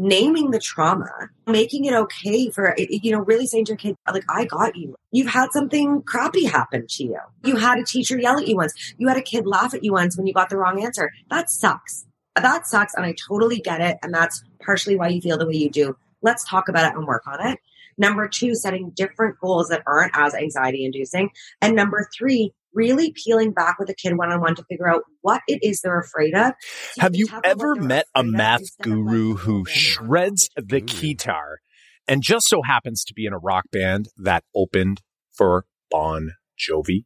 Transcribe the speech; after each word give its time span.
naming 0.00 0.50
the 0.50 0.58
trauma, 0.58 1.10
making 1.46 1.84
it 1.84 1.92
okay 1.92 2.50
for, 2.50 2.70
eh, 2.70 2.86
eh, 2.90 2.98
you 3.02 3.12
know, 3.12 3.20
really 3.20 3.46
saying 3.46 3.66
to 3.66 3.72
your 3.72 3.76
kid, 3.76 3.96
like, 4.10 4.24
I 4.30 4.46
got 4.46 4.74
you. 4.74 4.96
You've 5.12 5.28
had 5.28 5.52
something 5.52 6.02
crappy 6.02 6.46
happen 6.46 6.86
to 6.88 7.04
you. 7.04 7.18
You 7.44 7.56
had 7.56 7.78
a 7.78 7.84
teacher 7.84 8.18
yell 8.18 8.38
at 8.38 8.48
you 8.48 8.56
once. 8.56 8.94
You 8.96 9.08
had 9.08 9.18
a 9.18 9.22
kid 9.22 9.46
laugh 9.46 9.74
at 9.74 9.84
you 9.84 9.92
once 9.92 10.16
when 10.16 10.26
you 10.26 10.32
got 10.32 10.48
the 10.48 10.56
wrong 10.56 10.82
answer. 10.82 11.12
That 11.28 11.50
sucks. 11.50 12.06
That 12.34 12.66
sucks. 12.66 12.94
And 12.94 13.04
I 13.04 13.12
totally 13.12 13.60
get 13.60 13.82
it. 13.82 13.98
And 14.02 14.14
that's 14.14 14.42
partially 14.64 14.96
why 14.96 15.08
you 15.08 15.20
feel 15.20 15.36
the 15.36 15.46
way 15.46 15.56
you 15.56 15.68
do. 15.68 15.94
Let's 16.22 16.48
talk 16.48 16.70
about 16.70 16.90
it 16.90 16.96
and 16.96 17.06
work 17.06 17.26
on 17.26 17.46
it. 17.46 17.58
Number 17.98 18.26
two, 18.26 18.54
setting 18.54 18.90
different 18.90 19.38
goals 19.38 19.68
that 19.68 19.82
aren't 19.86 20.16
as 20.16 20.34
anxiety 20.34 20.86
inducing. 20.86 21.28
And 21.60 21.76
number 21.76 22.08
three, 22.16 22.54
really 22.74 23.12
peeling 23.12 23.52
back 23.52 23.78
with 23.78 23.88
a 23.90 23.94
kid 23.94 24.16
one 24.16 24.30
on 24.30 24.40
one 24.40 24.54
to 24.56 24.64
figure 24.64 24.88
out 24.88 25.02
what 25.22 25.42
it 25.48 25.60
is 25.62 25.80
they're 25.80 26.00
afraid 26.00 26.34
of. 26.34 26.52
So 26.92 27.02
Have 27.02 27.14
you 27.14 27.28
ever 27.44 27.74
met 27.76 28.06
a 28.14 28.22
math 28.22 28.78
guru 28.80 29.34
who 29.36 29.64
shreds 29.66 30.48
the 30.56 30.80
guitar 30.80 31.58
and 32.06 32.22
just 32.22 32.48
so 32.48 32.62
happens 32.62 33.04
to 33.04 33.14
be 33.14 33.26
in 33.26 33.32
a 33.32 33.38
rock 33.38 33.64
band 33.72 34.08
that 34.18 34.44
opened 34.54 35.00
for 35.32 35.64
Bon 35.90 36.32
Jovi? 36.58 37.04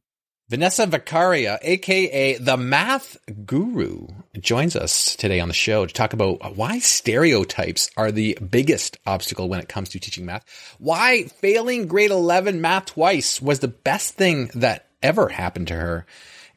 Vanessa 0.51 0.87
Vakharia, 0.87 1.59
aka 1.62 2.37
the 2.37 2.59
Math 2.59 3.16
Guru, 3.46 4.07
joins 4.38 4.77
us 4.77 5.16
today 5.16 5.41
on 5.41 5.49
the 5.49 5.55
show 5.55 5.87
to 5.87 5.93
talk 5.93 6.12
about 6.12 6.55
why 6.55 6.79
stereotypes 6.80 7.91
are 7.96 8.12
the 8.12 8.37
biggest 8.51 8.99
obstacle 9.07 9.49
when 9.49 9.60
it 9.60 9.71
comes 9.71 9.88
to 9.88 9.99
teaching 9.99 10.27
math. 10.27 10.45
Why 10.79 11.24
failing 11.24 11.87
grade 11.87 12.10
11 12.10 12.60
math 12.60 12.87
twice 12.87 13.41
was 13.41 13.60
the 13.60 13.69
best 13.69 14.16
thing 14.16 14.51
that 14.55 14.87
ever 15.05 15.29
happened 15.29 15.69
to 15.69 15.75
her. 15.75 16.07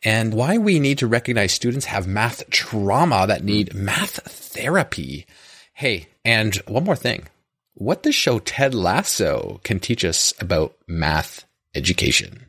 And 0.04 0.34
why 0.34 0.58
we 0.58 0.80
need 0.80 1.00
to 1.00 1.08
recognize 1.08 1.52
students 1.52 1.88
have 1.88 2.08
math 2.08 2.50
trauma 2.50 3.28
that 3.28 3.44
need 3.44 3.73
hmm. 3.73 3.86
math 3.86 4.20
therapy. 4.32 5.28
Hey, 5.73 6.08
and 6.26 6.56
one 6.68 6.84
more 6.84 6.96
thing. 6.96 7.28
What 7.76 8.02
does 8.02 8.16
show 8.16 8.40
Ted 8.40 8.73
Lasso 8.73 9.60
can 9.64 9.80
teach 9.80 10.04
us 10.04 10.34
about 10.39 10.76
math 10.88 11.45
education? 11.76 12.48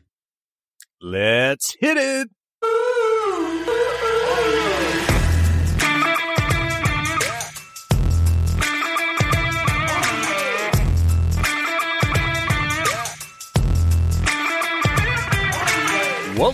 Let's 1.01 1.75
hit 1.79 1.97
it. 1.97 2.29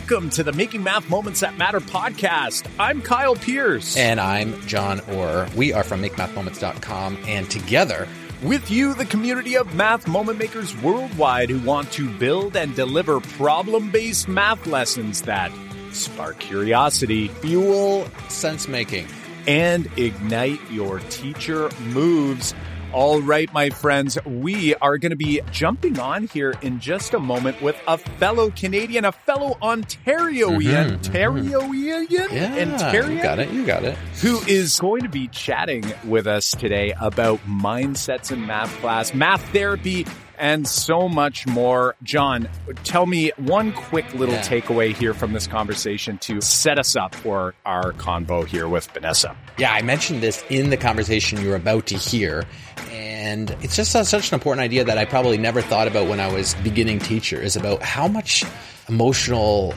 Welcome 0.08 0.30
to 0.32 0.44
the 0.44 0.54
Making 0.54 0.84
Math 0.84 1.10
Moments 1.10 1.40
That 1.40 1.58
Matter 1.58 1.80
podcast. 1.80 2.70
I'm 2.78 3.02
Kyle 3.02 3.36
Pearce. 3.36 3.98
And 3.98 4.20
I'm 4.20 4.62
John 4.68 5.00
Orr. 5.10 5.48
We 5.56 5.74
are 5.74 5.84
from 5.84 6.04
MakeMathMoments.com, 6.04 7.18
and 7.26 7.50
together 7.50 8.08
with 8.44 8.70
you, 8.70 8.94
the 8.94 9.06
community 9.06 9.58
of 9.58 9.74
math 9.74 10.08
moment 10.08 10.38
makers 10.38 10.80
worldwide 10.84 11.50
who 11.50 11.58
want 11.68 11.92
to 11.94 12.08
build 12.20 12.56
and 12.56 12.76
deliver 12.76 13.20
problem 13.20 13.90
based 13.90 14.28
math 14.28 14.68
lessons 14.68 15.24
that 15.24 15.52
spark 15.92 16.38
curiosity, 16.38 17.30
fuel 17.30 18.08
sense 18.30 18.68
making, 18.68 19.08
and 19.48 19.90
ignite 19.98 20.62
your 20.70 21.00
teacher 21.10 21.72
moves. 21.80 22.54
All 22.96 23.20
right, 23.20 23.52
my 23.52 23.72
friends, 23.72 24.18
we 24.26 24.74
are 24.76 24.98
going 24.98 25.10
to 25.10 25.18
be 25.18 25.42
jumping 25.52 26.00
on 26.00 26.28
here 26.28 26.54
in 26.62 26.80
just 26.80 27.14
a 27.14 27.20
moment 27.20 27.62
with 27.62 27.76
a 27.90 27.98
fellow 27.98 28.52
Canadian, 28.52 29.04
a 29.04 29.12
fellow 29.12 29.58
Ontarian, 29.62 30.62
mm-hmm, 30.62 30.96
Ontarian, 30.96 31.60
mm-hmm. 31.60 32.34
yeah, 32.34 32.72
Ontario, 32.72 33.10
you 33.10 33.22
got 33.22 33.40
it, 33.40 33.52
you 33.52 33.66
got 33.66 33.84
it, 33.84 33.98
who 34.22 34.40
is 34.48 34.80
going 34.80 35.04
to 35.04 35.10
be 35.10 35.28
chatting 35.28 35.84
with 36.06 36.26
us 36.26 36.52
today 36.52 36.94
about 37.02 37.40
mindsets 37.40 38.32
in 38.32 38.46
math 38.46 38.74
class, 38.80 39.14
math 39.14 39.44
therapy, 39.52 40.06
and 40.38 40.68
so 40.68 41.08
much 41.08 41.48
more. 41.48 41.96
John, 42.04 42.50
tell 42.84 43.06
me 43.06 43.32
one 43.38 43.74
quick 43.74 44.14
little 44.14 44.36
yeah. 44.36 44.42
takeaway 44.42 44.94
here 44.96 45.14
from 45.14 45.34
this 45.34 45.48
conversation 45.48 46.18
to 46.20 46.42
set 46.42 46.80
us 46.80 46.96
up 46.96 47.16
for 47.16 47.54
our 47.66 47.94
convo 47.94 48.46
here 48.46 48.68
with 48.68 48.88
Vanessa. 48.92 49.36
Yeah, 49.58 49.74
I 49.74 49.82
mentioned 49.82 50.22
this 50.22 50.44
in 50.50 50.70
the 50.70 50.78
conversation 50.78 51.42
you're 51.42 51.56
about 51.56 51.88
to 51.88 51.98
hear. 51.98 52.46
And 52.92 53.52
it's 53.62 53.76
just 53.76 53.92
such 53.92 54.30
an 54.32 54.34
important 54.34 54.64
idea 54.64 54.84
that 54.84 54.98
I 54.98 55.06
probably 55.06 55.38
never 55.38 55.62
thought 55.62 55.88
about 55.88 56.08
when 56.08 56.20
I 56.20 56.32
was 56.32 56.56
beginning 56.56 57.00
teacher 57.00 57.42
is 57.42 57.56
about 57.56 57.82
how 57.82 58.08
much 58.08 58.44
emotional 58.88 59.74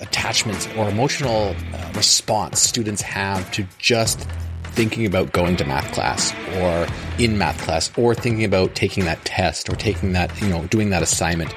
attachments 0.00 0.68
or 0.76 0.88
emotional 0.88 1.54
uh, 1.72 1.92
response 1.94 2.60
students 2.60 3.02
have 3.02 3.50
to 3.52 3.66
just 3.78 4.26
thinking 4.74 5.06
about 5.06 5.32
going 5.32 5.56
to 5.56 5.64
math 5.64 5.92
class 5.92 6.34
or 6.58 6.86
in 7.18 7.38
math 7.38 7.60
class 7.62 7.90
or 7.96 8.14
thinking 8.14 8.44
about 8.44 8.74
taking 8.74 9.04
that 9.04 9.24
test 9.24 9.68
or 9.68 9.76
taking 9.76 10.12
that, 10.12 10.40
you 10.40 10.48
know, 10.48 10.64
doing 10.66 10.90
that 10.90 11.02
assignment. 11.02 11.54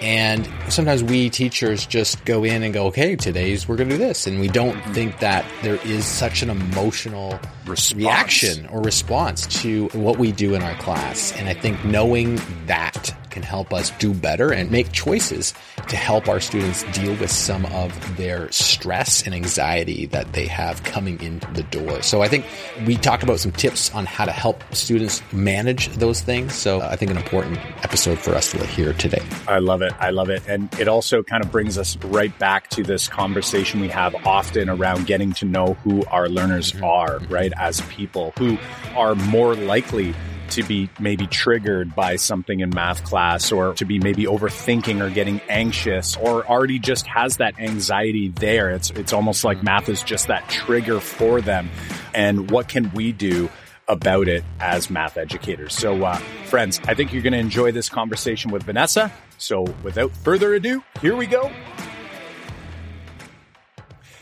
And 0.00 0.48
sometimes 0.68 1.02
we 1.02 1.28
teachers 1.28 1.84
just 1.84 2.24
go 2.24 2.44
in 2.44 2.62
and 2.62 2.72
go, 2.72 2.86
okay, 2.86 3.16
today's 3.16 3.66
we're 3.66 3.76
going 3.76 3.88
to 3.88 3.96
do 3.96 3.98
this. 3.98 4.28
And 4.28 4.38
we 4.38 4.46
don't 4.46 4.76
mm-hmm. 4.76 4.92
think 4.92 5.18
that 5.18 5.44
there 5.62 5.76
is 5.84 6.06
such 6.06 6.42
an 6.42 6.50
emotional 6.50 7.40
response. 7.66 7.94
reaction 7.94 8.66
or 8.66 8.80
response 8.80 9.46
to 9.62 9.88
what 9.88 10.18
we 10.18 10.30
do 10.30 10.54
in 10.54 10.62
our 10.62 10.76
class. 10.76 11.32
And 11.32 11.48
I 11.48 11.54
think 11.54 11.84
knowing 11.84 12.40
that 12.66 13.12
can 13.38 13.44
help 13.44 13.72
us 13.72 13.90
do 13.98 14.12
better 14.12 14.52
and 14.52 14.68
make 14.68 14.90
choices 14.90 15.54
to 15.86 15.94
help 15.94 16.28
our 16.28 16.40
students 16.40 16.82
deal 16.92 17.14
with 17.16 17.30
some 17.30 17.64
of 17.66 18.16
their 18.16 18.50
stress 18.50 19.22
and 19.22 19.32
anxiety 19.32 20.06
that 20.06 20.32
they 20.32 20.46
have 20.46 20.82
coming 20.82 21.20
in 21.22 21.38
the 21.54 21.62
door. 21.70 22.02
So 22.02 22.20
I 22.20 22.26
think 22.26 22.44
we 22.84 22.96
talk 22.96 23.22
about 23.22 23.38
some 23.38 23.52
tips 23.52 23.94
on 23.94 24.06
how 24.06 24.24
to 24.24 24.32
help 24.32 24.64
students 24.74 25.22
manage 25.32 25.88
those 25.90 26.20
things. 26.20 26.52
So 26.52 26.80
I 26.80 26.96
think 26.96 27.12
an 27.12 27.16
important 27.16 27.58
episode 27.84 28.18
for 28.18 28.34
us 28.34 28.50
to 28.50 28.66
hear 28.66 28.92
today. 28.92 29.22
I 29.46 29.60
love 29.60 29.82
it. 29.82 29.92
I 30.00 30.10
love 30.10 30.30
it. 30.30 30.42
And 30.48 30.72
it 30.80 30.88
also 30.88 31.22
kind 31.22 31.44
of 31.44 31.52
brings 31.52 31.78
us 31.78 31.96
right 31.98 32.36
back 32.40 32.68
to 32.70 32.82
this 32.82 33.06
conversation 33.06 33.78
we 33.78 33.88
have 33.88 34.16
often 34.26 34.68
around 34.68 35.06
getting 35.06 35.32
to 35.34 35.44
know 35.44 35.74
who 35.84 36.04
our 36.06 36.28
learners 36.28 36.72
mm-hmm. 36.72 36.84
are, 36.84 37.20
right? 37.30 37.52
As 37.56 37.82
people 37.82 38.32
who 38.36 38.58
are 38.96 39.14
more 39.14 39.54
likely 39.54 40.12
to 40.50 40.62
be 40.62 40.90
maybe 40.98 41.26
triggered 41.26 41.94
by 41.94 42.16
something 42.16 42.60
in 42.60 42.70
math 42.70 43.04
class 43.04 43.52
or 43.52 43.74
to 43.74 43.84
be 43.84 43.98
maybe 43.98 44.24
overthinking 44.24 45.00
or 45.00 45.10
getting 45.10 45.40
anxious 45.48 46.16
or 46.16 46.46
already 46.46 46.78
just 46.78 47.06
has 47.06 47.38
that 47.38 47.58
anxiety 47.58 48.28
there. 48.28 48.70
It's, 48.70 48.90
it's 48.90 49.12
almost 49.12 49.44
like 49.44 49.62
math 49.62 49.88
is 49.88 50.02
just 50.02 50.28
that 50.28 50.48
trigger 50.48 51.00
for 51.00 51.40
them. 51.40 51.70
And 52.14 52.50
what 52.50 52.68
can 52.68 52.90
we 52.92 53.12
do 53.12 53.50
about 53.86 54.28
it 54.28 54.44
as 54.60 54.90
math 54.90 55.16
educators? 55.16 55.74
So, 55.74 56.04
uh, 56.04 56.16
friends, 56.46 56.80
I 56.86 56.94
think 56.94 57.12
you're 57.12 57.22
going 57.22 57.32
to 57.32 57.38
enjoy 57.38 57.72
this 57.72 57.88
conversation 57.88 58.50
with 58.50 58.62
Vanessa. 58.64 59.12
So 59.38 59.62
without 59.82 60.10
further 60.12 60.54
ado, 60.54 60.82
here 61.00 61.16
we 61.16 61.26
go. 61.26 61.50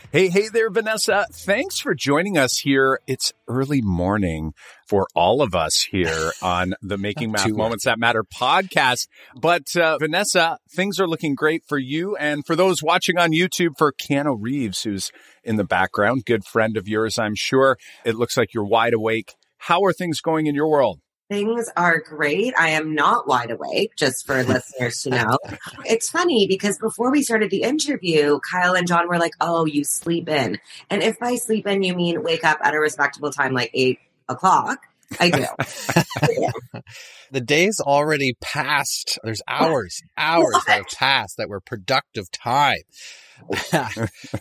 Hey, 0.09 0.29
hey 0.29 0.47
there, 0.47 0.69
Vanessa. 0.69 1.25
Thanks 1.33 1.79
for 1.79 1.93
joining 1.93 2.37
us 2.37 2.59
here. 2.59 3.01
It's 3.07 3.33
early 3.49 3.81
morning 3.81 4.53
for 4.87 5.05
all 5.13 5.41
of 5.41 5.53
us 5.53 5.85
here 5.91 6.31
on 6.41 6.75
the 6.81 6.97
Making 6.97 7.33
Math 7.33 7.49
Moments 7.49 7.83
That 7.83 7.99
Matter 7.99 8.23
podcast. 8.23 9.09
But 9.35 9.75
uh, 9.75 9.97
Vanessa, 9.97 10.59
things 10.73 11.01
are 11.01 11.09
looking 11.09 11.35
great 11.35 11.63
for 11.67 11.77
you 11.77 12.15
and 12.15 12.45
for 12.45 12.55
those 12.55 12.81
watching 12.81 13.17
on 13.17 13.31
YouTube 13.31 13.77
for 13.77 13.91
Keanu 13.91 14.37
Reeves, 14.39 14.83
who's 14.83 15.11
in 15.43 15.57
the 15.57 15.65
background, 15.65 16.23
good 16.23 16.45
friend 16.45 16.77
of 16.77 16.87
yours, 16.87 17.19
I'm 17.19 17.35
sure. 17.35 17.77
It 18.05 18.15
looks 18.15 18.37
like 18.37 18.53
you're 18.53 18.63
wide 18.63 18.93
awake. 18.93 19.35
How 19.57 19.83
are 19.83 19.91
things 19.91 20.21
going 20.21 20.47
in 20.47 20.55
your 20.55 20.69
world? 20.69 21.01
Things 21.29 21.69
are 21.75 21.99
great. 21.99 22.53
I 22.57 22.69
am 22.69 22.95
not 22.95 23.27
wide 23.27 23.51
awake, 23.51 23.95
just 23.97 24.25
for 24.25 24.43
listeners 24.45 25.01
to 25.03 25.09
know. 25.09 25.37
It's 25.85 26.09
funny 26.09 26.47
because 26.47 26.77
before 26.77 27.11
we 27.11 27.21
started 27.21 27.49
the 27.49 27.63
interview, 27.63 28.39
Kyle 28.49 28.75
and 28.75 28.87
John 28.87 29.07
were 29.07 29.17
like, 29.17 29.33
Oh, 29.41 29.65
you 29.65 29.83
sleep 29.83 30.29
in. 30.29 30.59
And 30.89 31.03
if 31.03 31.19
by 31.19 31.35
sleep 31.35 31.67
in, 31.67 31.83
you 31.83 31.95
mean 31.95 32.23
wake 32.23 32.43
up 32.43 32.59
at 32.63 32.73
a 32.73 32.79
respectable 32.79 33.31
time, 33.31 33.53
like 33.53 33.71
eight 33.73 33.99
o'clock, 34.29 34.79
I 35.19 35.29
do. 35.29 35.45
the 37.31 37.41
day's 37.41 37.79
already 37.79 38.35
passed. 38.41 39.19
There's 39.23 39.41
hours, 39.47 40.01
hours 40.17 40.53
what? 40.53 40.65
that 40.67 40.77
have 40.77 40.87
passed 40.87 41.37
that 41.37 41.49
were 41.49 41.61
productive 41.61 42.29
time. 42.31 42.81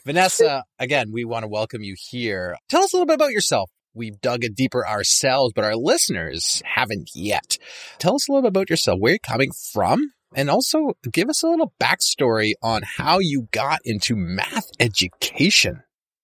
Vanessa, 0.04 0.64
again, 0.78 1.12
we 1.12 1.24
want 1.24 1.44
to 1.44 1.48
welcome 1.48 1.82
you 1.82 1.94
here. 1.98 2.56
Tell 2.68 2.82
us 2.82 2.92
a 2.92 2.96
little 2.96 3.06
bit 3.06 3.14
about 3.14 3.30
yourself. 3.30 3.70
We've 3.96 4.20
dug 4.20 4.44
it 4.44 4.54
deeper 4.54 4.86
ourselves, 4.86 5.54
but 5.54 5.64
our 5.64 5.74
listeners 5.74 6.62
haven't 6.64 7.10
yet. 7.14 7.56
Tell 7.98 8.14
us 8.14 8.28
a 8.28 8.32
little 8.32 8.42
bit 8.42 8.48
about 8.48 8.70
yourself, 8.70 9.00
where 9.00 9.12
you're 9.12 9.18
coming 9.18 9.50
from, 9.72 10.12
and 10.34 10.50
also 10.50 10.92
give 11.10 11.30
us 11.30 11.42
a 11.42 11.48
little 11.48 11.72
backstory 11.82 12.52
on 12.62 12.82
how 12.98 13.18
you 13.20 13.48
got 13.52 13.80
into 13.84 14.14
math 14.14 14.66
education. 14.78 15.82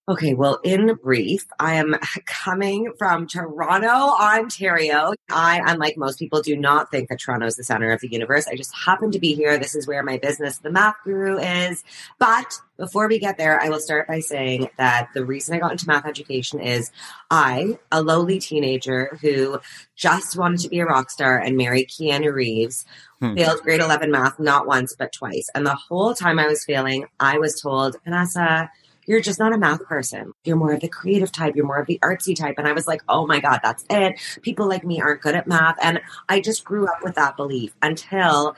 Okay, 0.08 0.34
well, 0.34 0.58
in 0.64 0.92
brief, 0.96 1.46
I 1.60 1.74
am 1.74 1.94
coming 2.26 2.92
from 2.98 3.28
Toronto, 3.28 3.86
Ontario. 3.86 5.12
I, 5.30 5.62
unlike 5.64 5.96
most 5.96 6.18
people, 6.18 6.42
do 6.42 6.56
not 6.56 6.90
think 6.90 7.08
that 7.08 7.20
Toronto 7.20 7.46
is 7.46 7.54
the 7.54 7.62
center 7.62 7.92
of 7.92 8.00
the 8.00 8.08
universe. 8.10 8.48
I 8.48 8.56
just 8.56 8.74
happen 8.74 9.12
to 9.12 9.20
be 9.20 9.34
here. 9.34 9.56
This 9.58 9.76
is 9.76 9.86
where 9.86 10.02
my 10.02 10.18
business, 10.18 10.58
The 10.58 10.72
Math 10.72 10.96
Guru, 11.04 11.38
is. 11.38 11.84
But 12.18 12.52
before 12.76 13.06
we 13.06 13.20
get 13.20 13.38
there, 13.38 13.62
I 13.62 13.68
will 13.68 13.78
start 13.78 14.08
by 14.08 14.18
saying 14.18 14.70
that 14.76 15.10
the 15.14 15.24
reason 15.24 15.54
I 15.54 15.60
got 15.60 15.70
into 15.70 15.86
math 15.86 16.04
education 16.04 16.58
is 16.58 16.90
I, 17.30 17.78
a 17.92 18.02
lowly 18.02 18.40
teenager 18.40 19.16
who 19.20 19.60
just 19.94 20.36
wanted 20.36 20.58
to 20.60 20.68
be 20.68 20.80
a 20.80 20.84
rock 20.84 21.10
star 21.10 21.38
and 21.38 21.56
marry 21.56 21.84
Keanu 21.84 22.34
Reeves, 22.34 22.84
hmm. 23.20 23.36
failed 23.36 23.60
grade 23.60 23.80
11 23.80 24.10
math 24.10 24.40
not 24.40 24.66
once, 24.66 24.96
but 24.98 25.12
twice. 25.12 25.48
And 25.54 25.64
the 25.64 25.76
whole 25.76 26.12
time 26.12 26.40
I 26.40 26.48
was 26.48 26.64
failing, 26.64 27.06
I 27.20 27.38
was 27.38 27.60
told, 27.60 27.94
Vanessa, 28.02 28.68
you're 29.06 29.20
just 29.20 29.38
not 29.38 29.52
a 29.52 29.58
math 29.58 29.84
person. 29.84 30.32
You're 30.44 30.56
more 30.56 30.72
of 30.72 30.80
the 30.80 30.88
creative 30.88 31.32
type. 31.32 31.56
You're 31.56 31.66
more 31.66 31.80
of 31.80 31.86
the 31.86 31.98
artsy 32.02 32.36
type. 32.36 32.56
And 32.58 32.68
I 32.68 32.72
was 32.72 32.86
like, 32.86 33.02
oh 33.08 33.26
my 33.26 33.40
God, 33.40 33.60
that's 33.62 33.84
it. 33.90 34.20
People 34.42 34.68
like 34.68 34.84
me 34.84 35.00
aren't 35.00 35.22
good 35.22 35.34
at 35.34 35.46
math. 35.46 35.76
And 35.82 36.00
I 36.28 36.40
just 36.40 36.64
grew 36.64 36.86
up 36.86 37.02
with 37.02 37.14
that 37.16 37.36
belief 37.36 37.74
until 37.82 38.56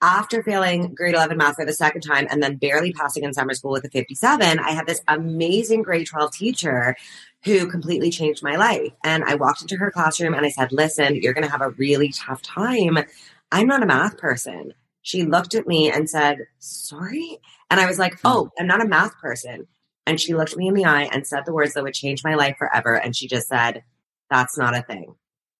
after 0.00 0.42
failing 0.42 0.94
grade 0.94 1.14
11 1.14 1.36
math 1.36 1.54
for 1.54 1.64
the 1.64 1.72
second 1.72 2.00
time 2.00 2.26
and 2.28 2.42
then 2.42 2.56
barely 2.56 2.92
passing 2.92 3.22
in 3.22 3.32
summer 3.32 3.54
school 3.54 3.70
with 3.70 3.84
a 3.84 3.88
57, 3.88 4.58
I 4.58 4.70
had 4.72 4.86
this 4.86 5.00
amazing 5.06 5.82
grade 5.82 6.08
12 6.08 6.32
teacher 6.32 6.96
who 7.44 7.70
completely 7.70 8.10
changed 8.10 8.42
my 8.42 8.56
life. 8.56 8.92
And 9.04 9.24
I 9.24 9.36
walked 9.36 9.62
into 9.62 9.76
her 9.76 9.90
classroom 9.90 10.34
and 10.34 10.44
I 10.44 10.50
said, 10.50 10.72
listen, 10.72 11.16
you're 11.16 11.32
going 11.32 11.44
to 11.44 11.50
have 11.50 11.62
a 11.62 11.70
really 11.70 12.10
tough 12.10 12.42
time. 12.42 12.98
I'm 13.52 13.66
not 13.66 13.82
a 13.82 13.86
math 13.86 14.18
person. 14.18 14.74
She 15.02 15.24
looked 15.24 15.54
at 15.54 15.66
me 15.66 15.90
and 15.90 16.08
said, 16.08 16.46
sorry. 16.58 17.40
And 17.72 17.80
I 17.80 17.86
was 17.86 17.98
like, 17.98 18.18
oh, 18.22 18.50
I'm 18.60 18.66
not 18.66 18.84
a 18.84 18.86
math 18.86 19.18
person. 19.18 19.66
And 20.04 20.20
she 20.20 20.34
looked 20.34 20.54
me 20.58 20.68
in 20.68 20.74
the 20.74 20.84
eye 20.84 21.08
and 21.10 21.26
said 21.26 21.46
the 21.46 21.54
words 21.54 21.72
that 21.72 21.82
would 21.82 21.94
change 21.94 22.22
my 22.22 22.34
life 22.34 22.56
forever. 22.58 22.94
And 22.94 23.16
she 23.16 23.26
just 23.26 23.48
said, 23.48 23.82
that's 24.28 24.58
not 24.58 24.76
a 24.76 24.82
thing. 24.82 25.14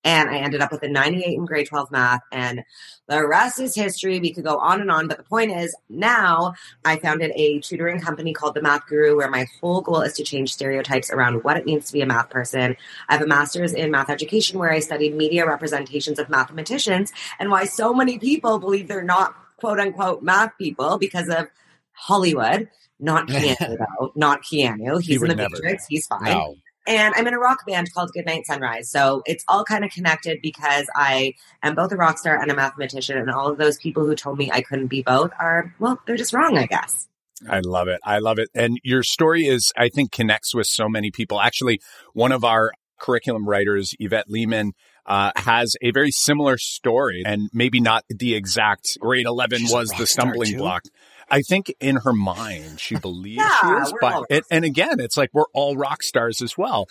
And 0.05 0.29
I 0.29 0.41
ended 0.41 0.61
up 0.61 0.71
with 0.71 0.83
a 0.83 0.89
98 0.89 1.25
in 1.25 1.47
grade 1.47 1.69
12 1.69 1.91
math. 1.91 2.21
And 2.31 2.65
the 3.09 3.27
rest 3.27 3.61
is 3.61 3.75
history. 3.75 4.21
We 4.21 4.35
could 4.35 4.45
go 4.45 4.59
on 4.59 4.83
and 4.83 4.91
on. 4.91 5.09
But 5.09 5.17
the 5.17 5.23
point 5.23 5.53
is, 5.53 5.75
now 5.89 6.53
I 6.85 6.99
founded 6.99 7.33
a 7.35 7.61
tutoring 7.61 7.99
company 7.99 8.35
called 8.35 8.57
The 8.57 8.63
Math 8.63 8.87
Guru, 8.87 9.17
where 9.17 9.31
my 9.31 9.47
whole 9.63 9.81
goal 9.81 10.03
is 10.03 10.13
to 10.15 10.23
change 10.23 10.53
stereotypes 10.53 11.11
around 11.11 11.45
what 11.45 11.57
it 11.57 11.65
means 11.65 11.87
to 11.87 11.95
be 11.95 12.03
a 12.03 12.07
math 12.07 12.29
person. 12.29 12.77
I 13.09 13.15
have 13.15 13.23
a 13.23 13.27
master's 13.27 13.73
in 13.73 13.91
math 13.91 14.11
education, 14.11 14.59
where 14.59 14.71
I 14.71 14.81
studied 14.81 15.17
media 15.17 15.47
representations 15.47 16.19
of 16.19 16.29
mathematicians 16.29 17.11
and 17.39 17.51
why 17.51 17.65
so 17.65 17.95
many 17.95 18.19
people 18.19 18.59
believe 18.59 18.87
they're 18.87 19.03
not 19.03 19.35
quote 19.57 19.81
unquote 19.81 20.23
math 20.23 20.59
people 20.59 20.99
because 20.99 21.31
of 21.31 21.47
Hollywood. 21.93 22.69
Not 22.99 23.27
Keanu, 23.29 23.79
though. 23.79 24.13
Not 24.15 24.43
Keanu. 24.43 25.01
He's 25.01 25.07
he 25.07 25.15
in 25.15 25.29
the 25.29 25.35
never. 25.35 25.51
Matrix. 25.51 25.87
He's 25.89 26.07
fine. 26.07 26.25
No. 26.25 26.57
And 26.87 27.15
I'm 27.17 27.27
in 27.29 27.35
a 27.35 27.39
rock 27.39 27.65
band 27.67 27.93
called 27.95 28.11
Goodnight 28.13 28.47
Sunrise. 28.47 28.91
So 28.91 29.23
it's 29.25 29.45
all 29.47 29.65
kind 29.65 29.85
of 29.85 29.93
connected 29.93 30.41
because 30.43 30.87
I 30.97 31.35
am 31.63 31.77
both 31.77 31.93
a 31.93 31.97
rock 31.97 32.19
star 32.19 32.41
and 32.41 32.51
a 32.51 32.57
mathematician. 32.57 33.19
And 33.19 33.31
all 33.31 33.49
of 33.49 33.59
those 33.59 33.79
people 33.79 34.05
who 34.05 34.17
told 34.17 34.37
me 34.37 34.51
I 34.51 34.63
couldn't 34.63 34.89
be 34.89 35.03
both 35.03 35.31
are, 35.39 35.73
well, 35.79 36.01
they're 36.07 36.17
just 36.17 36.33
wrong, 36.33 36.59
I 36.59 36.67
guess. 36.67 37.09
I 37.49 37.61
love 37.61 37.89
it. 37.89 38.01
I 38.05 38.19
love 38.19 38.39
it. 38.39 38.49
And 38.55 38.79
your 38.83 39.03
story 39.03 39.47
is, 39.47 39.73
I 39.77 39.89
think, 39.89 40.13
connects 40.13 40.55
with 40.55 40.67
so 40.67 40.89
many 40.89 41.11
people. 41.11 41.41
Actually, 41.41 41.81
one 42.15 42.33
of 42.33 42.45
our 42.45 42.73
curriculum 42.99 43.49
writers, 43.49 43.95
Yvette 43.99 44.29
Lehman, 44.29 44.73
uh, 45.07 45.33
has 45.37 45.75
a 45.83 45.91
very 45.91 46.11
similar 46.11 46.57
story 46.57 47.23
and 47.27 47.51
maybe 47.53 47.81
not 47.81 48.05
the 48.09 48.35
exact 48.35 48.97
grade 49.01 49.27
11 49.27 49.59
She's 49.59 49.73
was 49.73 49.91
the 49.91 50.07
stumbling 50.07 50.57
block. 50.57 50.85
I 51.31 51.41
think 51.43 51.73
in 51.81 51.97
her 51.97 52.13
mind, 52.13 52.81
she 52.81 52.97
believes 52.97 53.39
yeah, 53.39 53.59
she 53.61 53.69
is, 53.83 53.95
but, 54.01 54.25
it, 54.31 54.45
and 54.51 54.65
again, 54.65 55.01
it's 55.01 55.17
like 55.17 55.31
we're 55.33 55.45
all 55.55 55.77
rock 55.77 56.03
stars 56.03 56.43
as 56.43 56.57
well. 56.57 56.87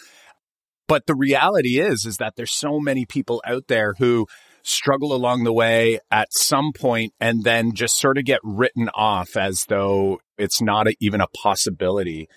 But 0.87 1.05
the 1.05 1.15
reality 1.15 1.79
is, 1.79 2.05
is 2.05 2.17
that 2.17 2.33
there's 2.35 2.51
so 2.51 2.79
many 2.79 3.05
people 3.05 3.41
out 3.45 3.67
there 3.67 3.93
who 3.97 4.27
struggle 4.63 5.13
along 5.13 5.43
the 5.43 5.53
way 5.53 5.99
at 6.11 6.33
some 6.33 6.71
point 6.73 7.13
and 7.19 7.43
then 7.43 7.73
just 7.73 7.97
sort 7.97 8.17
of 8.17 8.25
get 8.25 8.39
written 8.43 8.89
off 8.93 9.35
as 9.35 9.65
though 9.69 10.19
it's 10.37 10.61
not 10.61 10.87
a, 10.87 10.95
even 10.99 11.21
a 11.21 11.27
possibility 11.27 12.27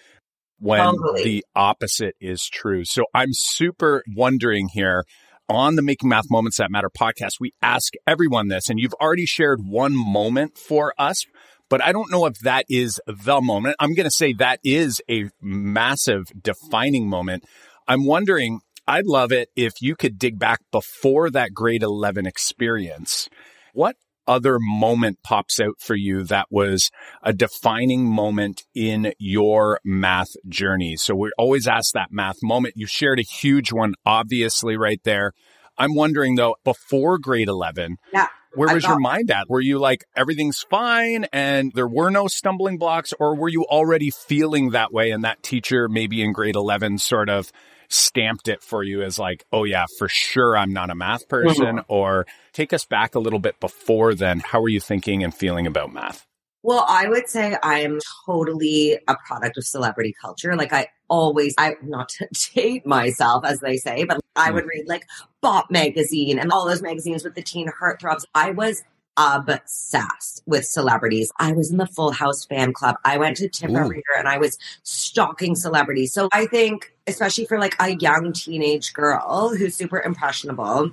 when 0.59 0.79
totally. 0.79 1.25
the 1.25 1.45
opposite 1.55 2.15
is 2.21 2.49
true. 2.49 2.85
So 2.85 3.05
I'm 3.13 3.31
super 3.33 4.03
wondering 4.15 4.69
here 4.69 5.05
on 5.49 5.77
the 5.77 5.83
Making 5.83 6.09
Math 6.09 6.31
Moments 6.31 6.57
That 6.57 6.71
Matter 6.71 6.91
podcast, 6.91 7.35
we 7.39 7.53
ask 7.61 7.93
everyone 8.07 8.49
this, 8.49 8.71
and 8.71 8.79
you've 8.79 8.95
already 8.95 9.27
shared 9.27 9.61
one 9.63 9.95
moment 9.95 10.57
for 10.57 10.95
us, 10.99 11.27
but 11.69 11.83
I 11.83 11.93
don't 11.93 12.11
know 12.11 12.27
if 12.27 12.39
that 12.41 12.67
is 12.69 13.01
the 13.07 13.41
moment. 13.41 13.77
I'm 13.79 13.95
going 13.95 14.05
to 14.05 14.11
say 14.11 14.33
that 14.35 14.61
is 14.65 15.01
a 15.11 15.31
massive 15.41 16.27
defining 16.41 17.09
moment. 17.09 17.45
I'm 17.89 18.05
wondering, 18.05 18.61
I'd 18.87 19.07
love 19.07 19.33
it 19.33 19.49
if 19.57 19.75
you 19.81 19.97
could 19.97 20.19
dig 20.19 20.39
back 20.39 20.61
before 20.71 21.31
that 21.31 21.55
grade 21.55 21.83
11 21.83 22.27
experience. 22.27 23.29
What 23.73 23.97
other 24.27 24.59
moment 24.59 25.19
pops 25.23 25.61
out 25.61 25.75
for 25.81 25.95
you 25.95 26.23
that 26.25 26.47
was 26.51 26.91
a 27.23 27.33
defining 27.33 28.07
moment 28.07 28.63
in 28.75 29.13
your 29.19 29.81
math 29.85 30.31
journey? 30.49 30.97
So 30.97 31.15
we 31.15 31.31
always 31.39 31.67
ask 31.67 31.93
that 31.93 32.13
math 32.13 32.43
moment. 32.43 32.75
You 32.77 32.87
shared 32.87 33.19
a 33.19 33.23
huge 33.23 33.73
one, 33.73 33.95
obviously, 34.05 34.77
right 34.77 35.01
there. 35.05 35.33
I'm 35.77 35.95
wondering 35.95 36.37
though, 36.37 36.57
before 36.65 37.19
grade 37.19 37.49
11, 37.49 37.97
yeah. 38.13 38.29
Where 38.55 38.75
was 38.75 38.85
your 38.85 38.99
mind 38.99 39.31
at? 39.31 39.49
Were 39.49 39.61
you 39.61 39.79
like, 39.79 40.05
everything's 40.17 40.61
fine 40.61 41.27
and 41.33 41.73
there 41.75 41.89
were 41.89 42.11
no 42.11 42.29
stumbling 42.29 42.79
blocks, 42.79 43.13
or 43.19 43.35
were 43.37 43.49
you 43.49 43.65
already 43.65 44.11
feeling 44.11 44.71
that 44.71 44.93
way 44.93 45.11
and 45.11 45.25
that 45.25 45.43
teacher, 45.43 45.89
maybe 45.89 46.23
in 46.23 46.33
grade 46.33 46.57
11, 46.57 46.99
sort 46.99 47.29
of 47.29 47.51
stamped 47.89 48.49
it 48.49 48.63
for 48.63 48.83
you 48.83 49.03
as 49.03 49.19
like, 49.19 49.45
oh 49.53 49.65
yeah, 49.65 49.87
for 49.99 50.09
sure 50.09 50.57
I'm 50.57 50.73
not 50.73 50.91
a 50.91 50.95
math 50.95 51.29
person? 51.29 51.77
Mm-hmm. 51.77 51.93
Or 51.93 52.27
take 52.53 52.73
us 52.73 52.85
back 52.85 53.15
a 53.15 53.21
little 53.21 53.39
bit 53.39 53.61
before 53.61 54.15
then. 54.15 54.41
How 54.41 54.61
were 54.61 54.69
you 54.69 54.81
thinking 54.81 55.23
and 55.23 55.35
feeling 55.35 55.67
about 55.67 55.93
math? 55.93 56.27
Well, 56.65 56.87
I 56.89 57.09
would 57.09 57.29
say 57.29 57.59
I 57.63 57.81
am 57.81 57.99
totally 58.25 58.99
a 59.07 59.17
product 59.27 59.59
of 59.59 59.67
celebrity 59.67 60.15
culture. 60.19 60.57
Like 60.57 60.73
I 60.73 60.89
always, 61.09 61.55
I 61.59 61.75
not 61.83 62.09
to 62.09 62.27
date 62.55 62.87
myself, 62.87 63.45
as 63.45 63.61
they 63.61 63.77
say, 63.77 64.05
but 64.05 64.19
I 64.35 64.51
would 64.51 64.65
mm. 64.65 64.69
read 64.69 64.89
like 64.89 65.05
Bop 65.43 65.71
magazine 65.71 66.39
and 66.39 66.51
all 66.51 66.65
those 66.65 66.81
magazines 66.81 67.23
with 67.23 67.35
the 67.35 67.43
teen 67.43 67.69
heartthrobs. 67.69 68.25
I 68.35 68.53
was 68.53 68.83
obsessed 69.19 70.43
with 70.47 70.65
celebrities. 70.65 71.31
I 71.39 71.53
was 71.53 71.71
in 71.71 71.77
the 71.77 71.87
Full 71.87 72.13
House 72.13 72.47
fan 72.47 72.73
club. 72.73 72.97
I 73.05 73.19
went 73.19 73.37
to 73.37 73.49
Tipper 73.51 73.85
Reader 73.87 74.03
and 74.19 74.27
I 74.27 74.39
was 74.39 74.59
stalking 74.85 75.57
celebrities. 75.57 76.15
So 76.15 76.31
I 76.33 76.47
think, 76.47 76.95
especially 77.07 77.45
for 77.45 77.59
like 77.59 77.77
a 77.79 77.95
young 77.97 78.33
teenage 78.33 78.95
girl 78.95 79.55
who's 79.55 79.77
super 79.77 80.01
impressionable, 80.01 80.93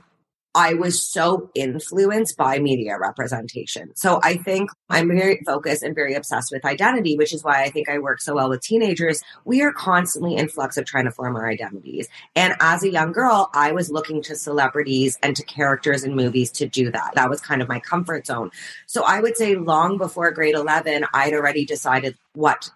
I 0.54 0.74
was 0.74 1.02
so 1.02 1.50
influenced 1.56 2.36
by 2.36 2.60
media 2.60 2.98
representation. 3.00 3.96
So 3.96 4.20
I 4.22 4.36
think 4.36 4.70
I'm 4.90 5.08
very 5.08 5.42
focused 5.46 5.82
and 5.82 5.96
very 5.96 6.14
obsessed 6.14 6.52
with 6.52 6.66
identity, 6.66 7.16
which 7.16 7.34
is 7.34 7.44
why 7.44 7.64
I 7.64 7.70
think 7.70 7.88
I 7.88 8.00
work 8.00 8.20
so 8.20 8.36
well 8.36 8.50
with 8.50 8.62
teenagers. 8.62 9.22
We 9.46 9.62
are 9.62 9.72
constantly 9.72 10.36
in 10.36 10.50
flux 10.50 10.76
of 10.76 10.86
trying 10.86 11.06
to 11.06 11.12
form 11.12 11.36
our 11.38 11.50
identities. 11.50 12.10
And 12.36 12.56
as 12.60 12.84
a 12.84 12.92
young 12.92 13.14
girl, 13.14 13.50
I 13.54 13.72
was 13.72 13.90
looking 13.90 14.22
to 14.24 14.36
celebrities 14.36 15.18
and 15.24 15.36
to 15.38 15.44
characters 15.44 16.04
in 16.04 16.16
movies 16.16 16.52
to 16.52 16.68
do 16.68 16.92
that. 16.92 17.14
That 17.16 17.30
was 17.30 17.40
kind 17.40 17.62
of 17.62 17.70
my 17.70 17.80
comfort 17.80 18.28
zone. 18.28 18.52
So 18.88 19.04
I 19.04 19.22
would 19.22 19.38
say 19.38 19.56
long 19.56 19.98
before 19.98 20.32
grade 20.32 20.56
11, 20.56 21.06
I'd 21.14 21.34
already 21.34 21.66
decided 21.66 22.18
what 22.34 22.70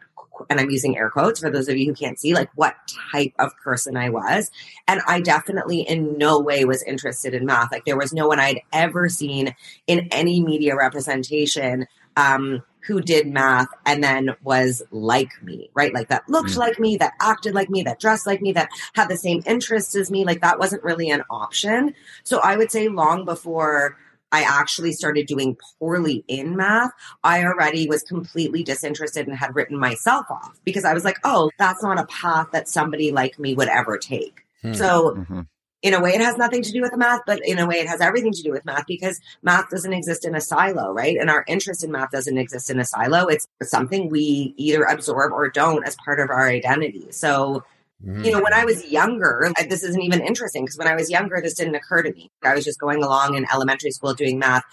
and 0.49 0.59
I'm 0.59 0.69
using 0.69 0.97
air 0.97 1.09
quotes 1.09 1.39
for 1.39 1.49
those 1.49 1.67
of 1.67 1.77
you 1.77 1.87
who 1.87 1.93
can't 1.93 2.19
see, 2.19 2.33
like 2.33 2.49
what 2.55 2.75
type 3.11 3.33
of 3.39 3.55
person 3.57 3.97
I 3.97 4.09
was. 4.09 4.51
And 4.87 5.01
I 5.07 5.21
definitely 5.21 5.81
in 5.81 6.17
no 6.17 6.39
way 6.39 6.65
was 6.65 6.83
interested 6.83 7.33
in 7.33 7.45
math. 7.45 7.71
Like 7.71 7.85
there 7.85 7.97
was 7.97 8.13
no 8.13 8.27
one 8.27 8.39
I'd 8.39 8.61
ever 8.73 9.09
seen 9.09 9.55
in 9.87 10.07
any 10.11 10.41
media 10.41 10.75
representation 10.75 11.87
um, 12.17 12.63
who 12.81 13.01
did 13.01 13.27
math 13.27 13.67
and 13.85 14.03
then 14.03 14.35
was 14.43 14.83
like 14.91 15.31
me, 15.41 15.69
right? 15.73 15.93
Like 15.93 16.09
that 16.09 16.29
looked 16.29 16.51
mm. 16.51 16.57
like 16.57 16.79
me, 16.79 16.97
that 16.97 17.13
acted 17.19 17.55
like 17.55 17.69
me, 17.69 17.83
that 17.83 17.99
dressed 17.99 18.27
like 18.27 18.41
me, 18.41 18.51
that 18.53 18.69
had 18.93 19.09
the 19.09 19.17
same 19.17 19.41
interests 19.45 19.95
as 19.95 20.11
me. 20.11 20.23
Like 20.23 20.41
that 20.41 20.59
wasn't 20.59 20.83
really 20.83 21.09
an 21.09 21.23
option. 21.29 21.95
So 22.23 22.39
I 22.39 22.57
would 22.57 22.71
say 22.71 22.87
long 22.87 23.25
before 23.25 23.97
I 24.35 24.41
actually 24.41 24.91
started 24.91 25.27
doing 25.27 25.55
poorly 25.79 26.25
in 26.27 26.57
math, 26.57 26.91
I 27.23 27.45
already 27.45 27.87
was 27.87 28.03
completely 28.03 28.63
disinterested 28.63 29.27
and 29.27 29.37
had 29.37 29.55
written 29.55 29.77
myself 29.79 30.25
off 30.29 30.59
because 30.65 30.83
I 30.83 30.93
was 30.93 31.05
like, 31.05 31.17
oh, 31.23 31.51
that's 31.57 31.81
not 31.81 31.97
a 31.97 32.05
path 32.07 32.47
that 32.51 32.67
somebody 32.67 33.13
like 33.13 33.39
me 33.39 33.53
would 33.53 33.69
ever 33.69 33.97
take. 33.97 34.45
Hmm. 34.61 34.73
So, 34.73 35.11
mm-hmm. 35.11 35.41
in 35.83 35.93
a 35.93 36.01
way, 36.01 36.11
it 36.11 36.21
has 36.21 36.37
nothing 36.37 36.63
to 36.63 36.71
do 36.73 36.81
with 36.81 36.91
the 36.91 36.97
math, 36.97 37.21
but 37.25 37.39
in 37.45 37.59
a 37.59 37.65
way, 37.65 37.75
it 37.75 37.87
has 37.87 38.01
everything 38.01 38.33
to 38.33 38.43
do 38.43 38.51
with 38.51 38.65
math 38.65 38.85
because 38.87 39.21
math 39.41 39.69
doesn't 39.69 39.93
exist 39.93 40.25
in 40.25 40.35
a 40.35 40.41
silo, 40.41 40.91
right? 40.91 41.17
And 41.17 41.29
our 41.29 41.45
interest 41.47 41.85
in 41.85 41.91
math 41.93 42.11
doesn't 42.11 42.37
exist 42.37 42.69
in 42.69 42.77
a 42.77 42.85
silo. 42.85 43.27
It's 43.27 43.47
something 43.63 44.09
we 44.09 44.53
either 44.57 44.83
absorb 44.83 45.31
or 45.31 45.49
don't 45.49 45.87
as 45.87 45.95
part 46.03 46.19
of 46.19 46.29
our 46.29 46.45
identity. 46.45 47.07
So, 47.11 47.63
you 48.03 48.31
know, 48.31 48.41
when 48.41 48.53
I 48.53 48.65
was 48.65 48.85
younger, 48.91 49.51
this 49.69 49.83
isn't 49.83 50.01
even 50.01 50.21
interesting 50.21 50.65
because 50.65 50.77
when 50.77 50.87
I 50.87 50.95
was 50.95 51.09
younger, 51.09 51.39
this 51.41 51.55
didn't 51.55 51.75
occur 51.75 52.03
to 52.03 52.11
me. 52.11 52.29
I 52.43 52.53
was 52.53 52.65
just 52.65 52.79
going 52.79 53.03
along 53.03 53.35
in 53.35 53.45
elementary 53.51 53.91
school 53.91 54.13
doing 54.13 54.37
math. 54.37 54.63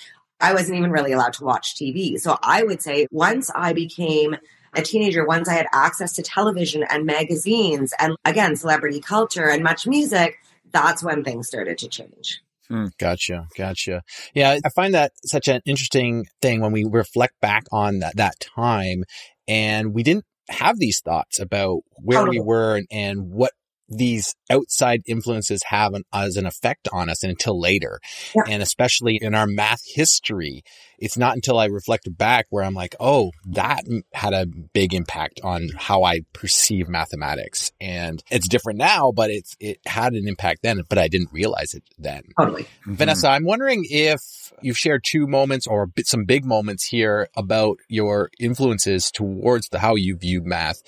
I 0.41 0.52
wasn't 0.52 0.79
even 0.79 0.91
really 0.91 1.12
allowed 1.12 1.35
to 1.35 1.45
watch 1.45 1.76
TV. 1.76 2.19
So 2.19 2.37
I 2.43 2.64
would 2.64 2.83
say 2.83 3.07
once 3.11 3.50
I 3.55 3.73
became 3.73 4.37
a 4.75 4.83
teenager, 4.83 5.25
once 5.25 5.49
I 5.49 5.55
had 5.55 5.67
access 5.73 6.12
to 6.14 6.23
television 6.23 6.85
and 6.91 7.07
magazines 7.07 7.95
and 7.99 8.17
again, 8.25 8.57
celebrity 8.57 9.00
culture 9.00 9.49
and 9.49 9.64
MuchMusic, 9.64 10.33
that's 10.73 11.02
when 11.02 11.23
things 11.23 11.47
started 11.47 11.79
to 11.79 11.88
change. 11.88 12.43
Hmm. 12.69 12.87
Gotcha. 12.99 13.47
Gotcha. 13.57 14.02
Yeah. 14.35 14.59
I 14.64 14.69
find 14.71 14.95
that 14.95 15.12
such 15.25 15.47
an 15.47 15.61
interesting 15.64 16.26
thing 16.41 16.61
when 16.61 16.73
we 16.73 16.85
reflect 16.85 17.35
back 17.41 17.64
on 17.71 18.00
that, 18.00 18.17
that 18.17 18.35
time 18.41 19.05
and 19.47 19.93
we 19.93 20.02
didn't 20.02 20.25
have 20.49 20.78
these 20.78 21.00
thoughts 21.00 21.38
about 21.40 21.80
where 21.96 22.20
totally. 22.20 22.40
we 22.40 22.44
were 22.44 22.76
and, 22.76 22.87
and 22.90 23.30
what 23.30 23.52
these 23.88 24.34
outside 24.50 25.02
influences 25.06 25.62
have 25.66 25.94
an, 25.94 26.02
as 26.12 26.37
an 26.37 26.46
effect 26.46 26.88
on 26.92 27.08
us 27.08 27.22
until 27.22 27.61
later. 27.61 28.00
Yeah. 28.34 28.42
And 28.49 28.62
especially 28.62 29.18
in 29.20 29.34
our 29.34 29.46
math 29.46 29.80
history, 29.94 30.62
it's 31.02 31.18
not 31.18 31.35
until 31.35 31.59
I 31.59 31.66
reflect 31.66 32.06
back 32.16 32.47
where 32.50 32.62
I'm 32.62 32.75
like, 32.75 32.94
oh, 33.00 33.32
that 33.47 33.82
had 34.12 34.32
a 34.32 34.47
big 34.47 34.94
impact 34.94 35.40
on 35.42 35.68
how 35.76 36.04
I 36.04 36.21
perceive 36.32 36.88
mathematics. 36.88 37.73
And 37.80 38.23
it's 38.30 38.47
different 38.47 38.78
now, 38.78 39.11
but 39.11 39.28
it's, 39.28 39.56
it 39.59 39.78
had 39.85 40.12
an 40.12 40.28
impact 40.28 40.61
then, 40.62 40.80
but 40.88 40.99
I 40.99 41.09
didn't 41.09 41.30
realize 41.32 41.75
it 41.75 41.82
then. 41.99 42.23
Totally. 42.38 42.62
Mm-hmm. 42.62 42.94
Vanessa, 42.94 43.28
I'm 43.28 43.44
wondering 43.44 43.85
if 43.90 44.52
you've 44.62 44.78
shared 44.78 45.02
two 45.04 45.26
moments 45.26 45.66
or 45.66 45.90
some 46.04 46.25
big 46.25 46.44
moments 46.44 46.85
here 46.85 47.28
about 47.37 47.78
your 47.88 48.30
influences 48.38 49.11
towards 49.11 49.68
the 49.71 49.80
how 49.80 49.97
you 49.97 50.16
view 50.16 50.40
math. 50.44 50.82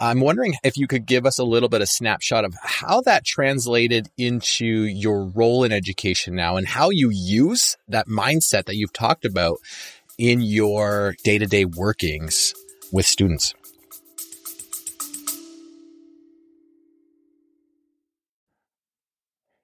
I'm 0.00 0.20
wondering 0.20 0.54
if 0.64 0.78
you 0.78 0.86
could 0.86 1.04
give 1.04 1.26
us 1.26 1.38
a 1.38 1.44
little 1.44 1.68
bit 1.68 1.82
of 1.82 1.88
snapshot 1.90 2.46
of 2.46 2.54
how 2.62 3.02
that 3.02 3.26
translated 3.26 4.08
into 4.16 4.66
your 4.66 5.26
role 5.26 5.62
in 5.64 5.72
education 5.72 6.34
now 6.34 6.56
and 6.56 6.66
how 6.66 6.88
you 6.88 7.10
use 7.12 7.76
that 7.88 8.08
mindset 8.08 8.64
that 8.64 8.76
you've 8.76 8.94
talked 8.94 9.26
about 9.26 9.57
in 10.18 10.40
your 10.40 11.14
day 11.24 11.38
to 11.38 11.46
day 11.46 11.64
workings 11.64 12.54
with 12.92 13.06
students? 13.06 13.54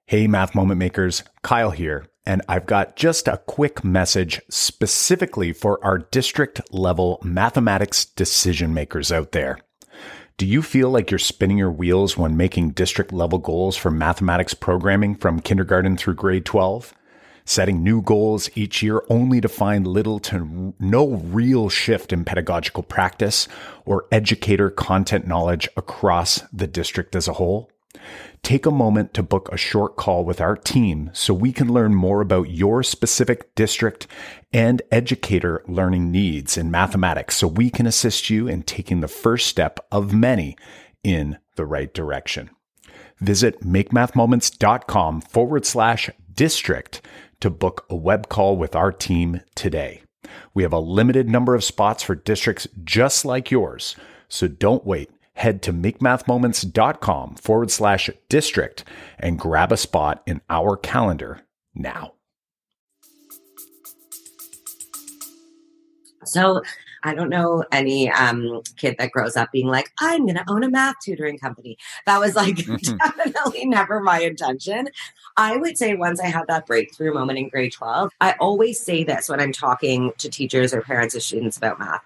Hey, 0.07 0.27
Math 0.27 0.53
Moment 0.53 0.77
Makers, 0.77 1.23
Kyle 1.41 1.71
here, 1.71 2.05
and 2.27 2.43
I've 2.47 2.67
got 2.67 2.95
just 2.95 3.27
a 3.27 3.41
quick 3.47 3.83
message 3.83 4.39
specifically 4.49 5.51
for 5.51 5.83
our 5.83 5.97
district 5.97 6.61
level 6.71 7.19
mathematics 7.23 8.05
decision 8.05 8.73
makers 8.73 9.11
out 9.11 9.31
there. 9.31 9.59
Do 10.37 10.45
you 10.45 10.61
feel 10.61 10.89
like 10.89 11.09
you're 11.09 11.17
spinning 11.17 11.57
your 11.57 11.71
wheels 11.71 12.17
when 12.17 12.37
making 12.37 12.71
district 12.71 13.13
level 13.13 13.39
goals 13.39 13.77
for 13.77 13.89
mathematics 13.89 14.53
programming 14.53 15.15
from 15.15 15.39
kindergarten 15.39 15.97
through 15.97 16.15
grade 16.15 16.45
12? 16.45 16.93
Setting 17.45 17.83
new 17.83 18.01
goals 18.01 18.49
each 18.55 18.81
year 18.83 19.03
only 19.09 19.39
to 19.39 19.47
find 19.47 19.87
little 19.87 20.19
to 20.19 20.73
no 20.79 21.07
real 21.07 21.69
shift 21.69 22.11
in 22.11 22.25
pedagogical 22.25 22.83
practice 22.83 23.47
or 23.85 24.07
educator 24.11 24.69
content 24.69 25.27
knowledge 25.27 25.69
across 25.77 26.41
the 26.51 26.67
district 26.67 27.15
as 27.15 27.27
a 27.27 27.33
whole? 27.33 27.71
Take 28.43 28.65
a 28.65 28.71
moment 28.71 29.13
to 29.15 29.23
book 29.23 29.49
a 29.51 29.57
short 29.57 29.95
call 29.95 30.23
with 30.23 30.39
our 30.39 30.55
team 30.55 31.09
so 31.13 31.33
we 31.33 31.51
can 31.51 31.71
learn 31.71 31.95
more 31.95 32.21
about 32.21 32.51
your 32.51 32.83
specific 32.83 33.55
district 33.55 34.05
and 34.53 34.81
educator 34.91 35.63
learning 35.67 36.11
needs 36.11 36.55
in 36.55 36.69
mathematics 36.69 37.37
so 37.37 37.47
we 37.47 37.69
can 37.69 37.87
assist 37.87 38.29
you 38.29 38.47
in 38.47 38.61
taking 38.61 38.99
the 38.99 39.07
first 39.07 39.47
step 39.47 39.79
of 39.91 40.13
many 40.13 40.55
in 41.03 41.37
the 41.55 41.65
right 41.65 41.93
direction. 41.93 42.49
Visit 43.19 43.61
makemathmoments.com 43.61 45.21
forward 45.21 45.65
slash 45.65 46.09
district 46.33 47.01
to 47.39 47.49
book 47.49 47.85
a 47.89 47.95
web 47.95 48.29
call 48.29 48.57
with 48.57 48.75
our 48.75 48.91
team 48.91 49.41
today. 49.55 50.01
We 50.53 50.63
have 50.63 50.73
a 50.73 50.79
limited 50.79 51.29
number 51.29 51.55
of 51.55 51.63
spots 51.63 52.03
for 52.03 52.15
districts 52.15 52.67
just 52.83 53.25
like 53.25 53.51
yours, 53.51 53.95
so 54.27 54.47
don't 54.47 54.85
wait. 54.85 55.09
Head 55.33 55.61
to 55.63 55.73
makemathmoments.com 55.73 57.35
forward 57.35 57.69
slash 57.69 58.09
district 58.29 58.85
and 59.19 59.37
grab 59.37 59.71
a 59.71 59.77
spot 59.77 60.23
in 60.25 60.41
our 60.49 60.77
calendar 60.77 61.41
now. 61.73 62.13
So 66.23 66.61
I 67.05 67.13
don't 67.13 67.29
know 67.29 67.63
any 67.71 68.09
um, 68.09 68.61
kid 68.77 68.95
that 68.97 69.11
grows 69.11 69.37
up 69.37 69.51
being 69.51 69.67
like, 69.67 69.91
I'm 69.99 70.25
going 70.25 70.37
to 70.37 70.43
own 70.49 70.63
a 70.63 70.69
math 70.69 70.95
tutoring 71.03 71.37
company. 71.37 71.77
That 72.07 72.19
was 72.19 72.35
like 72.35 72.55
definitely 72.81 73.65
never 73.65 74.01
my 74.01 74.21
intention. 74.21 74.89
I 75.37 75.55
would 75.55 75.77
say 75.77 75.93
once 75.93 76.19
I 76.19 76.27
had 76.27 76.47
that 76.47 76.65
breakthrough 76.65 77.13
moment 77.13 77.37
in 77.37 77.49
grade 77.49 77.73
12, 77.73 78.11
I 78.21 78.33
always 78.39 78.79
say 78.79 79.03
this 79.03 79.29
when 79.29 79.39
I'm 79.39 79.53
talking 79.53 80.13
to 80.17 80.29
teachers 80.29 80.73
or 80.73 80.81
parents 80.81 81.13
of 81.13 81.21
students 81.21 81.57
about 81.57 81.77
math. 81.77 82.01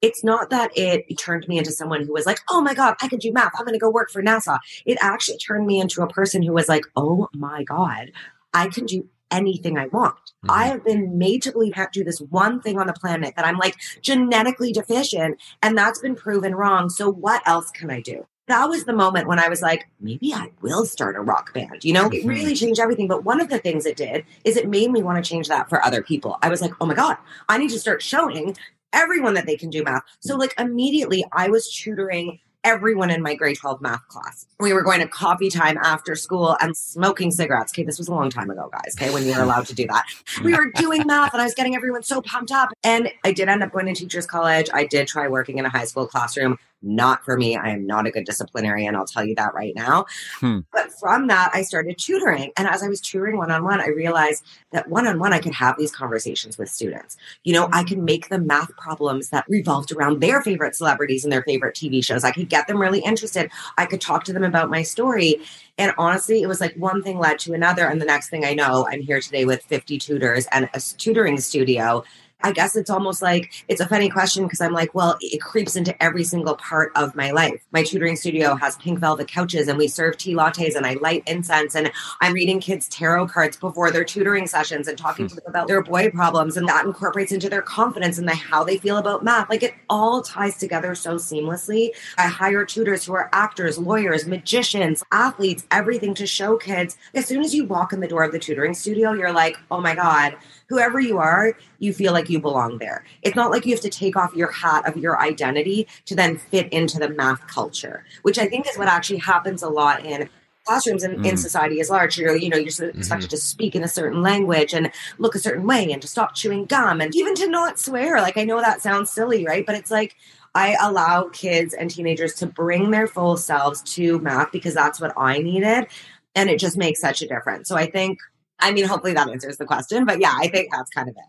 It's 0.00 0.24
not 0.24 0.50
that 0.50 0.76
it 0.76 1.04
turned 1.16 1.46
me 1.46 1.58
into 1.58 1.70
someone 1.70 2.04
who 2.04 2.12
was 2.12 2.26
like, 2.26 2.40
oh 2.50 2.60
my 2.60 2.74
God, 2.74 2.96
I 3.00 3.06
can 3.06 3.20
do 3.20 3.32
math. 3.32 3.52
I'm 3.56 3.64
going 3.64 3.74
to 3.74 3.78
go 3.78 3.90
work 3.90 4.10
for 4.10 4.20
NASA. 4.20 4.58
It 4.84 4.98
actually 5.00 5.38
turned 5.38 5.68
me 5.68 5.80
into 5.80 6.02
a 6.02 6.08
person 6.08 6.42
who 6.42 6.52
was 6.52 6.68
like, 6.68 6.82
oh 6.96 7.28
my 7.32 7.62
God, 7.62 8.10
I 8.52 8.66
can 8.66 8.86
do 8.86 9.08
anything 9.32 9.78
I 9.78 9.86
want. 9.86 10.14
Mm-hmm. 10.14 10.50
I 10.50 10.64
have 10.66 10.84
been 10.84 11.18
made 11.18 11.42
to 11.42 11.52
believe 11.52 11.72
I 11.76 11.80
have 11.80 11.90
to 11.92 12.00
do 12.00 12.04
this 12.04 12.20
one 12.20 12.60
thing 12.60 12.78
on 12.78 12.86
the 12.86 12.92
planet 12.92 13.34
that 13.36 13.46
I'm 13.46 13.58
like 13.58 13.76
genetically 14.02 14.72
deficient, 14.72 15.40
and 15.62 15.76
that's 15.76 15.98
been 15.98 16.14
proven 16.14 16.54
wrong. 16.54 16.88
So 16.90 17.10
what 17.10 17.42
else 17.46 17.70
can 17.70 17.90
I 17.90 18.00
do? 18.00 18.26
That 18.48 18.68
was 18.68 18.84
the 18.84 18.92
moment 18.92 19.28
when 19.28 19.38
I 19.38 19.48
was 19.48 19.62
like, 19.62 19.88
maybe 20.00 20.34
I 20.34 20.50
will 20.60 20.84
start 20.84 21.16
a 21.16 21.20
rock 21.20 21.54
band. 21.54 21.84
You 21.84 21.92
know, 21.92 22.08
mm-hmm. 22.08 22.28
it 22.28 22.32
really 22.32 22.54
changed 22.54 22.80
everything. 22.80 23.08
But 23.08 23.24
one 23.24 23.40
of 23.40 23.48
the 23.48 23.58
things 23.58 23.86
it 23.86 23.96
did 23.96 24.24
is 24.44 24.56
it 24.56 24.68
made 24.68 24.90
me 24.90 25.02
want 25.02 25.24
to 25.24 25.28
change 25.28 25.48
that 25.48 25.68
for 25.68 25.82
other 25.84 26.02
people. 26.02 26.38
I 26.42 26.48
was 26.48 26.60
like, 26.60 26.72
oh 26.80 26.86
my 26.86 26.94
God, 26.94 27.16
I 27.48 27.58
need 27.58 27.70
to 27.70 27.78
start 27.78 28.02
showing 28.02 28.56
everyone 28.92 29.34
that 29.34 29.46
they 29.46 29.56
can 29.56 29.70
do 29.70 29.82
math. 29.82 30.02
So, 30.20 30.36
like, 30.36 30.54
immediately 30.58 31.24
I 31.32 31.48
was 31.48 31.72
tutoring 31.72 32.40
everyone 32.64 33.10
in 33.10 33.22
my 33.22 33.34
grade 33.34 33.56
12 33.56 33.80
math 33.80 34.06
class. 34.08 34.46
We 34.60 34.72
were 34.72 34.82
going 34.82 35.00
to 35.00 35.08
coffee 35.08 35.50
time 35.50 35.78
after 35.78 36.14
school 36.14 36.56
and 36.60 36.76
smoking 36.76 37.30
cigarettes. 37.30 37.72
Okay, 37.72 37.82
this 37.82 37.98
was 37.98 38.08
a 38.08 38.12
long 38.12 38.30
time 38.30 38.50
ago, 38.50 38.70
guys. 38.72 38.96
Okay, 38.96 39.12
when 39.12 39.24
you 39.24 39.34
were 39.34 39.42
allowed 39.42 39.66
to 39.66 39.74
do 39.74 39.86
that. 39.86 40.04
We 40.44 40.54
were 40.54 40.70
doing 40.74 41.06
math 41.06 41.32
and 41.32 41.42
I 41.42 41.44
was 41.44 41.54
getting 41.54 41.74
everyone 41.74 42.02
so 42.02 42.22
pumped 42.22 42.52
up. 42.52 42.70
And 42.84 43.10
I 43.24 43.32
did 43.32 43.48
end 43.48 43.62
up 43.62 43.72
going 43.72 43.86
to 43.86 43.94
teachers 43.94 44.26
college. 44.26 44.68
I 44.72 44.84
did 44.84 45.08
try 45.08 45.28
working 45.28 45.58
in 45.58 45.66
a 45.66 45.70
high 45.70 45.84
school 45.84 46.06
classroom 46.06 46.58
not 46.82 47.24
for 47.24 47.36
me. 47.36 47.56
I 47.56 47.70
am 47.70 47.86
not 47.86 48.06
a 48.06 48.10
good 48.10 48.24
disciplinarian. 48.24 48.94
I'll 48.94 49.06
tell 49.06 49.24
you 49.24 49.34
that 49.36 49.54
right 49.54 49.74
now. 49.74 50.06
Hmm. 50.40 50.60
But 50.72 50.92
from 50.92 51.26
that, 51.28 51.50
I 51.54 51.62
started 51.62 51.98
tutoring. 51.98 52.52
And 52.56 52.68
as 52.68 52.82
I 52.82 52.88
was 52.88 53.00
tutoring 53.00 53.36
one 53.36 53.50
on 53.50 53.64
one, 53.64 53.80
I 53.80 53.88
realized 53.88 54.44
that 54.72 54.88
one 54.88 55.06
on 55.06 55.18
one, 55.18 55.32
I 55.32 55.38
could 55.38 55.54
have 55.54 55.76
these 55.78 55.92
conversations 55.92 56.58
with 56.58 56.68
students. 56.68 57.16
You 57.44 57.54
know, 57.54 57.68
I 57.72 57.84
could 57.84 57.98
make 57.98 58.28
them 58.28 58.46
math 58.46 58.74
problems 58.76 59.30
that 59.30 59.44
revolved 59.48 59.92
around 59.92 60.20
their 60.20 60.42
favorite 60.42 60.74
celebrities 60.74 61.24
and 61.24 61.32
their 61.32 61.42
favorite 61.42 61.76
TV 61.76 62.04
shows. 62.04 62.24
I 62.24 62.32
could 62.32 62.48
get 62.48 62.66
them 62.66 62.80
really 62.80 63.00
interested. 63.00 63.50
I 63.78 63.86
could 63.86 64.00
talk 64.00 64.24
to 64.24 64.32
them 64.32 64.44
about 64.44 64.70
my 64.70 64.82
story. 64.82 65.40
And 65.78 65.92
honestly, 65.98 66.42
it 66.42 66.46
was 66.46 66.60
like 66.60 66.74
one 66.76 67.02
thing 67.02 67.18
led 67.18 67.38
to 67.40 67.52
another. 67.52 67.86
And 67.86 68.00
the 68.00 68.06
next 68.06 68.28
thing 68.28 68.44
I 68.44 68.54
know, 68.54 68.86
I'm 68.90 69.00
here 69.00 69.20
today 69.20 69.44
with 69.44 69.62
50 69.64 69.98
tutors 69.98 70.46
and 70.52 70.68
a 70.74 70.80
tutoring 70.80 71.38
studio 71.38 72.04
I 72.42 72.52
guess 72.52 72.76
it's 72.76 72.90
almost 72.90 73.22
like 73.22 73.52
it's 73.68 73.80
a 73.80 73.88
funny 73.88 74.08
question 74.08 74.44
because 74.44 74.60
I'm 74.60 74.72
like, 74.72 74.94
well, 74.94 75.16
it 75.20 75.40
creeps 75.40 75.76
into 75.76 76.00
every 76.02 76.24
single 76.24 76.56
part 76.56 76.92
of 76.96 77.14
my 77.14 77.30
life. 77.30 77.64
My 77.72 77.82
tutoring 77.82 78.16
studio 78.16 78.54
has 78.56 78.76
pink 78.76 78.98
velvet 78.98 79.28
couches 79.28 79.68
and 79.68 79.78
we 79.78 79.88
serve 79.88 80.16
tea 80.16 80.34
lattes 80.34 80.74
and 80.74 80.86
I 80.86 80.94
light 80.94 81.22
incense 81.26 81.74
and 81.74 81.90
I'm 82.20 82.32
reading 82.32 82.60
kids 82.60 82.88
tarot 82.88 83.28
cards 83.28 83.56
before 83.56 83.90
their 83.90 84.04
tutoring 84.04 84.46
sessions 84.46 84.88
and 84.88 84.98
talking 84.98 85.28
to 85.28 85.34
hmm. 85.34 85.38
them 85.38 85.44
about 85.48 85.68
their 85.68 85.82
boy 85.82 86.10
problems 86.10 86.56
and 86.56 86.68
that 86.68 86.84
incorporates 86.84 87.32
into 87.32 87.48
their 87.48 87.62
confidence 87.62 88.18
and 88.18 88.28
the, 88.28 88.34
how 88.34 88.64
they 88.64 88.78
feel 88.78 88.98
about 88.98 89.24
math. 89.24 89.48
Like 89.48 89.62
it 89.62 89.74
all 89.88 90.22
ties 90.22 90.58
together 90.58 90.94
so 90.94 91.14
seamlessly. 91.16 91.90
I 92.18 92.26
hire 92.26 92.64
tutors 92.64 93.04
who 93.04 93.14
are 93.14 93.30
actors, 93.32 93.78
lawyers, 93.78 94.26
magicians, 94.26 95.02
athletes, 95.12 95.66
everything 95.70 96.14
to 96.14 96.26
show 96.26 96.56
kids. 96.56 96.96
As 97.14 97.26
soon 97.26 97.42
as 97.42 97.54
you 97.54 97.64
walk 97.64 97.92
in 97.92 98.00
the 98.00 98.08
door 98.08 98.24
of 98.24 98.32
the 98.32 98.38
tutoring 98.38 98.74
studio, 98.74 99.12
you're 99.12 99.32
like, 99.32 99.56
oh 99.70 99.80
my 99.80 99.94
God, 99.94 100.36
whoever 100.72 100.98
you 100.98 101.18
are, 101.18 101.54
you 101.80 101.92
feel 101.92 102.14
like 102.14 102.30
you 102.30 102.40
belong 102.40 102.78
there. 102.78 103.04
It's 103.20 103.36
not 103.36 103.50
like 103.50 103.66
you 103.66 103.74
have 103.74 103.82
to 103.82 103.90
take 103.90 104.16
off 104.16 104.34
your 104.34 104.50
hat 104.50 104.88
of 104.88 104.96
your 104.96 105.20
identity 105.20 105.86
to 106.06 106.14
then 106.14 106.38
fit 106.38 106.72
into 106.72 106.98
the 106.98 107.10
math 107.10 107.46
culture, 107.46 108.04
which 108.22 108.38
I 108.38 108.46
think 108.46 108.66
is 108.66 108.78
what 108.78 108.88
actually 108.88 109.18
happens 109.18 109.62
a 109.62 109.68
lot 109.68 110.02
in 110.06 110.30
classrooms 110.64 111.02
and 111.02 111.18
mm. 111.18 111.26
in 111.26 111.36
society 111.36 111.78
as 111.80 111.90
large. 111.90 112.16
You're, 112.16 112.36
you 112.36 112.48
know, 112.48 112.56
you're 112.56 112.68
mm-hmm. 112.68 112.98
expected 112.98 113.28
to 113.30 113.36
speak 113.36 113.74
in 113.74 113.84
a 113.84 113.88
certain 113.88 114.22
language 114.22 114.72
and 114.72 114.90
look 115.18 115.34
a 115.34 115.38
certain 115.38 115.66
way 115.66 115.92
and 115.92 116.00
to 116.00 116.08
stop 116.08 116.34
chewing 116.34 116.64
gum 116.64 117.02
and 117.02 117.14
even 117.14 117.34
to 117.34 117.48
not 117.50 117.78
swear. 117.78 118.22
Like, 118.22 118.38
I 118.38 118.44
know 118.44 118.62
that 118.62 118.80
sounds 118.80 119.10
silly, 119.10 119.44
right? 119.44 119.66
But 119.66 119.74
it's 119.74 119.90
like, 119.90 120.16
I 120.54 120.76
allow 120.80 121.28
kids 121.34 121.74
and 121.74 121.90
teenagers 121.90 122.34
to 122.36 122.46
bring 122.46 122.92
their 122.92 123.06
full 123.06 123.36
selves 123.36 123.82
to 123.94 124.20
math 124.20 124.52
because 124.52 124.72
that's 124.72 125.02
what 125.02 125.12
I 125.18 125.38
needed. 125.38 125.86
And 126.34 126.48
it 126.48 126.58
just 126.58 126.78
makes 126.78 127.00
such 127.00 127.20
a 127.20 127.28
difference. 127.28 127.68
So 127.68 127.76
I 127.76 127.90
think 127.90 128.20
I 128.62 128.72
mean, 128.72 128.86
hopefully 128.86 129.12
that 129.14 129.28
answers 129.28 129.58
the 129.58 129.66
question. 129.66 130.06
But 130.06 130.20
yeah, 130.20 130.32
I 130.34 130.48
think 130.48 130.70
that's 130.72 130.90
kind 130.90 131.08
of 131.08 131.14
it. 131.16 131.24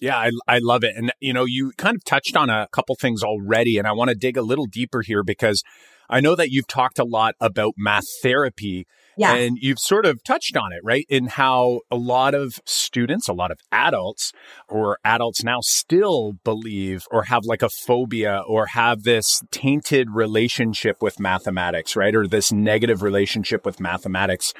Yeah, 0.00 0.16
I, 0.16 0.30
I 0.48 0.58
love 0.62 0.82
it. 0.82 0.94
And, 0.96 1.12
you 1.20 1.34
know, 1.34 1.44
you 1.44 1.72
kind 1.76 1.94
of 1.94 2.02
touched 2.04 2.34
on 2.34 2.48
a 2.48 2.68
couple 2.72 2.96
things 2.96 3.22
already, 3.22 3.76
and 3.76 3.86
I 3.86 3.92
want 3.92 4.08
to 4.08 4.14
dig 4.14 4.38
a 4.38 4.42
little 4.42 4.64
deeper 4.64 5.02
here 5.02 5.22
because 5.22 5.62
I 6.08 6.20
know 6.20 6.34
that 6.34 6.50
you've 6.50 6.66
talked 6.66 6.98
a 6.98 7.04
lot 7.04 7.34
about 7.38 7.74
math 7.76 8.06
therapy 8.22 8.86
Yeah. 9.16 9.34
And 9.34 9.58
you've 9.60 9.78
sort 9.78 10.06
of 10.06 10.24
touched 10.24 10.56
on 10.56 10.72
it, 10.72 10.80
right? 10.82 11.04
In 11.10 11.26
how 11.26 11.80
a 11.90 11.96
lot 11.96 12.34
of 12.34 12.58
students, 12.64 13.28
a 13.28 13.34
lot 13.34 13.50
of 13.50 13.58
adults, 13.70 14.32
or 14.66 14.98
adults 15.04 15.44
now 15.44 15.58
still 15.60 16.32
believe 16.42 17.04
or 17.10 17.24
have 17.24 17.44
like 17.44 17.60
a 17.60 17.68
phobia 17.68 18.42
or 18.48 18.66
have 18.68 19.02
this 19.02 19.42
tainted 19.50 20.08
relationship 20.12 21.02
with 21.02 21.20
mathematics, 21.20 21.96
right? 21.96 22.14
Or 22.14 22.26
this 22.26 22.50
negative 22.50 23.02
relationship 23.02 23.66
with 23.66 23.78
mathematics. 23.78 24.54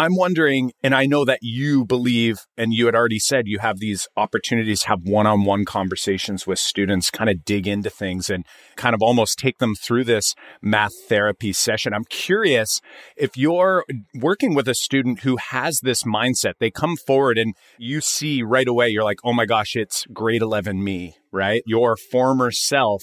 I'm 0.00 0.16
wondering, 0.16 0.72
and 0.82 0.94
I 0.94 1.04
know 1.04 1.26
that 1.26 1.40
you 1.42 1.84
believe, 1.84 2.46
and 2.56 2.72
you 2.72 2.86
had 2.86 2.94
already 2.94 3.18
said 3.18 3.46
you 3.46 3.58
have 3.58 3.80
these 3.80 4.08
opportunities 4.16 4.84
have 4.84 5.00
one 5.04 5.26
on 5.26 5.44
one 5.44 5.66
conversations 5.66 6.46
with 6.46 6.58
students, 6.58 7.10
kind 7.10 7.28
of 7.28 7.44
dig 7.44 7.68
into 7.68 7.90
things 7.90 8.30
and 8.30 8.46
kind 8.76 8.94
of 8.94 9.02
almost 9.02 9.38
take 9.38 9.58
them 9.58 9.74
through 9.74 10.04
this 10.04 10.34
math 10.62 10.94
therapy 11.06 11.52
session. 11.52 11.92
I'm 11.92 12.06
curious 12.06 12.80
if 13.14 13.36
you're 13.36 13.84
working 14.14 14.54
with 14.54 14.68
a 14.68 14.74
student 14.74 15.20
who 15.20 15.36
has 15.36 15.80
this 15.80 16.04
mindset, 16.04 16.54
they 16.60 16.70
come 16.70 16.96
forward 16.96 17.36
and 17.36 17.54
you 17.76 18.00
see 18.00 18.42
right 18.42 18.68
away, 18.68 18.88
you're 18.88 19.04
like, 19.04 19.20
oh 19.22 19.34
my 19.34 19.44
gosh, 19.44 19.76
it's 19.76 20.06
grade 20.14 20.40
11 20.40 20.82
me, 20.82 21.16
right? 21.30 21.62
Your 21.66 21.98
former 21.98 22.50
self 22.50 23.02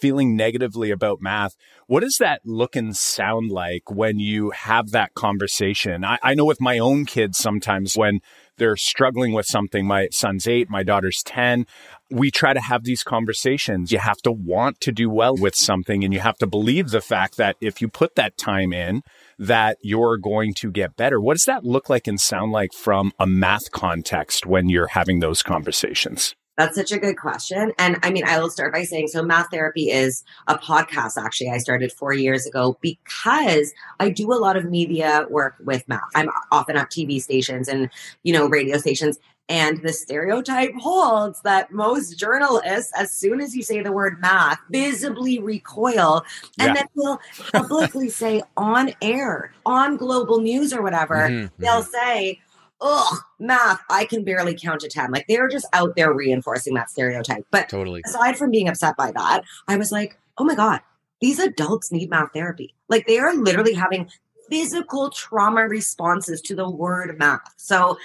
feeling 0.00 0.36
negatively 0.36 0.90
about 0.90 1.20
math. 1.20 1.56
What 1.86 2.00
does 2.00 2.16
that 2.18 2.42
look 2.44 2.76
and 2.76 2.96
sound 2.96 3.50
like 3.50 3.90
when 3.90 4.18
you 4.18 4.50
have 4.50 4.90
that 4.90 5.14
conversation? 5.14 6.04
I, 6.04 6.18
I 6.22 6.34
know 6.34 6.44
with 6.44 6.60
my 6.60 6.78
own 6.78 7.04
kids 7.04 7.38
sometimes 7.38 7.96
when 7.96 8.20
they're 8.58 8.76
struggling 8.76 9.32
with 9.32 9.46
something, 9.46 9.86
my 9.86 10.08
son's 10.10 10.46
eight, 10.46 10.68
my 10.68 10.82
daughter's 10.82 11.22
10, 11.22 11.64
we 12.10 12.30
try 12.30 12.52
to 12.52 12.60
have 12.60 12.84
these 12.84 13.02
conversations. 13.02 13.92
You 13.92 13.98
have 13.98 14.18
to 14.18 14.32
want 14.32 14.80
to 14.80 14.92
do 14.92 15.08
well 15.08 15.36
with 15.36 15.54
something 15.54 16.04
and 16.04 16.12
you 16.12 16.20
have 16.20 16.38
to 16.38 16.46
believe 16.46 16.90
the 16.90 17.00
fact 17.00 17.36
that 17.36 17.56
if 17.60 17.80
you 17.80 17.88
put 17.88 18.14
that 18.16 18.36
time 18.36 18.72
in, 18.72 19.02
that 19.38 19.78
you're 19.82 20.18
going 20.18 20.54
to 20.54 20.70
get 20.70 20.96
better. 20.96 21.20
What 21.20 21.34
does 21.34 21.44
that 21.44 21.64
look 21.64 21.88
like 21.88 22.06
and 22.06 22.20
sound 22.20 22.52
like 22.52 22.72
from 22.72 23.12
a 23.18 23.26
math 23.26 23.70
context 23.70 24.44
when 24.46 24.68
you're 24.68 24.88
having 24.88 25.20
those 25.20 25.42
conversations? 25.42 26.34
That's 26.58 26.74
such 26.74 26.92
a 26.92 26.98
good 26.98 27.16
question. 27.16 27.72
And 27.78 27.98
I 28.02 28.10
mean, 28.10 28.24
I 28.26 28.38
will 28.40 28.50
start 28.50 28.74
by 28.74 28.82
saying 28.82 29.08
so 29.08 29.22
math 29.22 29.50
therapy 29.50 29.90
is 29.90 30.24
a 30.48 30.58
podcast 30.58 31.16
actually 31.16 31.50
I 31.50 31.58
started 31.58 31.92
4 31.92 32.12
years 32.12 32.46
ago 32.46 32.76
because 32.82 33.72
I 34.00 34.10
do 34.10 34.32
a 34.32 34.34
lot 34.34 34.56
of 34.56 34.64
media 34.64 35.26
work 35.30 35.54
with 35.64 35.88
math. 35.88 36.02
I'm 36.16 36.28
often 36.50 36.76
at 36.76 36.90
TV 36.90 37.22
stations 37.22 37.68
and, 37.68 37.88
you 38.24 38.32
know, 38.32 38.48
radio 38.48 38.76
stations 38.76 39.18
and 39.48 39.80
the 39.82 39.92
stereotype 39.92 40.74
holds 40.74 41.40
that 41.42 41.72
most 41.72 42.18
journalists, 42.18 42.92
as 42.94 43.12
soon 43.12 43.40
as 43.40 43.56
you 43.56 43.62
say 43.62 43.80
the 43.80 43.92
word 43.92 44.20
math, 44.20 44.58
visibly 44.70 45.38
recoil 45.38 46.22
and 46.58 46.68
yeah. 46.68 46.74
then 46.74 46.86
will 46.94 47.20
publicly 47.52 48.08
say 48.10 48.42
on 48.56 48.92
air, 49.00 49.52
on 49.64 49.96
global 49.96 50.40
news 50.40 50.72
or 50.72 50.82
whatever, 50.82 51.28
mm-hmm. 51.28 51.62
they'll 51.62 51.82
mm-hmm. 51.82 51.90
say, 51.90 52.40
ugh, 52.80 53.18
math, 53.38 53.80
I 53.90 54.04
can 54.04 54.24
barely 54.24 54.54
count 54.54 54.80
to 54.80 54.88
10. 54.88 55.10
Like 55.10 55.26
they're 55.28 55.48
just 55.48 55.66
out 55.72 55.96
there 55.96 56.12
reinforcing 56.12 56.74
that 56.74 56.90
stereotype. 56.90 57.46
But 57.50 57.68
totally. 57.68 58.02
aside 58.04 58.36
from 58.36 58.50
being 58.50 58.68
upset 58.68 58.96
by 58.96 59.12
that, 59.12 59.42
I 59.66 59.76
was 59.76 59.92
like, 59.92 60.18
oh 60.38 60.44
my 60.44 60.54
God, 60.54 60.80
these 61.20 61.38
adults 61.38 61.90
need 61.90 62.10
math 62.10 62.32
therapy. 62.32 62.74
Like 62.88 63.06
they 63.06 63.18
are 63.18 63.34
literally 63.34 63.74
having 63.74 64.08
physical 64.48 65.10
trauma 65.10 65.62
responses 65.62 66.40
to 66.42 66.54
the 66.54 66.68
word 66.68 67.18
math. 67.18 67.52
So 67.56 67.98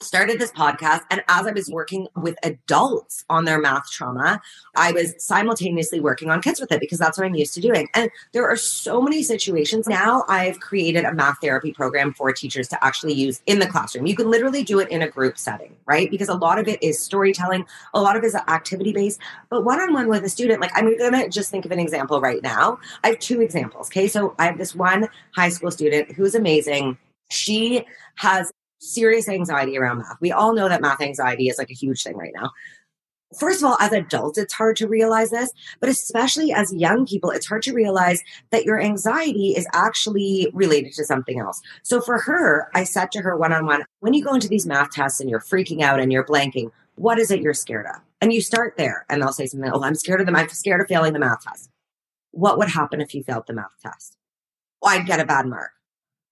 started 0.00 0.38
this 0.38 0.50
podcast 0.52 1.00
and 1.10 1.22
as 1.28 1.46
i 1.46 1.52
was 1.52 1.68
working 1.68 2.06
with 2.16 2.36
adults 2.42 3.24
on 3.28 3.44
their 3.44 3.60
math 3.60 3.90
trauma 3.90 4.40
i 4.76 4.92
was 4.92 5.14
simultaneously 5.18 6.00
working 6.00 6.30
on 6.30 6.40
kids 6.40 6.58
with 6.58 6.72
it 6.72 6.80
because 6.80 6.98
that's 6.98 7.18
what 7.18 7.26
i'm 7.26 7.34
used 7.34 7.54
to 7.54 7.60
doing. 7.60 7.88
And 7.94 8.10
there 8.32 8.48
are 8.48 8.56
so 8.56 9.02
many 9.02 9.22
situations 9.22 9.86
now 9.86 10.24
i've 10.28 10.58
created 10.60 11.04
a 11.04 11.12
math 11.12 11.38
therapy 11.40 11.72
program 11.72 12.14
for 12.14 12.32
teachers 12.32 12.66
to 12.68 12.84
actually 12.84 13.12
use 13.12 13.42
in 13.46 13.58
the 13.58 13.66
classroom. 13.66 14.06
You 14.06 14.16
can 14.16 14.30
literally 14.30 14.62
do 14.62 14.78
it 14.80 14.88
in 14.88 15.02
a 15.02 15.08
group 15.08 15.36
setting 15.36 15.76
right? 15.86 16.10
Because 16.10 16.28
a 16.28 16.34
lot 16.34 16.58
of 16.58 16.68
it 16.68 16.82
is 16.82 16.98
storytelling 16.98 17.66
a 17.94 18.00
lot 18.00 18.16
of 18.16 18.22
it 18.22 18.26
is 18.26 18.34
activity 18.34 18.92
based 18.92 19.20
but 19.50 19.64
one-on-one 19.64 20.08
with 20.08 20.24
a 20.24 20.28
student 20.28 20.60
like 20.60 20.70
i'm 20.74 20.96
gonna 20.96 21.28
just 21.28 21.50
think 21.50 21.64
of 21.64 21.72
an 21.72 21.78
example 21.78 22.20
right 22.20 22.42
now. 22.42 22.78
I 23.04 23.08
have 23.08 23.18
two 23.18 23.42
examples 23.42 23.88
okay? 23.88 24.08
So 24.08 24.34
i 24.38 24.46
have 24.46 24.56
this 24.56 24.74
one 24.74 25.08
high 25.34 25.50
school 25.50 25.70
student 25.70 26.12
who's 26.12 26.34
amazing. 26.34 26.96
She 27.30 27.84
has 28.16 28.50
serious 28.80 29.28
anxiety 29.28 29.78
around 29.78 29.98
math. 29.98 30.16
We 30.20 30.32
all 30.32 30.54
know 30.54 30.68
that 30.68 30.80
math 30.80 31.00
anxiety 31.00 31.48
is 31.48 31.58
like 31.58 31.70
a 31.70 31.74
huge 31.74 32.02
thing 32.02 32.16
right 32.16 32.32
now. 32.34 32.50
First 33.38 33.62
of 33.62 33.66
all, 33.66 33.76
as 33.78 33.92
adults, 33.92 34.38
it's 34.38 34.52
hard 34.52 34.74
to 34.76 34.88
realize 34.88 35.30
this, 35.30 35.52
but 35.78 35.88
especially 35.88 36.52
as 36.52 36.74
young 36.74 37.06
people, 37.06 37.30
it's 37.30 37.46
hard 37.46 37.62
to 37.62 37.72
realize 37.72 38.24
that 38.50 38.64
your 38.64 38.80
anxiety 38.80 39.54
is 39.56 39.68
actually 39.72 40.50
related 40.52 40.94
to 40.94 41.04
something 41.04 41.38
else. 41.38 41.62
So 41.84 42.00
for 42.00 42.18
her, 42.18 42.68
I 42.74 42.82
said 42.82 43.12
to 43.12 43.20
her 43.20 43.36
one 43.36 43.52
on 43.52 43.66
one, 43.66 43.84
when 44.00 44.14
you 44.14 44.24
go 44.24 44.34
into 44.34 44.48
these 44.48 44.66
math 44.66 44.90
tests 44.90 45.20
and 45.20 45.30
you're 45.30 45.38
freaking 45.38 45.80
out 45.80 46.00
and 46.00 46.10
you're 46.10 46.26
blanking, 46.26 46.72
what 46.96 47.20
is 47.20 47.30
it 47.30 47.40
you're 47.40 47.54
scared 47.54 47.86
of? 47.86 48.00
And 48.20 48.32
you 48.32 48.40
start 48.40 48.74
there 48.76 49.06
and 49.08 49.22
they'll 49.22 49.32
say 49.32 49.46
something, 49.46 49.70
oh, 49.72 49.84
I'm 49.84 49.94
scared 49.94 50.20
of 50.20 50.26
them. 50.26 50.34
I'm 50.34 50.48
scared 50.48 50.80
of 50.80 50.88
failing 50.88 51.12
the 51.12 51.20
math 51.20 51.44
test. 51.44 51.70
What 52.32 52.58
would 52.58 52.68
happen 52.68 53.00
if 53.00 53.14
you 53.14 53.22
failed 53.22 53.46
the 53.46 53.52
math 53.52 53.80
test? 53.80 54.16
Well, 54.82 54.92
I'd 54.92 55.06
get 55.06 55.20
a 55.20 55.24
bad 55.24 55.46
mark. 55.46 55.70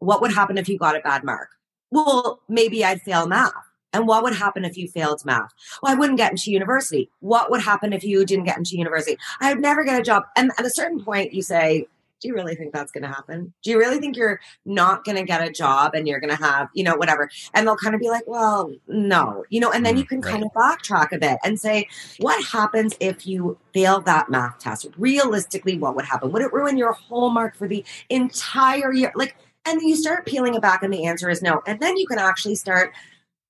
What 0.00 0.20
would 0.20 0.32
happen 0.32 0.58
if 0.58 0.68
you 0.68 0.78
got 0.78 0.96
a 0.96 1.00
bad 1.00 1.22
mark? 1.22 1.50
Well, 1.90 2.40
maybe 2.48 2.84
I'd 2.84 3.02
fail 3.02 3.26
math. 3.26 3.52
And 3.92 4.06
what 4.06 4.22
would 4.22 4.34
happen 4.34 4.64
if 4.64 4.76
you 4.76 4.88
failed 4.88 5.24
math? 5.24 5.50
Well, 5.82 5.92
I 5.92 5.94
wouldn't 5.94 6.18
get 6.18 6.30
into 6.30 6.50
university. 6.50 7.10
What 7.20 7.50
would 7.50 7.62
happen 7.62 7.92
if 7.92 8.04
you 8.04 8.24
didn't 8.24 8.44
get 8.44 8.58
into 8.58 8.76
university? 8.76 9.16
I 9.40 9.52
would 9.52 9.62
never 9.62 9.82
get 9.82 9.98
a 9.98 10.04
job. 10.04 10.24
And 10.36 10.52
at 10.58 10.66
a 10.66 10.70
certain 10.70 11.02
point, 11.02 11.32
you 11.32 11.42
say, 11.42 11.86
do 12.20 12.28
you 12.28 12.34
really 12.34 12.54
think 12.54 12.72
that's 12.72 12.90
going 12.90 13.02
to 13.02 13.08
happen? 13.08 13.52
Do 13.62 13.70
you 13.70 13.78
really 13.78 13.98
think 13.98 14.16
you're 14.16 14.40
not 14.64 15.04
going 15.04 15.16
to 15.16 15.22
get 15.22 15.40
a 15.40 15.52
job 15.52 15.94
and 15.94 16.08
you're 16.08 16.20
going 16.20 16.36
to 16.36 16.42
have, 16.42 16.68
you 16.74 16.82
know, 16.82 16.96
whatever? 16.96 17.30
And 17.54 17.66
they'll 17.66 17.76
kind 17.76 17.94
of 17.94 18.00
be 18.00 18.10
like, 18.10 18.26
well, 18.26 18.72
no, 18.88 19.44
you 19.50 19.60
know, 19.60 19.70
and 19.70 19.86
then 19.86 19.96
you 19.96 20.04
mm, 20.04 20.08
can 20.08 20.20
right. 20.20 20.32
kind 20.32 20.44
of 20.44 20.52
backtrack 20.52 21.12
a 21.12 21.18
bit 21.18 21.38
and 21.44 21.60
say, 21.60 21.88
what 22.18 22.44
happens 22.44 22.94
if 23.00 23.26
you 23.26 23.56
fail 23.72 24.00
that 24.02 24.30
math 24.30 24.58
test? 24.58 24.88
Realistically, 24.98 25.78
what 25.78 25.94
would 25.94 26.04
happen? 26.04 26.32
Would 26.32 26.42
it 26.42 26.52
ruin 26.52 26.76
your 26.76 26.92
whole 26.92 27.30
mark 27.30 27.56
for 27.56 27.68
the 27.68 27.84
entire 28.10 28.92
year? 28.92 29.12
Like, 29.14 29.36
and 29.68 29.82
you 29.82 29.96
start 29.96 30.26
peeling 30.26 30.54
it 30.54 30.62
back, 30.62 30.82
and 30.82 30.92
the 30.92 31.06
answer 31.06 31.28
is 31.28 31.42
no. 31.42 31.62
And 31.66 31.80
then 31.80 31.96
you 31.96 32.06
can 32.06 32.18
actually 32.18 32.54
start 32.54 32.92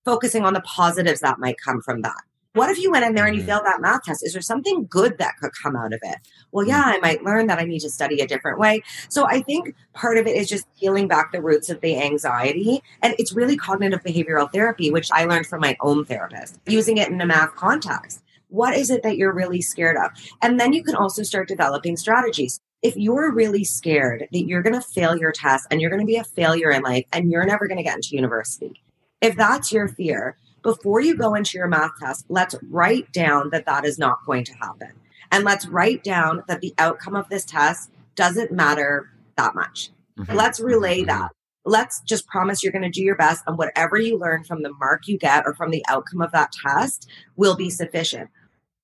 focusing 0.05 0.45
on 0.45 0.55
the 0.55 0.61
positives 0.63 1.21
that 1.21 1.39
might 1.39 1.57
come 1.63 1.81
from 1.81 2.03
that. 2.03 2.21
What 2.55 2.71
if 2.71 2.79
you 2.79 2.91
went 2.91 3.05
in 3.05 3.15
there 3.15 3.27
and 3.27 3.37
you 3.37 3.43
mm-hmm. 3.43 3.51
failed 3.51 3.67
that 3.67 3.81
math 3.81 4.03
test? 4.03 4.25
Is 4.27 4.33
there 4.33 4.43
something 4.43 4.87
good 4.91 5.19
that 5.19 5.37
could 5.39 5.53
come 5.63 5.77
out 5.77 5.93
of 5.93 6.01
it? 6.03 6.17
Well, 6.51 6.67
yeah, 6.67 6.83
I 6.85 6.99
might 6.99 7.23
learn 7.23 7.47
that 7.47 7.59
I 7.59 7.65
need 7.65 7.81
to 7.81 7.91
study 7.91 8.21
a 8.21 8.27
different 8.27 8.59
way. 8.59 8.83
So 9.09 9.27
I 9.27 9.43
think 9.43 9.75
part 9.93 10.19
of 10.19 10.27
it 10.27 10.35
is 10.35 10.49
just 10.49 10.67
peeling 10.81 11.07
back 11.09 11.31
the 11.31 11.43
roots 11.43 11.69
of 11.69 11.81
the 11.83 12.01
anxiety. 12.03 12.83
And 13.03 13.15
it's 13.19 13.33
really 13.33 13.57
cognitive 13.57 14.03
behavioral 14.03 14.51
therapy, 14.51 14.91
which 14.91 15.09
I 15.13 15.27
learned 15.27 15.47
from 15.47 15.61
my 15.61 15.77
own 15.83 16.05
therapist, 16.05 16.59
using 16.67 16.97
it 16.97 17.09
in 17.09 17.21
a 17.21 17.27
math 17.27 17.55
context. 17.55 18.23
What 18.49 18.75
is 18.75 18.91
it 18.91 19.03
that 19.03 19.19
you're 19.19 19.33
really 19.33 19.61
scared 19.61 19.97
of? 19.97 20.11
And 20.41 20.59
then 20.59 20.73
you 20.73 20.83
can 20.83 20.97
also 20.97 21.23
start 21.23 21.49
developing 21.49 21.97
strategies 21.99 22.61
if 22.83 22.97
you're 22.97 23.33
really 23.33 23.65
scared 23.65 24.29
that 24.31 24.47
you're 24.47 24.63
going 24.63 24.75
to 24.75 24.81
fail 24.81 25.17
your 25.17 25.33
test 25.33 25.67
and 25.71 25.81
you're 25.81 25.91
going 25.91 26.01
to 26.01 26.07
be 26.07 26.17
a 26.17 26.25
failure 26.25 26.71
in 26.71 26.83
life 26.83 27.05
and 27.13 27.31
you're 27.31 27.45
never 27.45 27.67
going 27.67 27.79
to 27.79 27.83
get 27.83 27.97
into 27.97 28.15
university, 28.15 28.83
if 29.21 29.37
that's 29.37 29.73
your 29.73 29.89
fear, 29.89 30.37
before 30.63 31.01
you 31.01 31.17
go 31.17 31.35
into 31.35 31.59
your 31.59 31.67
math 31.67 31.93
test, 32.01 32.25
let's 32.29 32.55
write 32.71 33.13
down 33.13 33.51
that 33.51 33.67
that 33.67 33.85
is 33.85 33.99
not 33.99 34.25
going 34.27 34.45
to 34.45 34.53
happen. 34.55 34.93
And 35.31 35.45
let's 35.45 35.67
write 35.67 36.05
down 36.05 36.43
that 36.49 36.61
the 36.61 36.75
outcome 36.79 37.15
of 37.15 37.29
this 37.29 37.45
test 37.45 37.91
doesn't 38.15 38.53
matter 38.53 39.11
that 39.37 39.55
much. 39.55 39.91
Mm-hmm. 40.19 40.35
Let's 40.35 40.61
relay 40.61 40.99
mm-hmm. 40.99 41.07
that. 41.07 41.33
Let's 41.65 42.01
just 42.03 42.27
promise 42.29 42.63
you're 42.63 42.73
going 42.73 42.83
to 42.83 42.91
do 42.91 43.03
your 43.03 43.17
best 43.17 43.43
and 43.47 43.59
whatever 43.59 43.99
you 43.99 44.19
learn 44.19 44.45
from 44.45 44.63
the 44.63 44.73
mark 44.75 45.07
you 45.07 45.19
get 45.19 45.45
or 45.45 45.55
from 45.55 45.71
the 45.71 45.85
outcome 45.89 46.23
of 46.23 46.33
that 46.33 46.53
test 46.65 47.09
will 47.37 47.57
be 47.57 47.69
sufficient. 47.69 48.31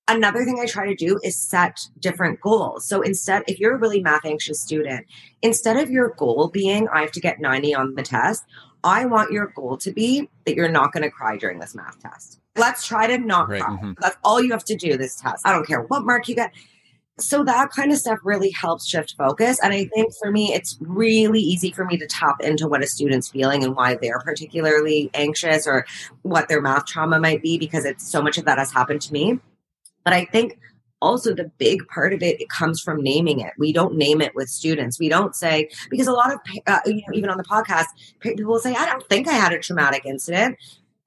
Another 0.07 0.45
thing 0.45 0.59
I 0.59 0.67
try 0.67 0.85
to 0.85 0.95
do 0.95 1.19
is 1.23 1.35
set 1.35 1.79
different 1.99 2.39
goals. 2.39 2.87
So 2.87 3.01
instead, 3.01 3.43
if 3.47 3.59
you're 3.59 3.75
a 3.75 3.79
really 3.79 4.01
math 4.01 4.23
anxious 4.23 4.61
student, 4.61 5.07
instead 5.41 5.77
of 5.77 5.89
your 5.89 6.09
goal 6.09 6.49
being, 6.49 6.87
I 6.89 7.01
have 7.01 7.11
to 7.13 7.19
get 7.19 7.39
90 7.39 7.73
on 7.73 7.95
the 7.95 8.03
test, 8.03 8.43
I 8.83 9.05
want 9.05 9.31
your 9.31 9.47
goal 9.47 9.77
to 9.77 9.91
be 9.91 10.29
that 10.45 10.55
you're 10.55 10.69
not 10.69 10.93
going 10.93 11.01
to 11.01 11.09
cry 11.09 11.37
during 11.37 11.57
this 11.57 11.73
math 11.73 11.99
test. 11.99 12.39
Let's 12.55 12.85
try 12.85 13.07
to 13.07 13.17
not 13.17 13.49
right. 13.49 13.61
cry. 13.61 13.75
Mm-hmm. 13.75 13.93
That's 13.99 14.15
all 14.23 14.39
you 14.41 14.51
have 14.51 14.63
to 14.65 14.75
do 14.75 14.95
this 14.95 15.15
test. 15.15 15.45
I 15.45 15.51
don't 15.51 15.65
care 15.65 15.81
what 15.81 16.05
mark 16.05 16.27
you 16.27 16.35
get. 16.35 16.51
So 17.17 17.43
that 17.45 17.71
kind 17.71 17.91
of 17.91 17.97
stuff 17.97 18.19
really 18.23 18.51
helps 18.51 18.85
shift 18.85 19.15
focus. 19.17 19.59
And 19.63 19.73
I 19.73 19.85
think 19.85 20.13
for 20.21 20.31
me, 20.31 20.53
it's 20.53 20.77
really 20.81 21.39
easy 21.39 21.71
for 21.71 21.85
me 21.85 21.97
to 21.97 22.05
tap 22.05 22.41
into 22.41 22.67
what 22.67 22.83
a 22.83 22.87
student's 22.87 23.29
feeling 23.29 23.63
and 23.63 23.75
why 23.75 23.95
they're 23.95 24.19
particularly 24.19 25.09
anxious 25.15 25.65
or 25.65 25.87
what 26.21 26.47
their 26.47 26.61
math 26.61 26.85
trauma 26.85 27.19
might 27.19 27.41
be, 27.41 27.57
because 27.57 27.85
it's 27.85 28.07
so 28.07 28.21
much 28.21 28.37
of 28.37 28.45
that 28.45 28.59
has 28.59 28.71
happened 28.71 29.01
to 29.01 29.13
me. 29.13 29.39
But 30.05 30.13
I 30.13 30.25
think 30.25 30.57
also 31.01 31.33
the 31.33 31.51
big 31.57 31.85
part 31.87 32.13
of 32.13 32.23
it, 32.23 32.39
it 32.39 32.49
comes 32.49 32.81
from 32.81 33.01
naming 33.01 33.41
it. 33.41 33.53
We 33.57 33.73
don't 33.73 33.95
name 33.95 34.21
it 34.21 34.33
with 34.33 34.47
students. 34.47 34.99
We 34.99 35.09
don't 35.09 35.35
say 35.35 35.69
because 35.89 36.07
a 36.07 36.13
lot 36.13 36.33
of 36.33 36.39
uh, 36.67 36.79
you 36.85 36.95
know 36.95 37.13
even 37.13 37.29
on 37.29 37.37
the 37.37 37.43
podcast, 37.43 37.87
people 38.21 38.45
will 38.45 38.59
say, 38.59 38.73
"I 38.73 38.85
don't 38.85 39.07
think 39.09 39.27
I 39.27 39.33
had 39.33 39.51
a 39.51 39.59
traumatic 39.59 40.05
incident." 40.05 40.57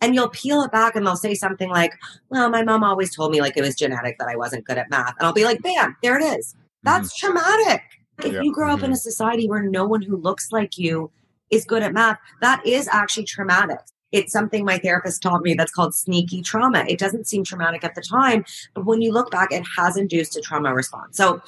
And 0.01 0.15
you'll 0.15 0.29
peel 0.29 0.63
it 0.63 0.71
back 0.71 0.95
and 0.95 1.05
they'll 1.05 1.17
say 1.17 1.35
something 1.35 1.71
like, 1.71 1.93
Well, 2.29 2.49
my 2.51 2.63
mom 2.63 2.85
always 2.85 3.13
told 3.13 3.33
me 3.33 3.41
like 3.41 3.57
it 3.57 3.63
was 3.63 3.75
genetic 3.75 4.17
that 4.21 4.29
I 4.29 4.37
wasn't 4.37 4.65
good 4.65 4.79
at 4.79 4.89
math. 4.91 5.17
And 5.19 5.27
I'll 5.27 5.33
be 5.33 5.43
like, 5.43 5.61
Bam, 5.61 5.97
there 6.05 6.17
it 6.17 6.23
is. 6.23 6.55
That's 6.85 7.09
mm-hmm. 7.09 7.35
traumatic. 7.35 7.83
If 8.23 8.33
yeah. 8.33 8.43
you 8.43 8.53
grow 8.53 8.71
up 8.71 8.77
mm-hmm. 8.77 8.87
in 8.87 8.93
a 8.93 8.97
society 8.97 9.49
where 9.49 9.63
no 9.63 9.85
one 9.87 10.03
who 10.03 10.17
looks 10.17 10.53
like 10.53 10.79
you 10.79 11.11
is 11.51 11.65
good 11.65 11.83
at 11.83 11.93
math, 11.93 12.19
that 12.41 12.65
is 12.65 12.89
actually 12.93 13.25
traumatic. 13.25 13.81
It's 14.13 14.33
something 14.33 14.65
my 14.65 14.79
therapist 14.79 15.23
taught 15.23 15.43
me 15.43 15.55
that's 15.55 15.73
called 15.73 15.95
sneaky 15.95 16.43
trauma. 16.43 16.85
It 16.89 16.99
doesn't 16.99 17.27
seem 17.27 17.45
traumatic 17.45 17.85
at 17.85 17.95
the 17.95 18.03
time, 18.03 18.45
but 18.75 18.87
when 18.87 19.03
you 19.03 19.13
look 19.13 19.31
back, 19.31 19.53
it 19.53 19.65
has 19.77 19.97
induced 19.97 20.37
a 20.37 20.41
trauma 20.41 20.75
response. 20.75 21.17
So 21.17 21.43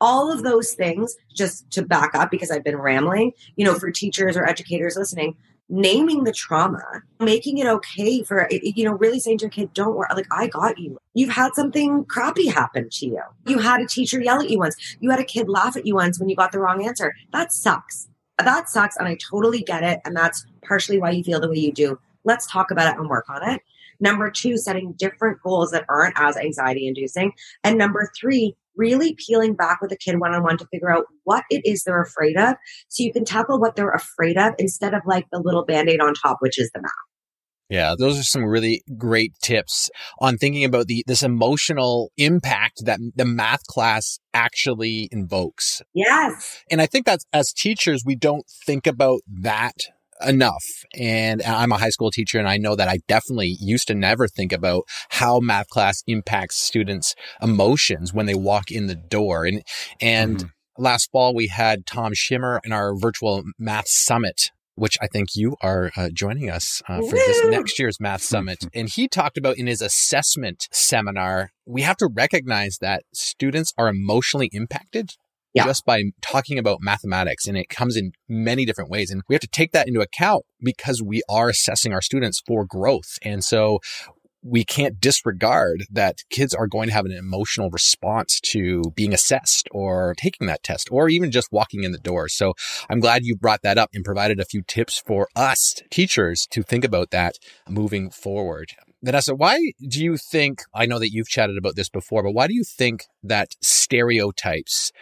all 0.00 0.32
of 0.32 0.42
those 0.42 0.72
things, 0.72 1.16
just 1.34 1.70
to 1.72 1.82
back 1.82 2.14
up 2.14 2.30
because 2.30 2.50
I've 2.50 2.64
been 2.64 2.78
rambling, 2.78 3.32
you 3.56 3.64
know, 3.64 3.74
for 3.74 3.90
teachers 3.90 4.36
or 4.36 4.46
educators 4.46 4.96
listening, 4.96 5.36
naming 5.68 6.24
the 6.24 6.32
trauma, 6.32 6.82
making 7.20 7.58
it 7.58 7.66
okay 7.66 8.22
for, 8.24 8.48
you 8.50 8.84
know, 8.84 8.94
really 8.94 9.20
saying 9.20 9.38
to 9.38 9.44
your 9.44 9.50
kid, 9.50 9.72
don't 9.72 9.94
worry, 9.94 10.08
like, 10.16 10.26
I 10.32 10.48
got 10.48 10.78
you. 10.78 10.98
You've 11.14 11.30
had 11.30 11.54
something 11.54 12.04
crappy 12.06 12.48
happen 12.48 12.88
to 12.90 13.06
you. 13.06 13.22
You 13.46 13.58
had 13.58 13.80
a 13.80 13.86
teacher 13.86 14.20
yell 14.20 14.40
at 14.40 14.50
you 14.50 14.58
once. 14.58 14.76
You 15.00 15.10
had 15.10 15.20
a 15.20 15.24
kid 15.24 15.48
laugh 15.48 15.76
at 15.76 15.86
you 15.86 15.94
once 15.94 16.18
when 16.18 16.28
you 16.28 16.34
got 16.34 16.50
the 16.50 16.58
wrong 16.58 16.84
answer. 16.84 17.14
That 17.32 17.52
sucks. 17.52 18.08
That 18.44 18.68
sucks. 18.68 18.96
And 18.96 19.08
I 19.08 19.16
totally 19.30 19.62
get 19.62 19.82
it. 19.82 20.00
And 20.04 20.16
that's 20.16 20.46
partially 20.66 20.98
why 20.98 21.10
you 21.10 21.24
feel 21.24 21.40
the 21.40 21.48
way 21.48 21.58
you 21.58 21.72
do. 21.72 21.98
Let's 22.24 22.46
talk 22.46 22.70
about 22.70 22.92
it 22.92 22.98
and 22.98 23.08
work 23.08 23.28
on 23.28 23.48
it. 23.48 23.62
Number 24.00 24.30
two, 24.30 24.56
setting 24.56 24.92
different 24.92 25.42
goals 25.42 25.70
that 25.72 25.84
aren't 25.88 26.18
as 26.18 26.36
anxiety 26.36 26.86
inducing. 26.86 27.32
And 27.64 27.76
number 27.76 28.10
three, 28.18 28.56
really 28.76 29.14
peeling 29.14 29.54
back 29.54 29.82
with 29.82 29.92
a 29.92 29.96
kid 29.96 30.18
one 30.20 30.32
on 30.32 30.42
one 30.42 30.56
to 30.58 30.66
figure 30.66 30.90
out 30.90 31.04
what 31.24 31.44
it 31.50 31.60
is 31.64 31.84
they're 31.84 32.00
afraid 32.00 32.36
of 32.36 32.56
so 32.88 33.02
you 33.02 33.12
can 33.12 33.24
tackle 33.24 33.60
what 33.60 33.76
they're 33.76 33.90
afraid 33.90 34.38
of 34.38 34.54
instead 34.58 34.94
of 34.94 35.02
like 35.04 35.26
the 35.30 35.38
little 35.38 35.64
band 35.64 35.90
aid 35.90 36.00
on 36.00 36.14
top, 36.14 36.38
which 36.40 36.58
is 36.58 36.70
the 36.72 36.80
math. 36.80 37.09
Yeah, 37.70 37.94
those 37.96 38.18
are 38.18 38.24
some 38.24 38.44
really 38.44 38.82
great 38.98 39.32
tips 39.40 39.88
on 40.18 40.36
thinking 40.36 40.64
about 40.64 40.88
the 40.88 41.04
this 41.06 41.22
emotional 41.22 42.10
impact 42.16 42.84
that 42.84 42.98
the 43.14 43.24
math 43.24 43.64
class 43.66 44.18
actually 44.34 45.08
invokes. 45.12 45.80
Yes. 45.94 46.64
And 46.70 46.82
I 46.82 46.86
think 46.86 47.06
that 47.06 47.20
as 47.32 47.52
teachers 47.52 48.02
we 48.04 48.16
don't 48.16 48.44
think 48.66 48.88
about 48.88 49.20
that 49.28 49.76
enough. 50.26 50.64
And 50.98 51.42
I'm 51.42 51.72
a 51.72 51.78
high 51.78 51.90
school 51.90 52.10
teacher 52.10 52.38
and 52.38 52.48
I 52.48 52.58
know 52.58 52.76
that 52.76 52.88
I 52.88 52.98
definitely 53.08 53.56
used 53.60 53.86
to 53.88 53.94
never 53.94 54.28
think 54.28 54.52
about 54.52 54.82
how 55.08 55.40
math 55.40 55.68
class 55.68 56.02
impacts 56.06 56.56
students' 56.56 57.14
emotions 57.40 58.12
when 58.12 58.26
they 58.26 58.34
walk 58.34 58.70
in 58.70 58.86
the 58.86 58.94
door. 58.94 59.46
And, 59.46 59.62
and 60.00 60.38
mm-hmm. 60.38 60.82
last 60.82 61.10
fall 61.10 61.34
we 61.34 61.46
had 61.46 61.86
Tom 61.86 62.12
Schimmer 62.12 62.60
in 62.64 62.72
our 62.72 62.94
virtual 62.96 63.44
math 63.58 63.88
summit 63.88 64.50
which 64.80 64.96
I 65.02 65.08
think 65.08 65.36
you 65.36 65.56
are 65.60 65.92
uh, 65.94 66.08
joining 66.10 66.48
us 66.48 66.82
uh, 66.88 67.02
for 67.02 67.12
this 67.12 67.44
next 67.44 67.78
year's 67.78 68.00
Math 68.00 68.22
Summit. 68.22 68.64
And 68.74 68.88
he 68.88 69.08
talked 69.08 69.36
about 69.36 69.58
in 69.58 69.66
his 69.66 69.82
assessment 69.82 70.68
seminar, 70.72 71.50
we 71.66 71.82
have 71.82 71.98
to 71.98 72.08
recognize 72.10 72.78
that 72.80 73.02
students 73.12 73.74
are 73.76 73.88
emotionally 73.88 74.48
impacted 74.54 75.10
yeah. 75.52 75.66
just 75.66 75.84
by 75.84 76.04
talking 76.22 76.58
about 76.58 76.78
mathematics. 76.80 77.46
And 77.46 77.58
it 77.58 77.68
comes 77.68 77.94
in 77.94 78.12
many 78.26 78.64
different 78.64 78.88
ways. 78.88 79.10
And 79.10 79.20
we 79.28 79.34
have 79.34 79.42
to 79.42 79.48
take 79.48 79.72
that 79.72 79.86
into 79.86 80.00
account 80.00 80.46
because 80.62 81.02
we 81.02 81.20
are 81.28 81.50
assessing 81.50 81.92
our 81.92 82.00
students 82.00 82.40
for 82.46 82.64
growth. 82.64 83.18
And 83.22 83.44
so 83.44 83.80
we 84.42 84.64
can't 84.64 85.00
disregard 85.00 85.84
that 85.90 86.22
kids 86.30 86.54
are 86.54 86.66
going 86.66 86.88
to 86.88 86.94
have 86.94 87.04
an 87.04 87.12
emotional 87.12 87.70
response 87.70 88.40
to 88.40 88.82
being 88.94 89.12
assessed 89.12 89.68
or 89.70 90.14
taking 90.16 90.46
that 90.46 90.62
test 90.62 90.88
or 90.90 91.08
even 91.08 91.30
just 91.30 91.52
walking 91.52 91.84
in 91.84 91.92
the 91.92 91.98
door. 91.98 92.28
So 92.28 92.54
I'm 92.88 93.00
glad 93.00 93.24
you 93.24 93.36
brought 93.36 93.62
that 93.62 93.78
up 93.78 93.90
and 93.92 94.04
provided 94.04 94.40
a 94.40 94.44
few 94.44 94.62
tips 94.62 95.02
for 95.06 95.28
us 95.36 95.74
teachers 95.90 96.46
to 96.50 96.62
think 96.62 96.84
about 96.84 97.10
that 97.10 97.36
moving 97.68 98.10
forward. 98.10 98.70
Vanessa, 99.02 99.34
why 99.34 99.72
do 99.80 100.02
you 100.02 100.18
think, 100.18 100.62
I 100.74 100.84
know 100.84 100.98
that 100.98 101.10
you've 101.10 101.28
chatted 101.28 101.56
about 101.56 101.74
this 101.74 101.88
before, 101.88 102.22
but 102.22 102.32
why 102.32 102.46
do 102.46 102.54
you 102.54 102.64
think 102.64 103.06
that 103.22 103.56
stereotypes 103.62 104.92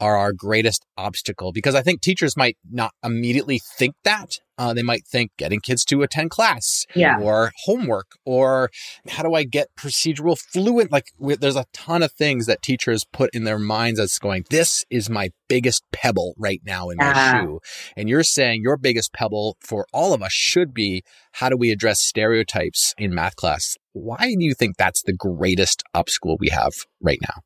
are 0.00 0.16
our 0.16 0.32
greatest 0.32 0.84
obstacle 0.96 1.52
because 1.52 1.74
I 1.74 1.82
think 1.82 2.00
teachers 2.00 2.36
might 2.36 2.56
not 2.70 2.92
immediately 3.02 3.60
think 3.78 3.94
that. 4.04 4.38
Uh, 4.58 4.72
they 4.72 4.82
might 4.82 5.06
think 5.06 5.32
getting 5.36 5.60
kids 5.60 5.84
to 5.84 6.02
attend 6.02 6.30
class 6.30 6.86
yeah. 6.94 7.18
or 7.20 7.52
homework 7.66 8.06
or 8.24 8.70
how 9.06 9.22
do 9.22 9.34
I 9.34 9.44
get 9.44 9.68
procedural 9.78 10.38
fluent? 10.38 10.90
Like 10.90 11.08
we, 11.18 11.36
there's 11.36 11.56
a 11.56 11.66
ton 11.74 12.02
of 12.02 12.12
things 12.12 12.46
that 12.46 12.62
teachers 12.62 13.04
put 13.12 13.28
in 13.34 13.44
their 13.44 13.58
minds 13.58 14.00
as 14.00 14.18
going, 14.18 14.46
this 14.48 14.82
is 14.88 15.10
my 15.10 15.28
biggest 15.48 15.82
pebble 15.92 16.34
right 16.38 16.62
now 16.64 16.88
in 16.88 16.96
my 16.96 17.12
uh, 17.12 17.40
shoe. 17.42 17.60
And 17.98 18.08
you're 18.08 18.22
saying 18.22 18.62
your 18.62 18.78
biggest 18.78 19.12
pebble 19.12 19.58
for 19.60 19.86
all 19.92 20.14
of 20.14 20.22
us 20.22 20.32
should 20.32 20.72
be 20.72 21.02
how 21.32 21.50
do 21.50 21.56
we 21.58 21.70
address 21.70 22.00
stereotypes 22.00 22.94
in 22.96 23.14
math 23.14 23.36
class? 23.36 23.76
Why 23.92 24.34
do 24.38 24.44
you 24.44 24.54
think 24.54 24.78
that's 24.78 25.02
the 25.02 25.12
greatest 25.12 25.82
obstacle 25.92 26.38
we 26.40 26.48
have 26.48 26.72
right 27.02 27.18
now? 27.20 27.42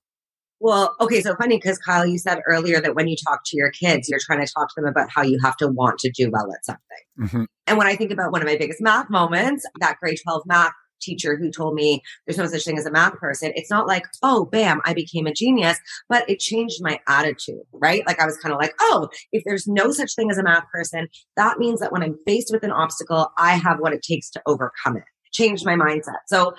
Well, 0.61 0.94
okay, 1.01 1.23
so 1.23 1.35
funny 1.37 1.57
because 1.57 1.79
Kyle, 1.79 2.07
you 2.07 2.18
said 2.18 2.40
earlier 2.46 2.81
that 2.81 2.94
when 2.94 3.09
you 3.09 3.16
talk 3.27 3.40
to 3.46 3.57
your 3.57 3.70
kids, 3.70 4.09
you're 4.09 4.20
trying 4.23 4.44
to 4.44 4.53
talk 4.53 4.68
to 4.68 4.75
them 4.77 4.87
about 4.87 5.09
how 5.11 5.23
you 5.23 5.38
have 5.42 5.57
to 5.57 5.68
want 5.68 5.99
to 6.01 6.11
do 6.11 6.31
well 6.31 6.53
at 6.53 6.64
something. 6.64 6.83
Mm-hmm. 7.18 7.44
And 7.66 7.79
when 7.79 7.87
I 7.87 7.96
think 7.96 8.11
about 8.12 8.31
one 8.31 8.42
of 8.42 8.46
my 8.46 8.57
biggest 8.57 8.81
math 8.83 9.09
moments, 9.09 9.64
that 9.81 9.96
grade 10.01 10.18
12 10.23 10.42
math 10.46 10.73
teacher 11.01 11.37
who 11.37 11.51
told 11.51 11.75
me 11.75 12.03
there's 12.27 12.37
no 12.37 12.46
such 12.46 12.64
thing 12.64 12.79
as 12.79 12.85
a 12.85 12.90
math 12.90 13.14
person, 13.14 13.53
it's 13.55 13.70
not 13.70 13.87
like, 13.87 14.05
oh, 14.23 14.44
bam, 14.44 14.83
I 14.85 14.92
became 14.92 15.27
a 15.27 15.33
genius, 15.33 15.79
but 16.09 16.29
it 16.29 16.40
changed 16.40 16.83
my 16.83 17.01
attitude, 17.09 17.62
right? 17.73 18.07
Like 18.07 18.20
I 18.20 18.27
was 18.27 18.37
kind 18.37 18.53
of 18.53 18.61
like, 18.61 18.75
oh, 18.81 19.09
if 19.33 19.42
there's 19.46 19.66
no 19.66 19.92
such 19.92 20.14
thing 20.14 20.31
as 20.31 20.37
a 20.37 20.42
math 20.42 20.64
person, 20.73 21.09
that 21.37 21.59
means 21.59 21.81
that 21.81 21.92
when 21.92 22.03
I'm 22.03 22.18
faced 22.27 22.51
with 22.53 22.64
an 22.64 22.73
obstacle, 22.73 23.33
I 23.38 23.57
have 23.57 23.81
what 23.81 23.94
it 23.94 24.03
takes 24.03 24.31
to 24.31 24.42
overcome 24.46 24.99
it. 24.99 25.05
Changed 25.33 25.64
my 25.64 25.75
mindset. 25.75 26.18
So 26.27 26.55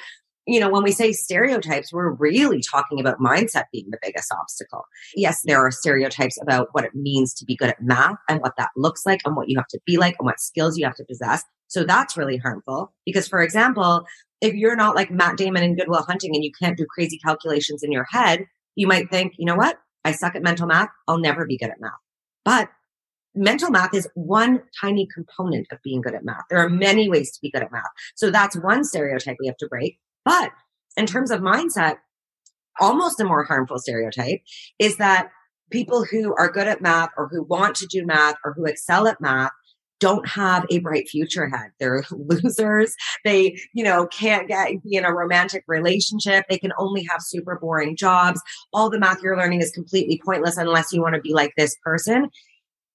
you 0.47 0.60
know, 0.60 0.69
when 0.69 0.84
we 0.84 0.91
say 0.91 1.12
stereotypes, 1.12 1.93
we're 1.93 2.12
really 2.12 2.62
talking 2.62 2.99
about 2.99 3.19
mindset 3.19 3.65
being 3.71 3.88
the 3.91 3.99
biggest 4.01 4.32
obstacle. 4.34 4.86
Yes, 5.15 5.41
there 5.43 5.60
are 5.60 5.71
stereotypes 5.71 6.39
about 6.41 6.69
what 6.71 6.84
it 6.84 6.95
means 6.95 7.34
to 7.36 7.45
be 7.45 7.56
good 7.56 7.69
at 7.69 7.82
math 7.82 8.17
and 8.27 8.41
what 8.41 8.56
that 8.58 8.71
looks 8.75 9.06
like 9.06 9.21
and 9.23 9.36
what 9.36 9.49
you 9.49 9.58
have 9.58 9.67
to 9.67 9.80
be 9.86 9.97
like 9.97 10.15
and 10.19 10.25
what 10.25 10.39
skills 10.39 10.77
you 10.77 10.86
have 10.86 10.95
to 10.95 11.06
possess. 11.06 11.43
So 11.67 11.84
that's 11.84 12.17
really 12.17 12.38
harmful 12.38 12.91
because, 13.06 13.27
for 13.27 13.41
example, 13.41 14.06
if 14.41 14.56
you're 14.56 14.75
not 14.75 14.95
like 14.95 15.12
Matt 15.12 15.38
Damon 15.38 15.63
in 15.63 15.75
Good 15.75 15.88
Will 15.88 16.01
Hunting 16.01 16.36
and 16.36 16.43
you 16.43 16.51
can't 16.60 16.77
do 16.77 16.86
crazy 16.89 17.19
calculations 17.19 17.84
in 17.84 17.91
your 17.91 18.06
head, 18.10 18.45
you 18.75 18.88
might 18.88 19.10
think, 19.12 19.34
you 19.38 19.45
know 19.45 19.56
what? 19.56 19.77
I 20.04 20.12
suck 20.12 20.36
at 20.36 20.41
mental 20.41 20.67
math. 20.67 20.89
I'll 21.08 21.19
never 21.19 21.45
be 21.45 21.58
good 21.58 21.69
at 21.69 21.80
math. 21.80 21.91
But 22.43 22.69
mental 23.36 23.69
math 23.69 23.93
is 23.93 24.08
one 24.15 24.63
tiny 24.82 25.08
component 25.13 25.67
of 25.71 25.77
being 25.84 26.01
good 26.01 26.15
at 26.15 26.25
math. 26.25 26.43
There 26.49 26.60
are 26.60 26.69
many 26.69 27.10
ways 27.10 27.32
to 27.32 27.39
be 27.41 27.51
good 27.51 27.62
at 27.62 27.71
math. 27.71 27.91
So 28.15 28.32
that's 28.32 28.58
one 28.58 28.84
stereotype 28.84 29.38
we 29.39 29.47
have 29.47 29.58
to 29.58 29.67
break. 29.67 29.99
But 30.26 30.52
in 30.98 31.06
terms 31.06 31.32
of 31.32 31.42
mindset, 31.42 31.98
almost 32.80 33.20
a 33.20 33.26
more 33.26 33.44
harmful 33.44 33.80
stereotype 33.80 34.42
is 34.80 34.98
that 34.98 35.30
people 35.72 36.04
who 36.04 36.36
are 36.36 36.52
good 36.52 36.68
at 36.68 36.82
math 36.82 37.10
or 37.18 37.28
who 37.30 37.44
want 37.44 37.76
to 37.78 37.88
do 37.88 38.06
math 38.06 38.36
or 38.44 38.54
who 38.54 38.66
excel 38.66 39.08
at 39.08 39.22
math 39.22 39.52
don't 40.02 40.28
have 40.28 40.66
a 40.72 40.80
bright 40.80 41.08
future 41.08 41.44
ahead. 41.44 41.70
They're 41.80 42.04
losers. 42.12 42.96
They, 43.24 43.58
you 43.74 43.84
know, 43.84 44.08
can't 44.08 44.48
get 44.48 44.84
be 44.84 44.96
in 44.96 45.06
a 45.06 45.14
romantic 45.14 45.64
relationship. 45.68 46.46
They 46.50 46.58
can 46.58 46.74
only 46.78 47.06
have 47.10 47.22
super 47.22 47.58
boring 47.62 47.96
jobs. 47.96 48.42
All 48.74 48.90
the 48.90 49.00
math 49.00 49.22
you're 49.22 49.38
learning 49.38 49.62
is 49.62 49.72
completely 49.72 50.20
pointless 50.26 50.58
unless 50.58 50.92
you 50.92 51.02
want 51.02 51.16
to 51.16 51.22
be 51.22 51.34
like 51.34 51.54
this 51.56 51.78
person. 51.84 52.30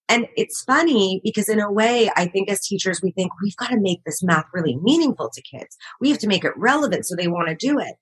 And 0.09 0.29
it's 0.37 0.63
funny 0.63 1.21
because 1.25 1.49
in 1.49 1.59
a 1.59 1.73
way, 1.73 2.11
I 2.17 2.27
think 2.27 2.49
as 2.49 2.65
teachers, 2.65 3.01
we 3.03 3.11
think 3.11 3.33
we've 3.43 3.57
got 3.57 3.71
to 3.71 3.81
make 3.81 4.05
this 4.05 4.23
math 4.23 4.45
really 4.53 4.79
meaningful 4.83 5.31
to 5.33 5.43
kids. 5.43 5.77
We 6.01 6.11
have 6.11 6.19
to 6.19 6.29
make 6.29 6.45
it 6.45 6.53
relevant 6.57 7.07
so 7.07 7.17
they 7.17 7.27
want 7.27 7.49
to 7.49 7.57
do 7.57 7.79
it. 7.79 7.97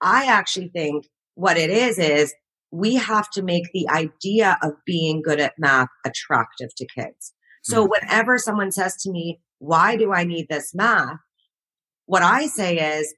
I 0.00 0.26
actually 0.26 0.68
think 0.68 1.06
what 1.34 1.56
it 1.56 1.70
is, 1.70 1.98
is 1.98 2.34
we 2.70 2.96
have 2.96 3.30
to 3.30 3.42
make 3.42 3.70
the 3.72 3.88
idea 3.88 4.58
of 4.62 4.72
being 4.84 5.22
good 5.22 5.40
at 5.40 5.54
math 5.58 5.88
attractive 6.04 6.74
to 6.76 6.86
kids. 6.86 7.32
So 7.62 7.82
mm-hmm. 7.82 7.92
whenever 7.92 8.36
someone 8.38 8.72
says 8.72 8.96
to 9.02 9.10
me, 9.10 9.40
why 9.58 9.96
do 9.96 10.12
I 10.12 10.24
need 10.24 10.48
this 10.48 10.74
math? 10.74 11.18
What 12.06 12.22
I 12.22 12.46
say 12.46 12.98
is, 12.98 13.14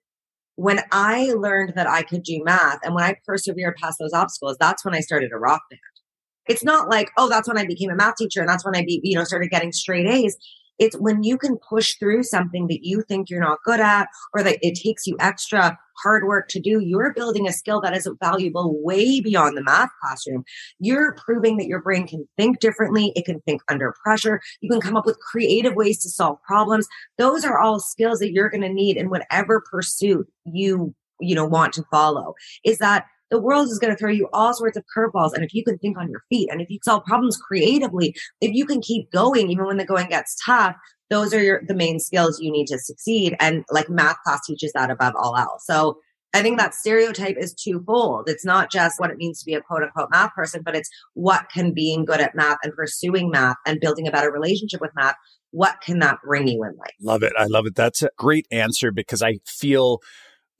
when 0.56 0.80
I 0.90 1.32
learned 1.32 1.74
that 1.76 1.86
I 1.86 2.02
could 2.02 2.22
do 2.22 2.42
math 2.42 2.78
and 2.82 2.94
when 2.94 3.04
I 3.04 3.16
persevered 3.26 3.76
past 3.76 3.98
those 3.98 4.14
obstacles, 4.14 4.56
that's 4.58 4.84
when 4.84 4.94
I 4.94 5.00
started 5.00 5.30
a 5.32 5.38
rock 5.38 5.60
band. 5.70 5.80
It's 6.48 6.64
not 6.64 6.88
like, 6.88 7.10
oh, 7.16 7.28
that's 7.28 7.48
when 7.48 7.58
I 7.58 7.66
became 7.66 7.90
a 7.90 7.96
math 7.96 8.16
teacher 8.16 8.40
and 8.40 8.48
that's 8.48 8.64
when 8.64 8.76
I, 8.76 8.82
be, 8.82 9.00
you 9.02 9.16
know, 9.16 9.24
started 9.24 9.50
getting 9.50 9.72
straight 9.72 10.06
A's. 10.06 10.36
It's 10.78 10.96
when 10.96 11.22
you 11.22 11.38
can 11.38 11.56
push 11.68 11.94
through 11.98 12.22
something 12.24 12.66
that 12.68 12.80
you 12.82 13.02
think 13.02 13.30
you're 13.30 13.40
not 13.40 13.62
good 13.64 13.80
at 13.80 14.08
or 14.34 14.42
that 14.42 14.58
it 14.60 14.78
takes 14.78 15.06
you 15.06 15.16
extra 15.20 15.78
hard 16.02 16.24
work 16.26 16.48
to 16.48 16.60
do. 16.60 16.80
You're 16.80 17.14
building 17.14 17.48
a 17.48 17.52
skill 17.52 17.80
that 17.80 17.96
is 17.96 18.08
valuable 18.22 18.76
way 18.82 19.20
beyond 19.20 19.56
the 19.56 19.64
math 19.64 19.88
classroom. 20.02 20.44
You're 20.78 21.14
proving 21.14 21.56
that 21.56 21.66
your 21.66 21.80
brain 21.80 22.06
can 22.06 22.28
think 22.36 22.60
differently. 22.60 23.12
It 23.16 23.24
can 23.24 23.40
think 23.40 23.62
under 23.70 23.94
pressure. 24.02 24.40
You 24.60 24.68
can 24.68 24.80
come 24.80 24.96
up 24.96 25.06
with 25.06 25.18
creative 25.18 25.74
ways 25.74 26.02
to 26.02 26.10
solve 26.10 26.42
problems. 26.42 26.86
Those 27.16 27.44
are 27.44 27.58
all 27.58 27.80
skills 27.80 28.18
that 28.18 28.32
you're 28.32 28.50
going 28.50 28.62
to 28.62 28.68
need 28.72 28.98
in 28.98 29.08
whatever 29.08 29.62
pursuit 29.70 30.26
you, 30.44 30.94
you 31.20 31.34
know, 31.34 31.46
want 31.46 31.72
to 31.74 31.84
follow. 31.90 32.34
Is 32.64 32.78
that 32.78 33.06
the 33.30 33.40
world 33.40 33.68
is 33.68 33.78
going 33.78 33.92
to 33.92 33.98
throw 33.98 34.10
you 34.10 34.28
all 34.32 34.54
sorts 34.54 34.76
of 34.76 34.84
curveballs. 34.96 35.32
And 35.32 35.44
if 35.44 35.52
you 35.52 35.64
can 35.64 35.78
think 35.78 35.98
on 35.98 36.10
your 36.10 36.22
feet 36.28 36.48
and 36.50 36.60
if 36.60 36.70
you 36.70 36.78
solve 36.84 37.04
problems 37.04 37.36
creatively, 37.36 38.14
if 38.40 38.52
you 38.52 38.66
can 38.66 38.80
keep 38.80 39.10
going, 39.10 39.50
even 39.50 39.66
when 39.66 39.76
the 39.78 39.84
going 39.84 40.08
gets 40.08 40.36
tough, 40.44 40.76
those 41.10 41.32
are 41.32 41.42
your, 41.42 41.62
the 41.66 41.74
main 41.74 42.00
skills 42.00 42.40
you 42.40 42.50
need 42.50 42.66
to 42.66 42.78
succeed. 42.78 43.36
And 43.40 43.64
like 43.70 43.88
math 43.88 44.16
class 44.24 44.44
teaches 44.46 44.72
that 44.72 44.90
above 44.90 45.14
all 45.16 45.36
else. 45.36 45.64
So 45.66 45.98
I 46.34 46.42
think 46.42 46.58
that 46.58 46.74
stereotype 46.74 47.36
is 47.38 47.54
twofold. 47.54 48.28
It's 48.28 48.44
not 48.44 48.70
just 48.70 49.00
what 49.00 49.10
it 49.10 49.16
means 49.16 49.38
to 49.40 49.46
be 49.46 49.54
a 49.54 49.60
quote 49.60 49.82
unquote 49.82 50.10
math 50.10 50.34
person, 50.34 50.62
but 50.64 50.76
it's 50.76 50.90
what 51.14 51.48
can 51.50 51.72
being 51.72 52.04
good 52.04 52.20
at 52.20 52.34
math 52.34 52.58
and 52.62 52.74
pursuing 52.74 53.30
math 53.30 53.56
and 53.64 53.80
building 53.80 54.06
a 54.06 54.10
better 54.10 54.30
relationship 54.30 54.80
with 54.80 54.90
math, 54.94 55.14
what 55.52 55.80
can 55.80 56.00
that 56.00 56.18
bring 56.22 56.46
you 56.46 56.62
in 56.64 56.76
life? 56.76 56.92
Love 57.00 57.22
it. 57.22 57.32
I 57.38 57.46
love 57.46 57.66
it. 57.66 57.74
That's 57.74 58.02
a 58.02 58.10
great 58.18 58.46
answer 58.50 58.92
because 58.92 59.22
I 59.22 59.38
feel 59.46 60.00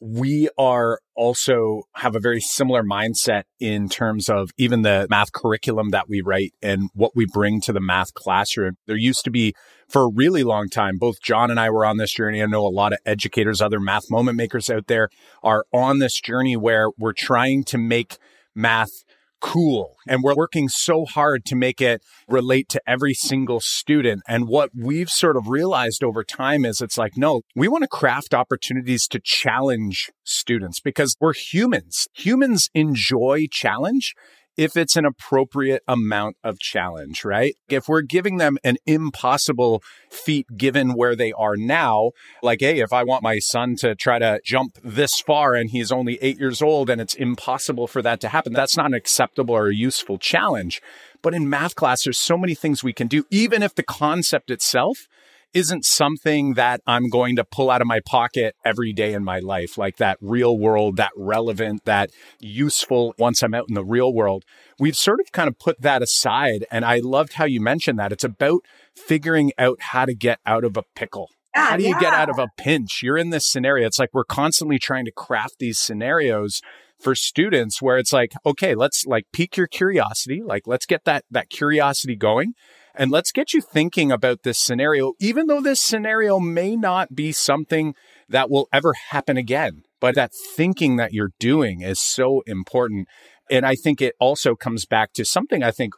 we 0.00 0.48
are 0.58 1.00
also 1.14 1.82
have 1.94 2.14
a 2.14 2.20
very 2.20 2.40
similar 2.40 2.82
mindset 2.82 3.44
in 3.58 3.88
terms 3.88 4.28
of 4.28 4.50
even 4.58 4.82
the 4.82 5.06
math 5.08 5.32
curriculum 5.32 5.90
that 5.90 6.08
we 6.08 6.20
write 6.20 6.52
and 6.62 6.90
what 6.94 7.16
we 7.16 7.26
bring 7.32 7.60
to 7.62 7.72
the 7.72 7.80
math 7.80 8.12
classroom. 8.12 8.76
There 8.86 8.96
used 8.96 9.24
to 9.24 9.30
be 9.30 9.54
for 9.88 10.02
a 10.02 10.12
really 10.12 10.44
long 10.44 10.68
time, 10.68 10.98
both 10.98 11.22
John 11.22 11.50
and 11.50 11.58
I 11.58 11.70
were 11.70 11.86
on 11.86 11.96
this 11.96 12.12
journey. 12.12 12.42
I 12.42 12.46
know 12.46 12.66
a 12.66 12.68
lot 12.68 12.92
of 12.92 12.98
educators, 13.06 13.62
other 13.62 13.80
math 13.80 14.10
moment 14.10 14.36
makers 14.36 14.68
out 14.68 14.86
there 14.86 15.08
are 15.42 15.64
on 15.72 15.98
this 15.98 16.20
journey 16.20 16.56
where 16.56 16.88
we're 16.98 17.14
trying 17.14 17.64
to 17.64 17.78
make 17.78 18.18
math 18.54 18.90
cool. 19.40 19.96
And 20.08 20.22
we're 20.22 20.34
working 20.34 20.68
so 20.68 21.04
hard 21.04 21.44
to 21.46 21.56
make 21.56 21.80
it 21.80 22.02
relate 22.28 22.68
to 22.70 22.82
every 22.86 23.14
single 23.14 23.60
student. 23.60 24.22
And 24.28 24.48
what 24.48 24.70
we've 24.74 25.10
sort 25.10 25.36
of 25.36 25.48
realized 25.48 26.02
over 26.02 26.24
time 26.24 26.64
is 26.64 26.80
it's 26.80 26.98
like, 26.98 27.16
no, 27.16 27.42
we 27.54 27.68
want 27.68 27.82
to 27.82 27.88
craft 27.88 28.34
opportunities 28.34 29.06
to 29.08 29.20
challenge 29.22 30.10
students 30.24 30.80
because 30.80 31.16
we're 31.20 31.34
humans. 31.34 32.08
Humans 32.14 32.70
enjoy 32.74 33.46
challenge 33.50 34.14
if 34.56 34.76
it's 34.76 34.96
an 34.96 35.04
appropriate 35.04 35.82
amount 35.86 36.36
of 36.42 36.58
challenge, 36.58 37.24
right? 37.24 37.54
If 37.68 37.88
we're 37.88 38.02
giving 38.02 38.38
them 38.38 38.58
an 38.64 38.76
impossible 38.86 39.82
feat 40.10 40.46
given 40.56 40.94
where 40.94 41.14
they 41.14 41.32
are 41.32 41.56
now, 41.56 42.12
like, 42.42 42.60
hey, 42.60 42.80
if 42.80 42.92
I 42.92 43.04
want 43.04 43.22
my 43.22 43.38
son 43.38 43.76
to 43.76 43.94
try 43.94 44.18
to 44.18 44.40
jump 44.44 44.78
this 44.82 45.20
far 45.20 45.54
and 45.54 45.70
he's 45.70 45.92
only 45.92 46.18
eight 46.22 46.38
years 46.38 46.62
old 46.62 46.88
and 46.88 47.00
it's 47.00 47.14
impossible 47.14 47.86
for 47.86 48.02
that 48.02 48.20
to 48.20 48.28
happen, 48.28 48.52
that's 48.52 48.76
not 48.76 48.86
an 48.86 48.94
acceptable 48.94 49.54
or 49.54 49.70
useful 49.70 50.18
challenge. 50.18 50.80
But 51.22 51.34
in 51.34 51.50
math 51.50 51.74
class, 51.74 52.04
there's 52.04 52.18
so 52.18 52.38
many 52.38 52.54
things 52.54 52.82
we 52.84 52.92
can 52.92 53.08
do, 53.08 53.24
even 53.30 53.62
if 53.62 53.74
the 53.74 53.82
concept 53.82 54.50
itself 54.50 55.08
isn't 55.56 55.86
something 55.86 56.52
that 56.52 56.82
I'm 56.86 57.08
going 57.08 57.34
to 57.36 57.44
pull 57.44 57.70
out 57.70 57.80
of 57.80 57.86
my 57.86 58.00
pocket 58.00 58.54
every 58.62 58.92
day 58.92 59.14
in 59.14 59.24
my 59.24 59.38
life, 59.38 59.78
like 59.78 59.96
that 59.96 60.18
real 60.20 60.58
world, 60.58 60.98
that 60.98 61.12
relevant, 61.16 61.86
that 61.86 62.10
useful 62.38 63.14
once 63.18 63.42
I'm 63.42 63.54
out 63.54 63.64
in 63.66 63.74
the 63.74 63.82
real 63.82 64.12
world. 64.12 64.44
We've 64.78 64.94
sort 64.94 65.18
of 65.18 65.32
kind 65.32 65.48
of 65.48 65.58
put 65.58 65.80
that 65.80 66.02
aside. 66.02 66.66
And 66.70 66.84
I 66.84 66.98
loved 66.98 67.32
how 67.34 67.46
you 67.46 67.62
mentioned 67.62 67.98
that. 67.98 68.12
It's 68.12 68.22
about 68.22 68.66
figuring 68.94 69.52
out 69.56 69.78
how 69.80 70.04
to 70.04 70.14
get 70.14 70.40
out 70.44 70.62
of 70.62 70.76
a 70.76 70.82
pickle. 70.94 71.30
Yeah, 71.54 71.70
How 71.70 71.76
do 71.78 71.84
you 71.84 71.88
yeah. 71.90 72.00
get 72.00 72.12
out 72.12 72.28
of 72.28 72.38
a 72.38 72.48
pinch? 72.58 73.00
You're 73.02 73.16
in 73.16 73.30
this 73.30 73.46
scenario. 73.46 73.86
It's 73.86 73.98
like 73.98 74.10
we're 74.12 74.24
constantly 74.24 74.78
trying 74.78 75.06
to 75.06 75.12
craft 75.12 75.54
these 75.58 75.78
scenarios 75.78 76.60
for 77.00 77.14
students 77.14 77.80
where 77.80 77.96
it's 77.96 78.12
like, 78.12 78.32
okay, 78.44 78.74
let's 78.74 79.06
like 79.06 79.24
pique 79.32 79.56
your 79.56 79.66
curiosity. 79.66 80.42
Like 80.44 80.66
let's 80.66 80.84
get 80.84 81.04
that 81.04 81.24
that 81.30 81.48
curiosity 81.48 82.14
going 82.14 82.52
and 82.96 83.10
let's 83.10 83.32
get 83.32 83.52
you 83.52 83.60
thinking 83.60 84.10
about 84.10 84.42
this 84.42 84.58
scenario 84.58 85.12
even 85.20 85.46
though 85.46 85.60
this 85.60 85.80
scenario 85.80 86.38
may 86.40 86.76
not 86.76 87.14
be 87.14 87.32
something 87.32 87.94
that 88.28 88.50
will 88.50 88.68
ever 88.72 88.94
happen 89.10 89.36
again. 89.36 89.82
But 90.00 90.14
that 90.14 90.32
thinking 90.54 90.96
that 90.96 91.12
you're 91.12 91.32
doing 91.38 91.80
is 91.80 92.00
so 92.00 92.42
important. 92.46 93.08
And 93.50 93.64
I 93.64 93.74
think 93.74 94.00
it 94.00 94.14
also 94.20 94.54
comes 94.54 94.84
back 94.84 95.12
to 95.14 95.24
something 95.24 95.62
I 95.62 95.70
think 95.70 95.94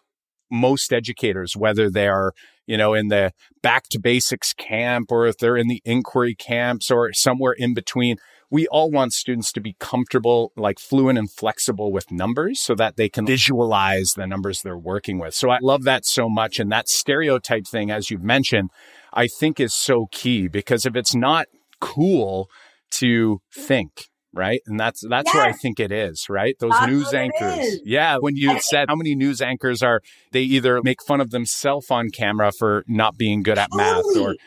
most 0.50 0.92
educators, 0.92 1.56
whether 1.56 1.90
they 1.90 2.08
are, 2.08 2.32
you 2.66 2.76
know, 2.76 2.94
in 2.94 3.08
the 3.08 3.32
back 3.62 3.84
to 3.90 3.98
basics 3.98 4.52
camp 4.52 5.10
or 5.10 5.26
if 5.26 5.38
they're 5.38 5.56
in 5.56 5.68
the 5.68 5.82
inquiry 5.84 6.34
camps 6.34 6.90
or 6.90 7.12
somewhere 7.12 7.54
in 7.56 7.74
between, 7.74 8.16
we 8.50 8.66
all 8.68 8.90
want 8.90 9.12
students 9.12 9.52
to 9.52 9.60
be 9.60 9.76
comfortable, 9.78 10.52
like 10.56 10.78
fluent 10.78 11.18
and 11.18 11.30
flexible 11.30 11.92
with 11.92 12.10
numbers 12.10 12.60
so 12.60 12.74
that 12.74 12.96
they 12.96 13.08
can 13.08 13.26
visualize 13.26 14.14
the 14.14 14.26
numbers 14.26 14.62
they're 14.62 14.78
working 14.78 15.18
with. 15.18 15.34
So 15.34 15.50
I 15.50 15.58
love 15.60 15.84
that 15.84 16.06
so 16.06 16.28
much. 16.28 16.58
And 16.58 16.72
that 16.72 16.88
stereotype 16.88 17.66
thing, 17.66 17.90
as 17.90 18.10
you've 18.10 18.22
mentioned, 18.22 18.70
I 19.12 19.26
think 19.26 19.60
is 19.60 19.74
so 19.74 20.06
key 20.10 20.48
because 20.48 20.86
if 20.86 20.96
it's 20.96 21.14
not 21.14 21.46
cool 21.80 22.48
to 22.90 23.40
think, 23.52 24.08
right? 24.32 24.62
And 24.66 24.78
that's 24.78 25.04
that's 25.06 25.32
where 25.34 25.44
I 25.44 25.52
think 25.52 25.78
it 25.80 25.92
is, 25.92 26.26
right? 26.28 26.54
Those 26.58 26.72
That's 26.72 26.90
news 26.90 27.12
anchors. 27.12 27.80
Yeah, 27.84 28.18
when 28.18 28.36
you 28.36 28.58
said 28.60 28.88
how 28.88 28.96
many 28.96 29.14
news 29.14 29.42
anchors 29.42 29.82
are 29.82 30.00
they 30.32 30.42
either 30.42 30.80
make 30.82 31.02
fun 31.02 31.20
of 31.20 31.30
themselves 31.30 31.90
on 31.90 32.10
camera 32.10 32.52
for 32.52 32.84
not 32.86 33.16
being 33.18 33.42
good 33.42 33.58
at 33.58 33.68
math 33.72 34.04
or 34.04 34.12
Totally. 34.14 34.38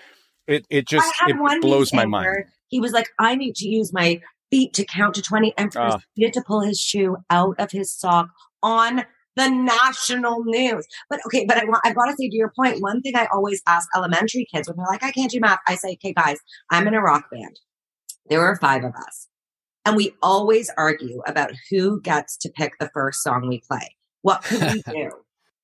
It 0.52 0.66
it 0.70 0.88
just 0.88 1.12
it 1.28 1.36
blows 1.62 1.94
my 1.94 2.06
mind. 2.06 2.46
He 2.68 2.80
was 2.80 2.92
like, 2.92 3.08
I 3.20 3.36
need 3.36 3.56
to 3.56 3.68
use 3.68 3.92
my 3.94 4.22
feet 4.50 4.74
to 4.74 4.86
count 4.86 5.16
to 5.16 5.22
20 5.22 5.54
and 5.58 5.72
Ah. 5.76 5.98
proceeded 6.16 6.34
to 6.34 6.42
pull 6.46 6.62
his 6.62 6.80
shoe 6.80 7.18
out 7.30 7.56
of 7.60 7.72
his 7.72 7.94
sock 7.94 8.28
on 8.64 9.04
the 9.38 9.50
national 9.50 10.44
news. 10.44 10.86
But 11.10 11.20
okay, 11.26 11.46
but 11.46 11.58
I 11.58 11.64
want, 11.66 11.82
I've 11.86 11.96
got 11.96 12.06
to 12.06 12.16
say 12.18 12.30
to 12.30 12.36
your 12.36 12.52
point, 12.56 12.82
one 12.82 13.02
thing 13.02 13.16
I 13.16 13.28
always 13.34 13.62
ask 13.68 13.88
elementary 13.96 14.46
kids 14.54 14.68
when 14.68 14.78
they're 14.78 14.86
like, 14.88 15.04
I 15.04 15.12
can't 15.12 15.32
do 15.32 15.40
math, 15.40 15.60
I 15.68 15.76
say, 15.76 15.94
okay, 15.94 16.14
guys, 16.14 16.38
I'm 16.70 16.86
in 16.88 16.94
a 16.94 17.02
rock 17.02 17.30
band. 17.32 17.60
There 18.30 18.42
are 18.42 18.58
five 18.58 18.84
of 18.84 18.94
us. 18.94 19.28
And 19.86 19.96
we 19.96 20.14
always 20.22 20.70
argue 20.78 21.22
about 21.26 21.52
who 21.70 22.02
gets 22.02 22.38
to 22.38 22.50
pick 22.50 22.74
the 22.80 22.90
first 22.94 23.24
song 23.24 23.48
we 23.48 23.62
play. 23.68 23.96
What 24.22 24.44
could 24.44 24.62
we 24.62 24.82
do? 24.94 25.12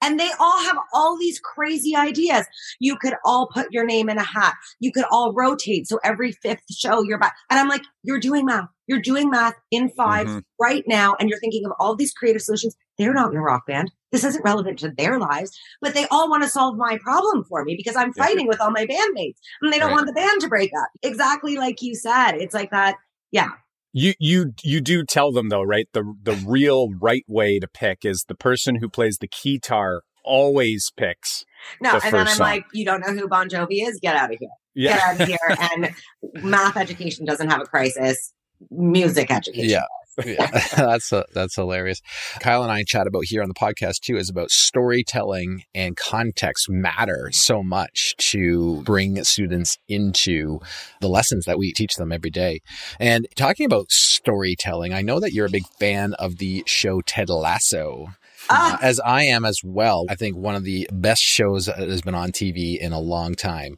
And 0.02 0.20
they 0.20 0.30
all 0.40 0.64
have 0.64 0.78
all 0.94 1.18
these 1.18 1.40
crazy 1.40 1.96
ideas. 1.96 2.46
You 2.80 2.98
could 2.98 3.16
all 3.26 3.50
put 3.54 3.72
your 3.72 3.86
name 3.86 4.10
in 4.10 4.18
a 4.18 4.24
hat. 4.24 4.54
You 4.80 4.92
could 4.92 5.06
all 5.12 5.34
rotate. 5.34 5.88
So 5.88 6.00
every 6.04 6.32
fifth 6.32 6.64
show 6.72 7.02
you're 7.04 7.18
back. 7.18 7.36
And 7.50 7.60
I'm 7.60 7.68
like, 7.68 7.82
you're 8.04 8.20
doing 8.20 8.46
math. 8.46 8.68
You're 8.86 9.02
doing 9.02 9.30
math 9.30 9.56
in 9.72 9.90
5 9.90 10.28
Mhm. 10.28 10.44
right 10.60 10.84
now. 10.88 11.16
And 11.20 11.30
you're 11.30 11.40
thinking 11.40 11.66
of 11.66 11.74
all 11.80 11.96
these 11.96 12.14
creative 12.14 12.42
solutions. 12.42 12.76
They're 12.98 13.14
not 13.14 13.32
in 13.32 13.38
a 13.38 13.42
rock 13.42 13.66
band. 13.68 13.92
This 14.12 14.24
isn't 14.24 14.44
relevant 14.46 14.80
to 14.80 14.92
their 14.98 15.20
lives, 15.20 15.52
but 15.82 15.94
they 15.94 16.08
all 16.08 16.30
want 16.30 16.44
to 16.44 16.50
solve 16.50 16.78
my 16.78 16.98
problem 17.04 17.44
for 17.44 17.66
me 17.66 17.76
because 17.76 17.96
I'm 17.98 18.14
Yeah. 18.16 18.24
fighting 18.24 18.48
with 18.48 18.62
all 18.62 18.72
my 18.72 18.86
bandmates 18.86 19.38
and 19.62 19.74
they 19.74 19.80
don't 19.80 19.90
Right. 19.90 19.96
want 19.96 20.08
the 20.08 20.14
band 20.14 20.42
to 20.42 20.48
break 20.48 20.72
up. 20.80 20.88
Exactly 21.04 21.58
like 21.58 21.82
you 21.82 21.96
said. 21.96 22.34
It's 22.34 22.54
like 22.54 22.72
that. 22.72 22.96
Yeah. 23.32 23.50
You 23.98 24.14
you 24.20 24.54
you 24.62 24.80
do 24.80 25.04
tell 25.04 25.32
them 25.32 25.50
though, 25.50 25.64
right? 25.64 25.88
The 25.92 26.04
the 26.22 26.34
real 26.48 26.90
right 27.02 27.26
way 27.28 27.58
to 27.58 27.68
pick 27.68 28.06
is 28.06 28.26
the 28.28 28.36
person 28.36 28.76
who 28.76 28.90
plays 28.90 29.18
the 29.18 29.28
guitar 29.28 30.04
always 30.24 30.92
picks. 30.96 31.46
No. 31.82 31.98
The 31.98 32.06
and 32.06 32.14
then 32.14 32.28
I'm 32.28 32.36
song. 32.36 32.48
like, 32.48 32.66
you 32.74 32.86
don't 32.86 33.00
know 33.00 33.14
who 33.14 33.28
Bon 33.28 33.50
Jovi 33.50 33.88
is? 33.88 34.00
Get 34.00 34.16
out 34.16 34.32
of 34.32 34.38
here. 34.40 34.50
Yeah. 34.76 34.98
Get 34.98 35.02
out 35.02 35.22
of 35.22 35.28
here. 35.28 35.38
and 35.72 36.44
math 36.44 36.78
education 36.78 37.26
doesn't 37.26 37.50
have 37.50 37.62
a 37.62 37.66
crisis. 37.66 38.34
Music 38.70 39.32
education. 39.32 39.70
Yeah. 39.70 39.86
Yeah, 40.26 40.50
that's 40.76 41.14
uh 41.14 41.24
that's 41.34 41.56
hilarious. 41.56 42.02
Kyle 42.40 42.64
and 42.64 42.72
I 42.72 42.84
chat 42.84 43.08
about 43.08 43.26
here 43.26 43.42
on 43.42 43.48
the 43.48 43.54
podcast 43.54 44.02
too 44.02 44.18
is 44.18 44.30
about 44.30 44.52
storytelling 44.52 45.64
and 45.74 45.96
context 45.96 46.70
matter 46.70 47.30
so 47.32 47.64
much 47.64 48.16
to 48.18 48.82
bring 48.84 49.24
students 49.24 49.78
into 49.88 50.60
the 51.02 51.10
lessons 51.10 51.46
that 51.46 51.58
we 51.58 51.72
teach 51.72 51.96
them 51.96 52.12
every 52.12 52.30
day. 52.32 52.60
And 53.00 53.28
talking 53.36 53.66
about 53.66 53.92
storytelling, 53.92 54.94
I 54.94 55.02
know 55.02 55.20
that 55.20 55.34
you're 55.34 55.46
a 55.46 55.52
big 55.52 55.68
fan 55.80 56.14
of 56.16 56.38
the 56.38 56.64
show 56.66 57.02
Ted 57.02 57.30
Lasso. 57.30 58.08
Ah, 58.50 58.78
As 58.82 59.00
I 59.02 59.24
am 59.24 59.44
as 59.44 59.60
well. 59.64 60.06
I 60.10 60.16
think 60.16 60.38
one 60.38 60.56
of 60.56 60.64
the 60.64 60.88
best 60.94 61.22
shows 61.22 61.66
that 61.66 61.80
has 61.80 62.02
been 62.02 62.16
on 62.16 62.32
TV 62.32 62.78
in 62.78 62.94
a 62.94 63.00
long 63.00 63.36
time. 63.36 63.78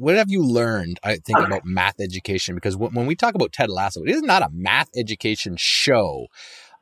What 0.00 0.16
have 0.16 0.30
you 0.30 0.42
learned, 0.42 0.98
I 1.04 1.16
think, 1.16 1.38
about 1.38 1.66
math 1.66 2.00
education? 2.00 2.54
Because 2.54 2.74
when 2.74 2.94
when 2.94 3.06
we 3.06 3.14
talk 3.14 3.34
about 3.34 3.52
Ted 3.52 3.68
Lasso, 3.68 4.02
it 4.02 4.08
is 4.08 4.22
not 4.22 4.42
a 4.42 4.48
math 4.50 4.88
education 4.96 5.56
show. 5.58 6.28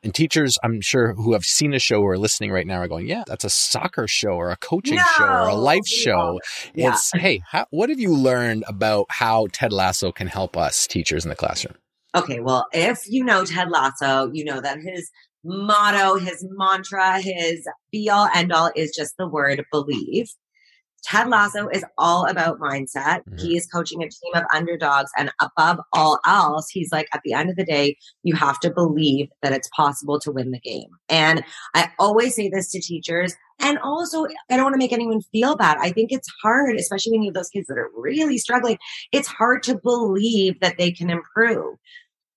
And 0.04 0.14
teachers, 0.14 0.56
I'm 0.62 0.80
sure, 0.80 1.14
who 1.14 1.32
have 1.32 1.42
seen 1.42 1.72
the 1.72 1.80
show 1.80 2.00
or 2.00 2.12
are 2.12 2.18
listening 2.18 2.52
right 2.52 2.64
now 2.64 2.78
are 2.78 2.86
going, 2.86 3.08
yeah, 3.08 3.24
that's 3.26 3.44
a 3.44 3.50
soccer 3.50 4.06
show 4.06 4.30
or 4.30 4.50
a 4.50 4.56
coaching 4.56 5.00
show 5.16 5.24
or 5.24 5.48
a 5.48 5.56
life 5.56 5.86
show. 5.88 6.38
Yeah. 6.72 6.90
It's, 6.92 7.10
hey, 7.12 7.42
how, 7.44 7.66
what 7.70 7.88
have 7.88 7.98
you 7.98 8.14
learned 8.14 8.62
about 8.68 9.06
how 9.10 9.48
Ted 9.52 9.72
Lasso 9.72 10.12
can 10.12 10.28
help 10.28 10.56
us 10.56 10.86
teachers 10.86 11.24
in 11.24 11.30
the 11.30 11.34
classroom? 11.34 11.74
Okay, 12.14 12.38
well, 12.38 12.66
if 12.72 13.00
you 13.08 13.24
know 13.24 13.44
Ted 13.44 13.70
Lasso, 13.70 14.30
you 14.32 14.44
know 14.44 14.60
that 14.60 14.78
his 14.78 15.10
motto, 15.44 16.14
his 16.20 16.46
mantra, 16.48 17.20
his 17.20 17.66
be 17.90 18.08
all 18.08 18.28
end 18.32 18.52
all 18.52 18.70
is 18.76 18.94
just 18.96 19.16
the 19.18 19.26
word 19.26 19.64
believe. 19.72 20.28
Ted 21.04 21.28
Lasso 21.28 21.68
is 21.68 21.84
all 21.96 22.26
about 22.26 22.58
mindset. 22.58 23.22
Mhm. 23.28 23.40
He 23.40 23.56
is 23.56 23.66
coaching 23.66 24.02
a 24.02 24.08
team 24.08 24.34
of 24.34 24.42
underdogs. 24.54 25.10
And 25.16 25.30
above 25.40 25.78
all 25.92 26.18
else, 26.26 26.68
he's 26.70 26.90
like, 26.92 27.08
at 27.14 27.20
the 27.24 27.32
end 27.32 27.50
of 27.50 27.56
the 27.56 27.64
day, 27.64 27.96
you 28.22 28.34
have 28.34 28.60
to 28.60 28.70
believe 28.70 29.28
that 29.42 29.52
it's 29.52 29.68
possible 29.74 30.18
to 30.20 30.32
win 30.32 30.50
the 30.50 30.60
game. 30.60 30.90
And 31.08 31.44
I 31.74 31.90
always 31.98 32.34
say 32.34 32.48
this 32.48 32.70
to 32.72 32.80
teachers. 32.80 33.34
And 33.60 33.78
also, 33.80 34.26
I 34.50 34.56
don't 34.56 34.62
want 34.62 34.74
to 34.74 34.78
make 34.78 34.92
anyone 34.92 35.20
feel 35.32 35.56
bad. 35.56 35.78
I 35.80 35.90
think 35.90 36.12
it's 36.12 36.28
hard, 36.42 36.76
especially 36.76 37.12
when 37.12 37.22
you 37.22 37.30
have 37.30 37.34
those 37.34 37.48
kids 37.48 37.66
that 37.66 37.78
are 37.78 37.90
really 37.96 38.38
struggling. 38.38 38.78
It's 39.10 39.26
hard 39.26 39.64
to 39.64 39.78
believe 39.78 40.60
that 40.60 40.78
they 40.78 40.92
can 40.92 41.10
improve. 41.10 41.76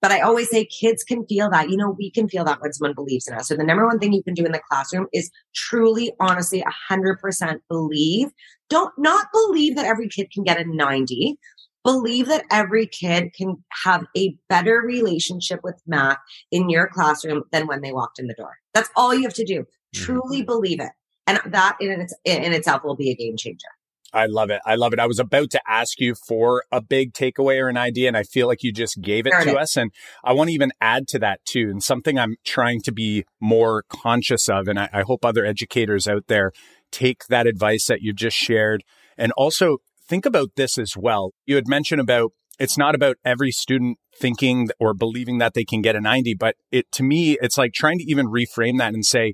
But 0.01 0.11
I 0.11 0.21
always 0.21 0.49
say 0.49 0.65
kids 0.65 1.03
can 1.03 1.25
feel 1.27 1.49
that. 1.51 1.69
You 1.69 1.77
know, 1.77 1.95
we 1.97 2.09
can 2.11 2.27
feel 2.27 2.43
that 2.45 2.59
when 2.59 2.73
someone 2.73 2.95
believes 2.95 3.27
in 3.27 3.35
us. 3.35 3.47
So 3.47 3.55
the 3.55 3.63
number 3.63 3.85
one 3.85 3.99
thing 3.99 4.13
you 4.13 4.23
can 4.23 4.33
do 4.33 4.45
in 4.45 4.51
the 4.51 4.61
classroom 4.69 5.07
is 5.13 5.29
truly, 5.53 6.11
honestly, 6.19 6.63
100% 6.89 7.59
believe. 7.69 8.29
Don't 8.69 8.93
not 8.97 9.27
believe 9.31 9.75
that 9.75 9.85
every 9.85 10.09
kid 10.09 10.31
can 10.31 10.43
get 10.43 10.59
a 10.59 10.65
90, 10.65 11.37
believe 11.83 12.27
that 12.27 12.45
every 12.51 12.87
kid 12.87 13.33
can 13.35 13.63
have 13.83 14.05
a 14.17 14.35
better 14.49 14.81
relationship 14.85 15.59
with 15.63 15.81
math 15.85 16.17
in 16.51 16.69
your 16.69 16.87
classroom 16.87 17.43
than 17.51 17.67
when 17.67 17.81
they 17.81 17.91
walked 17.91 18.19
in 18.19 18.27
the 18.27 18.35
door. 18.35 18.57
That's 18.73 18.89
all 18.95 19.13
you 19.13 19.23
have 19.23 19.33
to 19.35 19.45
do. 19.45 19.61
Mm-hmm. 19.61 20.03
Truly 20.03 20.41
believe 20.41 20.79
it. 20.79 20.91
And 21.27 21.39
that 21.45 21.77
in, 21.79 22.01
its, 22.01 22.15
in 22.25 22.53
itself 22.53 22.83
will 22.83 22.95
be 22.95 23.11
a 23.11 23.15
game 23.15 23.37
changer. 23.37 23.67
I 24.13 24.25
love 24.25 24.49
it. 24.49 24.61
I 24.65 24.75
love 24.75 24.93
it. 24.93 24.99
I 24.99 25.07
was 25.07 25.19
about 25.19 25.49
to 25.51 25.61
ask 25.67 25.99
you 25.99 26.15
for 26.15 26.63
a 26.71 26.81
big 26.81 27.13
takeaway 27.13 27.61
or 27.61 27.69
an 27.69 27.77
idea, 27.77 28.07
and 28.07 28.17
I 28.17 28.23
feel 28.23 28.47
like 28.47 28.63
you 28.63 28.71
just 28.73 29.01
gave 29.01 29.25
it 29.25 29.33
to 29.43 29.57
us. 29.57 29.77
And 29.77 29.91
I 30.23 30.33
want 30.33 30.49
to 30.49 30.53
even 30.53 30.71
add 30.81 31.07
to 31.09 31.19
that 31.19 31.43
too, 31.45 31.69
and 31.69 31.81
something 31.83 32.19
I'm 32.19 32.35
trying 32.45 32.81
to 32.81 32.91
be 32.91 33.25
more 33.39 33.83
conscious 33.89 34.49
of. 34.49 34.67
And 34.67 34.79
I, 34.79 34.89
I 34.91 35.01
hope 35.01 35.23
other 35.23 35.45
educators 35.45 36.07
out 36.07 36.25
there 36.27 36.51
take 36.91 37.25
that 37.27 37.47
advice 37.47 37.85
that 37.87 38.01
you 38.01 38.13
just 38.13 38.35
shared 38.35 38.83
and 39.17 39.31
also 39.33 39.77
think 40.07 40.25
about 40.25 40.49
this 40.55 40.77
as 40.77 40.97
well. 40.97 41.31
You 41.45 41.55
had 41.55 41.67
mentioned 41.67 42.01
about 42.01 42.31
it's 42.59 42.77
not 42.77 42.95
about 42.95 43.15
every 43.23 43.51
student 43.51 43.97
thinking 44.15 44.69
or 44.79 44.93
believing 44.93 45.37
that 45.39 45.53
they 45.53 45.63
can 45.63 45.81
get 45.81 45.95
a 45.95 46.01
90, 46.01 46.35
but 46.35 46.55
it 46.71 46.91
to 46.91 47.03
me, 47.03 47.37
it's 47.41 47.57
like 47.57 47.73
trying 47.73 47.97
to 47.97 48.03
even 48.03 48.27
reframe 48.27 48.77
that 48.77 48.93
and 48.93 49.05
say, 49.05 49.33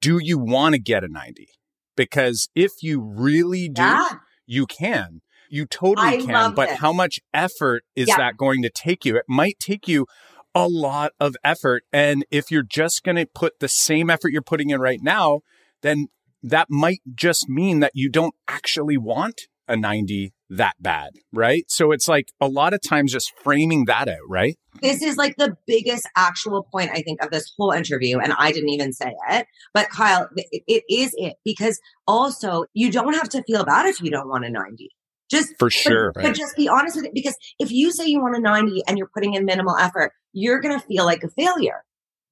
do 0.00 0.18
you 0.20 0.38
want 0.38 0.74
to 0.74 0.80
get 0.80 1.04
a 1.04 1.08
90? 1.08 1.48
Because 1.96 2.48
if 2.54 2.70
you 2.82 3.00
really 3.00 3.68
do, 3.68 3.82
yeah. 3.82 4.08
you 4.46 4.66
can. 4.66 5.20
You 5.50 5.66
totally 5.66 6.06
I 6.06 6.16
can. 6.22 6.54
But 6.54 6.70
it. 6.70 6.76
how 6.76 6.92
much 6.92 7.20
effort 7.34 7.84
is 7.94 8.08
yeah. 8.08 8.16
that 8.16 8.36
going 8.36 8.62
to 8.62 8.70
take 8.70 9.04
you? 9.04 9.16
It 9.16 9.24
might 9.28 9.58
take 9.58 9.86
you 9.86 10.06
a 10.54 10.66
lot 10.68 11.12
of 11.20 11.36
effort. 11.44 11.84
And 11.92 12.24
if 12.30 12.50
you're 12.50 12.62
just 12.62 13.02
going 13.04 13.16
to 13.16 13.26
put 13.26 13.60
the 13.60 13.68
same 13.68 14.10
effort 14.10 14.32
you're 14.32 14.42
putting 14.42 14.70
in 14.70 14.80
right 14.80 15.00
now, 15.02 15.40
then 15.82 16.06
that 16.42 16.68
might 16.70 17.00
just 17.14 17.48
mean 17.48 17.80
that 17.80 17.92
you 17.94 18.08
don't 18.08 18.34
actually 18.48 18.96
want 18.96 19.42
a 19.68 19.76
90 19.76 20.32
that 20.56 20.74
bad, 20.80 21.12
right? 21.32 21.64
So 21.68 21.92
it's 21.92 22.08
like 22.08 22.32
a 22.40 22.46
lot 22.46 22.74
of 22.74 22.80
times 22.82 23.12
just 23.12 23.32
framing 23.42 23.86
that 23.86 24.08
out, 24.08 24.28
right? 24.28 24.56
This 24.80 25.02
is 25.02 25.16
like 25.16 25.36
the 25.36 25.56
biggest 25.66 26.08
actual 26.16 26.66
point, 26.70 26.90
I 26.92 27.02
think, 27.02 27.22
of 27.22 27.30
this 27.30 27.52
whole 27.58 27.72
interview. 27.72 28.18
And 28.18 28.34
I 28.38 28.52
didn't 28.52 28.68
even 28.68 28.92
say 28.92 29.14
it, 29.30 29.46
but 29.72 29.88
Kyle, 29.88 30.28
it, 30.36 30.62
it 30.66 30.84
is 30.90 31.14
it 31.16 31.36
because 31.44 31.80
also 32.06 32.64
you 32.74 32.90
don't 32.90 33.14
have 33.14 33.28
to 33.30 33.42
feel 33.44 33.64
bad 33.64 33.86
if 33.86 34.00
you 34.02 34.10
don't 34.10 34.28
want 34.28 34.44
a 34.44 34.50
90. 34.50 34.88
Just 35.30 35.54
for 35.58 35.70
sure. 35.70 36.12
But, 36.12 36.22
right. 36.22 36.30
but 36.30 36.36
just 36.36 36.56
be 36.56 36.68
honest 36.68 36.96
with 36.96 37.06
it 37.06 37.14
because 37.14 37.34
if 37.58 37.70
you 37.70 37.90
say 37.90 38.06
you 38.06 38.20
want 38.20 38.36
a 38.36 38.40
90 38.40 38.82
and 38.86 38.98
you're 38.98 39.10
putting 39.14 39.34
in 39.34 39.46
minimal 39.46 39.76
effort, 39.78 40.12
you're 40.34 40.60
going 40.60 40.78
to 40.78 40.86
feel 40.86 41.06
like 41.06 41.24
a 41.24 41.30
failure. 41.30 41.82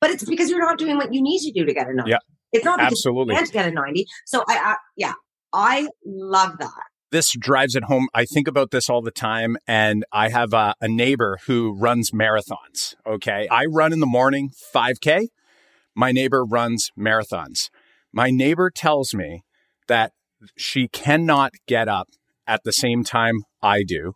But 0.01 0.11
it's 0.11 0.25
because 0.25 0.51
you're 0.51 0.61
not 0.61 0.79
doing 0.79 0.97
what 0.99 1.13
you 1.13 1.23
need 1.23 1.41
to 1.41 1.53
do 1.53 1.65
to 1.65 1.73
get 1.73 1.89
a 1.89 1.95
90. 1.95 2.11
Yeah. 2.11 2.19
It's 2.53 2.65
not 2.65 2.79
because 2.79 2.93
Absolutely. 2.93 3.35
you 3.35 3.39
can't 3.39 3.53
get 3.53 3.69
a 3.69 3.71
90. 3.71 4.07
So 4.27 4.45
I, 4.47 4.57
I 4.59 4.77
yeah, 4.97 5.13
I 5.53 5.89
love 6.05 6.59
that 6.59 6.90
this 7.11 7.35
drives 7.39 7.75
it 7.75 7.85
home. 7.85 8.09
I 8.15 8.25
think 8.25 8.49
about 8.49 8.71
this 8.71 8.89
all 8.89 9.03
the 9.03 9.11
time. 9.11 9.57
And 9.67 10.05
I 10.13 10.29
have 10.29 10.53
a, 10.53 10.75
a, 10.81 10.89
neighbor 10.89 11.39
who 11.47 11.77
runs 11.77 12.11
marathons. 12.11 12.95
Okay. 13.07 13.49
I 13.51 13.67
run 13.67 13.93
in 13.93 14.01
the 14.01 14.07
morning 14.07 14.51
5K. 14.75 15.29
My 15.95 16.13
neighbor 16.13 16.45
runs 16.45 16.91
marathons. 16.99 17.69
My 18.13 18.31
neighbor 18.31 18.71
tells 18.71 19.15
me 19.15 19.43
that 19.89 20.13
she 20.57 20.89
cannot 20.89 21.53
get 21.67 21.89
up 21.89 22.09
at 22.47 22.63
the 22.65 22.73
same 22.73 23.05
time 23.05 23.43
I 23.63 23.83
do 23.83 24.15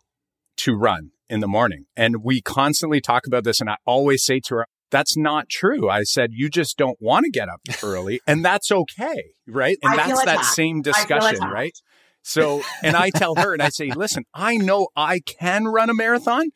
to 0.57 0.73
run 0.73 1.11
in 1.29 1.39
the 1.39 1.47
morning. 1.47 1.85
And 1.95 2.23
we 2.23 2.41
constantly 2.41 3.01
talk 3.01 3.27
about 3.27 3.43
this. 3.43 3.59
And 3.59 3.69
I 3.69 3.77
always 3.85 4.23
say 4.23 4.39
to 4.45 4.55
her, 4.55 4.67
that's 4.91 5.17
not 5.17 5.49
true. 5.49 5.89
I 5.89 6.03
said, 6.03 6.29
you 6.31 6.49
just 6.49 6.77
don't 6.77 6.97
want 7.01 7.25
to 7.25 7.31
get 7.31 7.49
up 7.49 7.61
early 7.83 8.21
and 8.27 8.45
that's 8.45 8.71
okay. 8.71 9.31
Right. 9.47 9.77
And 9.83 9.93
I 9.99 10.07
that's 10.07 10.25
that 10.25 10.45
same 10.45 10.81
discussion, 10.81 11.49
right? 11.49 11.77
So, 12.25 12.61
and 12.83 12.95
I 12.95 13.11
tell 13.11 13.35
her 13.35 13.53
and 13.53 13.61
I 13.61 13.69
say, 13.69 13.91
listen, 13.91 14.25
I 14.33 14.57
know 14.57 14.89
I 14.95 15.19
can 15.19 15.65
run 15.65 15.89
a 15.89 15.93
marathon. 15.93 16.49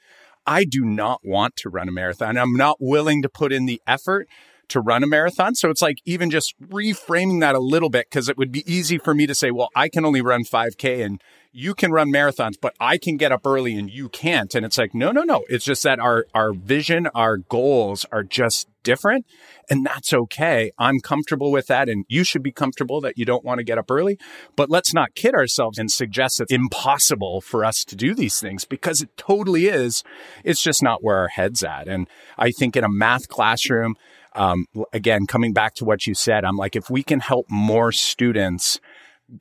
I 0.45 0.65
do 0.65 0.83
not 0.83 1.21
want 1.23 1.55
to 1.57 1.69
run 1.69 1.87
a 1.87 1.91
marathon. 1.91 2.37
I'm 2.37 2.55
not 2.55 2.77
willing 2.79 3.21
to 3.21 3.29
put 3.29 3.53
in 3.53 3.65
the 3.65 3.81
effort 3.85 4.27
to 4.69 4.79
run 4.79 5.03
a 5.03 5.07
marathon. 5.07 5.55
So 5.55 5.69
it's 5.69 5.81
like 5.81 5.97
even 6.05 6.29
just 6.29 6.59
reframing 6.59 7.39
that 7.41 7.55
a 7.55 7.59
little 7.59 7.89
bit 7.89 8.07
because 8.09 8.29
it 8.29 8.37
would 8.37 8.51
be 8.51 8.63
easy 8.71 8.97
for 8.97 9.13
me 9.13 9.27
to 9.27 9.35
say, 9.35 9.51
well, 9.51 9.69
I 9.75 9.89
can 9.89 10.05
only 10.05 10.21
run 10.21 10.43
5K 10.43 11.03
and 11.03 11.21
you 11.51 11.73
can 11.73 11.91
run 11.91 12.11
marathons, 12.11 12.53
but 12.59 12.75
I 12.79 12.97
can 12.97 13.17
get 13.17 13.31
up 13.31 13.45
early 13.45 13.75
and 13.75 13.89
you 13.89 14.09
can't. 14.09 14.53
And 14.53 14.65
it's 14.65 14.77
like, 14.77 14.93
no, 14.93 15.11
no, 15.11 15.23
no. 15.23 15.43
It's 15.49 15.65
just 15.65 15.83
that 15.83 15.99
our, 15.99 16.25
our 16.33 16.53
vision, 16.53 17.07
our 17.15 17.37
goals 17.37 18.05
are 18.11 18.23
just 18.23 18.67
different. 18.83 19.25
And 19.69 19.85
that's 19.85 20.13
okay. 20.13 20.71
I'm 20.77 20.99
comfortable 20.99 21.51
with 21.51 21.67
that. 21.67 21.89
And 21.89 22.05
you 22.07 22.23
should 22.23 22.43
be 22.43 22.51
comfortable 22.51 23.01
that 23.01 23.17
you 23.17 23.25
don't 23.25 23.43
want 23.43 23.59
to 23.59 23.63
get 23.63 23.77
up 23.77 23.89
early. 23.89 24.17
But 24.55 24.69
let's 24.69 24.93
not 24.93 25.15
kid 25.15 25.33
ourselves 25.33 25.77
and 25.77 25.91
suggest 25.91 26.41
it's 26.41 26.51
impossible 26.51 27.41
for 27.41 27.65
us 27.65 27.83
to 27.85 27.95
do 27.95 28.13
these 28.13 28.39
things 28.39 28.65
because 28.65 29.01
it 29.01 29.15
totally 29.17 29.67
is. 29.67 30.03
It's 30.43 30.61
just 30.61 30.81
not 30.83 31.03
where 31.03 31.17
our 31.17 31.27
head's 31.29 31.63
at. 31.63 31.87
And 31.87 32.07
I 32.37 32.51
think 32.51 32.75
in 32.75 32.83
a 32.83 32.89
math 32.89 33.27
classroom, 33.27 33.95
um, 34.33 34.65
again, 34.93 35.25
coming 35.25 35.53
back 35.53 35.73
to 35.75 35.85
what 35.85 36.05
you 36.07 36.13
said, 36.13 36.45
I'm 36.45 36.57
like, 36.57 36.75
if 36.75 36.89
we 36.89 37.03
can 37.03 37.19
help 37.19 37.47
more 37.49 37.91
students 37.91 38.79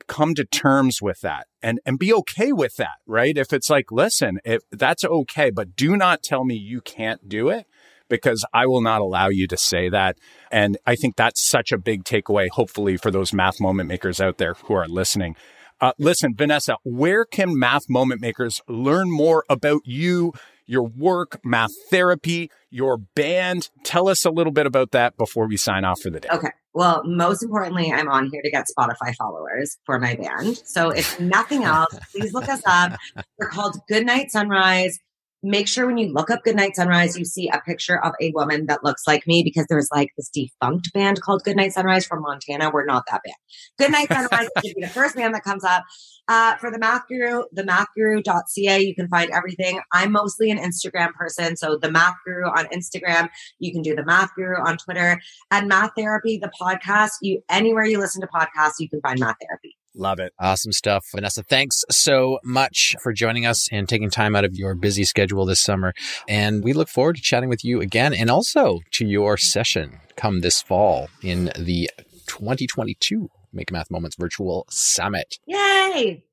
come 0.07 0.35
to 0.35 0.45
terms 0.45 1.01
with 1.01 1.21
that 1.21 1.47
and 1.63 1.79
and 1.85 1.97
be 1.97 2.13
okay 2.13 2.51
with 2.51 2.75
that 2.75 2.97
right 3.07 3.37
if 3.37 3.51
it's 3.51 3.69
like 3.69 3.91
listen 3.91 4.39
if 4.45 4.61
that's 4.71 5.03
okay 5.03 5.49
but 5.49 5.75
do 5.75 5.97
not 5.97 6.21
tell 6.21 6.45
me 6.45 6.55
you 6.55 6.79
can't 6.81 7.27
do 7.27 7.49
it 7.49 7.65
because 8.09 8.45
I 8.53 8.65
will 8.65 8.81
not 8.81 9.01
allow 9.01 9.29
you 9.29 9.47
to 9.47 9.57
say 9.57 9.89
that. 9.89 10.17
And 10.51 10.77
I 10.85 10.95
think 10.95 11.15
that's 11.15 11.47
such 11.47 11.71
a 11.71 11.77
big 11.77 12.03
takeaway, 12.03 12.49
hopefully, 12.49 12.97
for 12.97 13.11
those 13.11 13.33
math 13.33 13.59
moment 13.59 13.87
makers 13.89 14.19
out 14.19 14.37
there 14.37 14.55
who 14.65 14.73
are 14.73 14.87
listening. 14.87 15.35
Uh, 15.81 15.93
listen, 15.97 16.35
Vanessa, 16.35 16.75
where 16.83 17.23
can 17.23 17.57
math 17.57 17.83
moment 17.87 18.19
makers 18.19 18.61
learn 18.67 19.09
more 19.09 19.45
about 19.49 19.81
you, 19.85 20.33
your 20.65 20.83
work, 20.83 21.39
math 21.45 21.71
therapy, 21.89 22.51
your 22.69 22.97
band? 22.97 23.69
Tell 23.83 24.09
us 24.09 24.25
a 24.25 24.29
little 24.29 24.51
bit 24.51 24.65
about 24.65 24.91
that 24.91 25.15
before 25.15 25.47
we 25.47 25.55
sign 25.55 25.85
off 25.85 26.01
for 26.01 26.09
the 26.09 26.19
day. 26.19 26.29
Okay. 26.31 26.49
Well, 26.73 27.01
most 27.05 27.43
importantly, 27.43 27.91
I'm 27.91 28.09
on 28.09 28.29
here 28.31 28.41
to 28.41 28.51
get 28.51 28.65
Spotify 28.77 29.15
followers 29.15 29.77
for 29.85 29.99
my 29.99 30.15
band. 30.15 30.61
So 30.65 30.89
if 30.89 31.19
nothing 31.19 31.63
else, 31.63 31.97
please 32.11 32.33
look 32.33 32.47
us 32.47 32.61
up. 32.65 32.97
We're 33.37 33.49
called 33.49 33.77
Goodnight 33.87 34.31
Sunrise 34.31 34.99
make 35.41 35.67
sure 35.67 35.85
when 35.85 35.97
you 35.97 36.11
look 36.11 36.29
up 36.29 36.43
Goodnight 36.43 36.75
Sunrise, 36.75 37.17
you 37.17 37.25
see 37.25 37.49
a 37.49 37.61
picture 37.61 38.03
of 38.03 38.13
a 38.21 38.31
woman 38.31 38.65
that 38.65 38.83
looks 38.83 39.03
like 39.07 39.25
me 39.25 39.41
because 39.43 39.65
there's 39.69 39.89
like 39.91 40.09
this 40.17 40.29
defunct 40.29 40.91
band 40.93 41.21
called 41.21 41.43
Goodnight 41.43 41.73
Sunrise 41.73 42.05
from 42.05 42.21
Montana. 42.21 42.69
We're 42.71 42.85
not 42.85 43.03
that 43.09 43.21
band. 43.23 43.35
Goodnight 43.77 44.09
Sunrise 44.09 44.49
should 44.63 44.75
be 44.75 44.81
the 44.81 44.89
first 44.89 45.15
band 45.15 45.33
that 45.33 45.43
comes 45.43 45.63
up. 45.63 45.83
Uh, 46.27 46.55
for 46.57 46.69
the 46.69 46.77
Math 46.77 47.07
Guru, 47.07 47.43
the 47.53 47.63
mathguru.ca, 47.63 48.79
you 48.79 48.93
can 48.93 49.07
find 49.07 49.31
everything. 49.31 49.81
I'm 49.91 50.11
mostly 50.11 50.51
an 50.51 50.59
Instagram 50.59 51.11
person. 51.13 51.57
So 51.57 51.77
the 51.81 51.89
Math 51.89 52.15
Guru 52.23 52.45
on 52.45 52.65
Instagram, 52.67 53.29
you 53.57 53.71
can 53.71 53.81
do 53.81 53.95
the 53.95 54.05
Math 54.05 54.29
Guru 54.35 54.57
on 54.57 54.77
Twitter 54.77 55.19
and 55.49 55.67
Math 55.67 55.91
Therapy, 55.97 56.37
the 56.37 56.51
podcast. 56.61 57.13
You 57.21 57.41
anywhere 57.49 57.85
you 57.85 57.97
listen 57.97 58.21
to 58.21 58.27
podcasts, 58.27 58.73
you 58.77 58.87
can 58.89 59.01
find 59.01 59.19
Math 59.19 59.37
Therapy. 59.41 59.78
Love 59.95 60.19
it. 60.19 60.33
Awesome 60.39 60.71
stuff. 60.71 61.05
Vanessa, 61.13 61.43
thanks 61.43 61.83
so 61.89 62.39
much 62.43 62.95
for 63.01 63.11
joining 63.11 63.45
us 63.45 63.67
and 63.71 63.89
taking 63.89 64.09
time 64.09 64.35
out 64.35 64.45
of 64.45 64.55
your 64.55 64.75
busy 64.75 65.03
schedule 65.03 65.45
this 65.45 65.59
summer. 65.59 65.93
And 66.27 66.63
we 66.63 66.73
look 66.73 66.89
forward 66.89 67.15
to 67.15 67.21
chatting 67.21 67.49
with 67.49 67.65
you 67.65 67.81
again 67.81 68.13
and 68.13 68.29
also 68.29 68.81
to 68.91 69.05
your 69.05 69.37
session 69.37 69.99
come 70.15 70.41
this 70.41 70.61
fall 70.61 71.09
in 71.23 71.45
the 71.57 71.89
2022 72.27 73.29
Make 73.51 73.71
Math 73.71 73.89
Moments 73.89 74.15
Virtual 74.15 74.65
Summit. 74.69 75.39
Yay! 75.47 76.23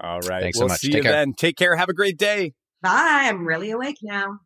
All 0.00 0.20
right. 0.20 0.42
Thanks 0.42 0.58
we'll 0.58 0.68
so 0.68 0.72
much. 0.72 0.80
See 0.80 0.88
Take 0.88 0.96
you 0.98 1.02
care. 1.02 1.12
then. 1.12 1.34
Take 1.34 1.56
care. 1.56 1.76
Have 1.76 1.88
a 1.88 1.94
great 1.94 2.18
day. 2.18 2.54
Bye. 2.82 3.26
I'm 3.28 3.46
really 3.46 3.70
awake 3.70 3.98
now. 4.02 4.40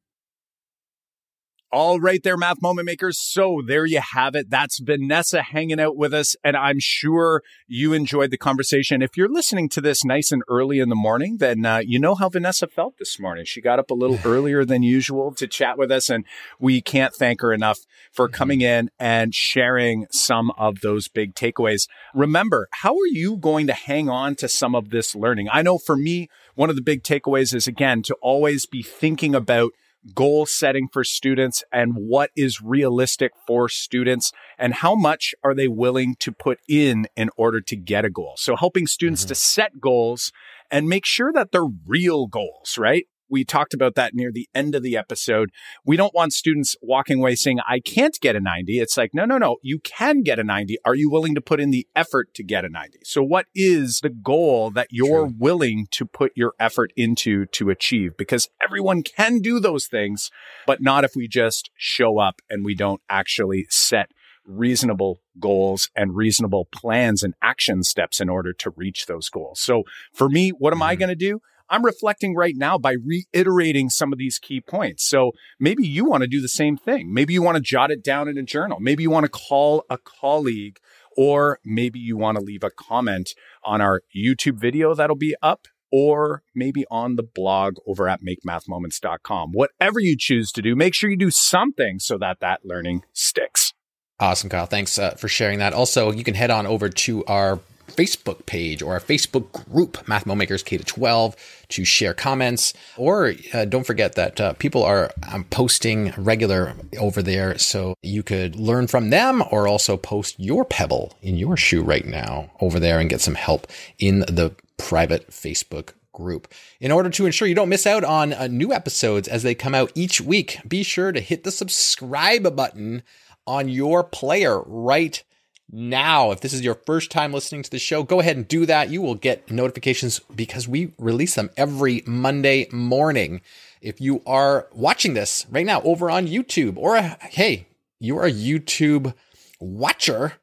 All 1.71 2.01
right, 2.01 2.23
there, 2.23 2.39
math 2.39 2.63
moment 2.63 2.87
makers. 2.87 3.21
So 3.21 3.61
there 3.67 3.85
you 3.85 4.01
have 4.15 4.35
it. 4.35 4.49
That's 4.49 4.79
Vanessa 4.79 5.43
hanging 5.43 5.79
out 5.79 5.99
with 5.99 6.15
us. 6.15 6.35
And 6.43 6.57
I'm 6.57 6.79
sure 6.81 7.43
you 7.67 7.93
enjoyed 7.93 8.31
the 8.31 8.39
conversation. 8.39 9.03
If 9.03 9.19
you're 9.19 9.29
listening 9.29 9.69
to 9.71 9.83
this 9.83 10.03
nice 10.03 10.33
and 10.33 10.43
early 10.49 10.79
in 10.79 10.89
the 10.89 10.95
morning, 10.95 11.37
then 11.37 11.67
uh, 11.67 11.83
you 11.85 11.99
know 11.99 12.15
how 12.15 12.31
Vanessa 12.31 12.69
felt 12.69 12.97
this 12.99 13.21
morning. 13.21 13.45
She 13.45 13.61
got 13.61 13.79
up 13.79 13.91
a 13.91 13.95
little 13.95 14.19
earlier 14.25 14.65
than 14.65 14.83
usual 14.83 15.35
to 15.35 15.47
chat 15.47 15.77
with 15.77 15.93
us. 15.93 16.09
And 16.09 16.25
we 16.59 16.81
can't 16.81 17.15
thank 17.15 17.43
her 17.43 17.53
enough 17.53 17.81
for 18.13 18.29
mm-hmm. 18.29 18.35
coming 18.35 18.61
in 18.63 18.91
and 18.99 19.35
sharing 19.35 20.07
some 20.11 20.51
of 20.57 20.81
those 20.81 21.09
big 21.09 21.35
takeaways. 21.35 21.87
Remember, 22.15 22.69
how 22.73 22.95
are 22.95 23.07
you 23.07 23.37
going 23.37 23.67
to 23.67 23.75
hang 23.75 24.09
on 24.09 24.37
to 24.37 24.49
some 24.49 24.75
of 24.75 24.89
this 24.89 25.15
learning? 25.15 25.49
I 25.53 25.61
know 25.61 25.77
for 25.77 25.97
me, 25.99 26.31
one 26.55 26.71
of 26.71 26.77
the 26.77 26.83
big 26.83 27.03
takeaways 27.03 27.55
is 27.55 27.67
again, 27.67 28.01
to 28.05 28.15
always 28.23 28.65
be 28.65 28.83
thinking 28.83 29.35
about 29.35 29.73
goal 30.15 30.47
setting 30.47 30.89
for 30.93 31.05
students 31.05 31.63
and 31.73 31.95
what 31.95 32.31
is 32.37 32.61
realistic 32.61 33.33
for 33.47 33.69
students 33.69 34.33
and 34.59 34.75
how 34.75 34.95
much 34.95 35.35
are 35.43 35.55
they 35.55 35.69
willing 35.69 36.17
to 36.21 36.33
put 36.33 36.59
in 36.69 37.07
in 37.17 37.31
order 37.37 37.61
to 37.61 37.77
get 37.77 38.05
a 38.05 38.11
goal. 38.11 38.35
So 38.37 38.57
helping 38.57 38.87
students 38.87 39.23
mm-hmm. 39.23 39.29
to 39.29 39.35
set 39.35 39.81
goals 39.81 40.33
and 40.71 40.89
make 40.89 41.07
sure 41.07 41.33
that 41.33 41.53
they're 41.53 41.63
real 41.87 42.27
goals, 42.27 42.77
right? 42.79 43.07
We 43.31 43.45
talked 43.45 43.75
about 43.75 43.95
that 43.95 44.15
near 44.15 44.33
the 44.33 44.49
end 44.55 44.75
of 44.75 44.83
the 44.83 44.97
episode. 44.97 45.51
We 45.85 45.97
don't 45.97 46.15
want 46.15 46.33
students 46.33 46.77
walking 46.83 47.19
away 47.19 47.35
saying, 47.35 47.59
I 47.69 47.81
can't 47.81 48.19
get 48.21 48.37
a 48.37 48.41
90. 48.41 48.79
It's 48.79 48.97
like, 48.97 49.11
no, 49.15 49.25
no, 49.25 49.39
no, 49.39 49.57
you 49.63 49.79
can 49.81 50.23
get 50.23 50.39
a 50.39 50.45
90. 50.45 50.77
Are 50.85 50.95
you 50.95 51.11
willing 51.11 51.35
to 51.35 51.41
put 51.41 51.61
in 51.61 51.71
the 51.71 51.87
effort 51.95 52.35
to 52.35 52.43
get 52.43 52.65
a 52.65 52.69
90? 52.69 52.99
So 53.05 53.23
what 53.23 53.47
is 53.55 54.01
the 54.03 54.11
goal 54.11 54.71
that 54.71 54.89
you're 54.91 55.27
True. 55.27 55.35
willing 55.39 55.87
to 55.93 56.05
put 56.05 56.33
your 56.35 56.55
effort 56.59 56.93
into 56.97 57.47
to 57.47 57.71
achieve? 57.71 58.17
Because 58.17 58.49
everyone 58.63 59.03
can 59.03 59.41
do 59.41 59.61
those 59.61 59.87
things, 59.87 60.31
but 60.67 60.83
not 60.83 61.05
if 61.05 61.13
we 61.15 61.29
just 61.29 61.71
show 61.77 62.19
up 62.19 62.41
and 62.49 62.65
we 62.65 62.75
don't 62.75 63.01
actually 63.11 63.67
set 63.69 64.11
reasonable 64.49 65.21
goals 65.39 65.91
and 65.95 66.17
reasonable 66.17 66.67
plans 66.73 67.23
and 67.23 67.35
action 67.43 67.83
steps 67.83 68.21
in 68.21 68.29
order 68.29 68.53
to 68.55 68.71
reach 68.71 69.07
those 69.07 69.29
goals. 69.29 69.61
So 69.61 69.83
for 70.13 70.29
me, 70.29 70.51
what 70.51 70.73
am 70.73 70.79
mm-hmm. 70.79 70.89
I 70.89 70.97
going 70.97 71.11
to 71.11 71.15
do? 71.15 71.41
I'm 71.71 71.85
reflecting 71.85 72.35
right 72.35 72.55
now 72.57 72.79
by 72.79 72.95
reiterating 73.05 73.91
some 73.91 74.13
of 74.13 74.19
these 74.19 74.39
key 74.39 74.61
points. 74.61 75.09
So 75.09 75.33
maybe 75.61 75.87
you 75.87 76.05
want 76.05 76.23
to 76.23 76.29
do 76.29 76.41
the 76.41 76.49
same 76.49 76.77
thing. 76.77 77.13
Maybe 77.13 77.33
you 77.33 77.43
want 77.43 77.57
to 77.57 77.63
jot 77.63 77.91
it 77.91 78.03
down 78.03 78.29
in 78.29 78.39
a 78.39 78.43
journal. 78.43 78.79
Maybe 78.81 79.03
you 79.03 79.11
want 79.11 79.25
to 79.25 79.31
call 79.31 79.85
a 79.91 79.99
colleague 79.99 80.79
or 81.17 81.59
maybe 81.65 81.99
you 81.99 82.17
want 82.17 82.39
to 82.39 82.45
leave 82.45 82.63
a 82.63 82.71
comment 82.71 83.35
on 83.65 83.81
our 83.81 84.03
YouTube 84.17 84.59
video 84.59 84.95
that'll 84.95 85.17
be 85.17 85.35
up 85.43 85.67
or 85.91 86.43
maybe 86.55 86.85
on 86.91 87.17
the 87.17 87.23
blog 87.23 87.77
over 87.87 88.09
at 88.09 88.21
makemathmoments.com. 88.23 89.53
Whatever 89.53 90.01
you 90.01 90.17
choose 90.19 90.53
to 90.53 90.63
do, 90.63 90.77
make 90.77 90.95
sure 90.95 91.11
you 91.11 91.17
do 91.17 91.31
something 91.31 91.99
so 91.99 92.19
that 92.19 92.41
that 92.41 92.61
learning 92.65 93.05
sticks. 93.13 93.73
Awesome, 94.21 94.51
Kyle. 94.51 94.67
Thanks 94.67 94.99
uh, 94.99 95.13
for 95.13 95.29
sharing 95.29 95.61
that. 95.61 95.73
Also, 95.73 96.11
you 96.11 96.25
can 96.25 96.35
head 96.35 96.51
on 96.51 96.67
over 96.67 96.89
to 96.89 97.25
our 97.27 97.61
Facebook 97.89 98.47
page 98.47 98.83
or 98.83 98.95
our 98.95 99.01
Facebook 99.01 99.53
group, 99.71 100.07
Math 100.09 100.27
Makers 100.27 100.63
K 100.63 100.79
to 100.79 100.85
12, 100.85 101.37
to 101.71 101.85
share 101.85 102.15
comments. 102.15 102.73
Or 102.97 103.35
uh, 103.53 103.65
don't 103.65 103.87
forget 103.87 104.15
that 104.15 104.41
uh, 104.41 104.53
people 104.55 104.83
are 104.83 105.11
um, 105.31 105.45
posting 105.45 106.13
regular 106.17 106.75
over 106.99 107.23
there, 107.23 107.59
so 107.59 107.95
you 108.03 108.23
could 108.23 108.57
learn 108.57 108.87
from 108.87 109.11
them 109.11 109.43
or 109.51 109.67
also 109.67 109.97
post 109.97 110.39
your 110.39 110.65
pebble 110.65 111.17
in 111.23 111.37
your 111.37 111.57
shoe 111.57 111.83
right 111.83 112.07
now 112.07 112.51
over 112.61 112.79
there 112.79 112.99
and 113.01 113.11
get 113.11 113.21
some 113.21 113.35
help 113.35 113.67
in 113.99 114.21
the 114.21 114.55
private 114.77 115.29
Facebook 115.31 115.93
group. 116.13 116.53
In 116.81 116.91
order 116.91 117.11
to 117.11 117.27
ensure 117.27 117.49
you 117.49 117.55
don't 117.55 117.69
miss 117.69 117.87
out 117.87 118.05
on 118.05 118.33
uh, 118.33 118.49
new 118.49 118.73
episodes 118.73 119.29
as 119.29 119.43
they 119.43 119.55
come 119.55 119.75
out 119.75 119.93
each 119.95 120.21
week, 120.21 120.59
be 120.67 120.83
sure 120.83 121.13
to 121.13 121.21
hit 121.21 121.45
the 121.45 121.53
subscribe 121.53 122.57
button 122.57 123.03
on 123.47 123.69
your 123.69 124.05
player 124.05 124.61
right 124.63 125.23
now. 125.71 126.31
If 126.31 126.41
this 126.41 126.53
is 126.53 126.63
your 126.63 126.75
first 126.75 127.11
time 127.11 127.33
listening 127.33 127.63
to 127.63 127.71
the 127.71 127.79
show, 127.79 128.03
go 128.03 128.21
ahead 128.21 128.37
and 128.37 128.49
do 128.49 128.67
that. 128.67 128.91
You 128.91 129.03
will 129.03 129.15
get 129.15 129.51
notifications 129.51 130.21
because 130.35 130.67
we 130.67 130.93
release 130.99 131.35
them 131.35 131.51
every 131.57 132.03
Monday 132.07 132.69
morning. 132.73 133.41
If 133.81 134.01
you 134.01 134.23
are 134.27 134.69
watching 134.73 135.15
this 135.15 135.47
right 135.51 135.67
now 135.67 135.83
over 135.83 136.11
on 136.11 136.27
YouTube, 136.27 136.77
or 136.77 136.97
uh, 136.97 137.17
hey, 137.21 137.67
you 138.01 138.19
are 138.19 138.27
a 138.27 138.33
YouTube 138.33 139.15
watcher, 139.61 140.35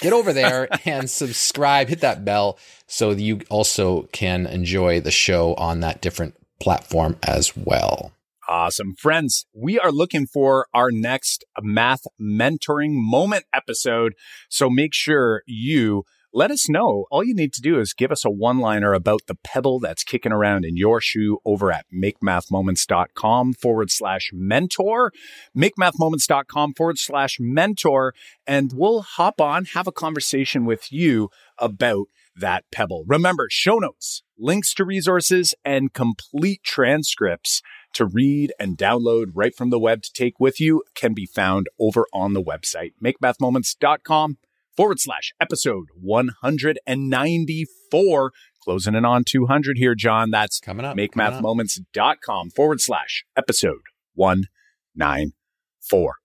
get 0.00 0.12
over 0.12 0.32
there 0.32 0.68
and 0.84 1.08
subscribe, 1.08 1.88
hit 1.88 2.00
that 2.00 2.24
bell 2.24 2.58
so 2.86 3.10
you 3.10 3.40
also 3.48 4.02
can 4.12 4.46
enjoy 4.46 5.00
the 5.00 5.10
show 5.10 5.54
on 5.54 5.80
that 5.80 6.00
different 6.00 6.34
platform 6.60 7.16
as 7.22 7.56
well. 7.56 8.12
Awesome. 8.48 8.94
Friends, 8.96 9.46
we 9.54 9.78
are 9.78 9.92
looking 9.92 10.26
for 10.26 10.66
our 10.74 10.90
next 10.90 11.44
math 11.60 12.02
mentoring 12.20 12.92
moment 12.94 13.44
episode. 13.54 14.14
So 14.48 14.68
make 14.68 14.92
sure 14.94 15.42
you 15.46 16.04
let 16.34 16.50
us 16.50 16.68
know. 16.68 17.04
All 17.10 17.22
you 17.22 17.34
need 17.34 17.52
to 17.52 17.60
do 17.60 17.78
is 17.78 17.92
give 17.92 18.10
us 18.10 18.24
a 18.24 18.30
one 18.30 18.58
liner 18.58 18.94
about 18.94 19.22
the 19.26 19.36
pebble 19.44 19.78
that's 19.78 20.02
kicking 20.02 20.32
around 20.32 20.64
in 20.64 20.76
your 20.76 21.00
shoe 21.00 21.38
over 21.44 21.70
at 21.70 21.86
makemathmoments.com 21.94 23.52
forward 23.54 23.90
slash 23.90 24.30
mentor, 24.32 25.12
makemathmoments.com 25.56 26.74
forward 26.74 26.98
slash 26.98 27.36
mentor, 27.38 28.14
and 28.46 28.72
we'll 28.74 29.02
hop 29.02 29.40
on, 29.40 29.66
have 29.66 29.86
a 29.86 29.92
conversation 29.92 30.64
with 30.64 30.90
you 30.90 31.28
about 31.58 32.06
that 32.34 32.64
pebble. 32.72 33.04
Remember, 33.06 33.46
show 33.50 33.78
notes, 33.78 34.22
links 34.38 34.72
to 34.74 34.84
resources, 34.84 35.54
and 35.64 35.92
complete 35.92 36.62
transcripts 36.64 37.60
to 37.94 38.04
read 38.06 38.52
and 38.58 38.76
download 38.76 39.30
right 39.34 39.54
from 39.54 39.70
the 39.70 39.78
web 39.78 40.02
to 40.02 40.12
take 40.12 40.40
with 40.40 40.60
you 40.60 40.82
can 40.94 41.14
be 41.14 41.26
found 41.26 41.68
over 41.78 42.06
on 42.12 42.32
the 42.32 42.42
website, 42.42 42.94
makemathmoments.com 43.02 44.38
forward 44.76 45.00
slash 45.00 45.32
episode 45.40 45.86
194. 46.00 48.32
Closing 48.62 48.94
in 48.94 49.04
on 49.04 49.24
200 49.24 49.76
here, 49.76 49.94
John. 49.94 50.30
That's 50.30 50.58
coming 50.60 50.86
up. 50.86 50.96
Makemathmoments.com 50.96 52.50
forward 52.50 52.80
slash 52.80 53.24
episode 53.36 53.82
194. 54.14 56.16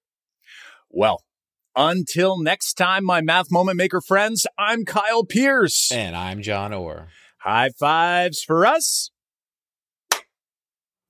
Well, 0.89 1.23
until 1.75 2.39
next 2.39 2.75
time, 2.75 3.03
my 3.05 3.21
Math 3.21 3.51
Moment 3.51 3.77
Maker 3.77 4.01
friends, 4.01 4.47
I'm 4.57 4.83
Kyle 4.85 5.23
Pearce. 5.23 5.91
And 5.91 6.15
I'm 6.15 6.41
John 6.41 6.73
Orr. 6.73 7.09
High 7.39 7.69
fives 7.69 8.43
for 8.43 8.65
us. 8.65 9.11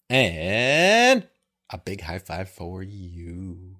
And 0.09 1.27
a 1.69 1.77
big 1.77 2.01
high 2.01 2.19
five 2.19 2.49
for 2.49 2.81
you. 2.81 3.75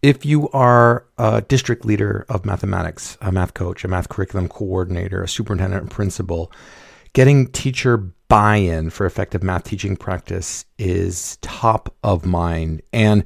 If 0.00 0.24
you 0.24 0.48
are 0.50 1.06
a 1.16 1.42
district 1.42 1.84
leader 1.84 2.24
of 2.28 2.44
mathematics, 2.44 3.18
a 3.20 3.32
math 3.32 3.54
coach, 3.54 3.84
a 3.84 3.88
math 3.88 4.08
curriculum 4.08 4.48
coordinator, 4.48 5.22
a 5.22 5.28
superintendent 5.28 5.90
principal, 5.90 6.52
getting 7.12 7.48
teacher 7.48 7.96
buy-in 8.28 8.90
for 8.90 9.06
effective 9.06 9.42
math 9.42 9.64
teaching 9.64 9.96
practice 9.96 10.64
is 10.78 11.38
top 11.40 11.94
of 12.04 12.26
mind 12.26 12.82
and 12.92 13.24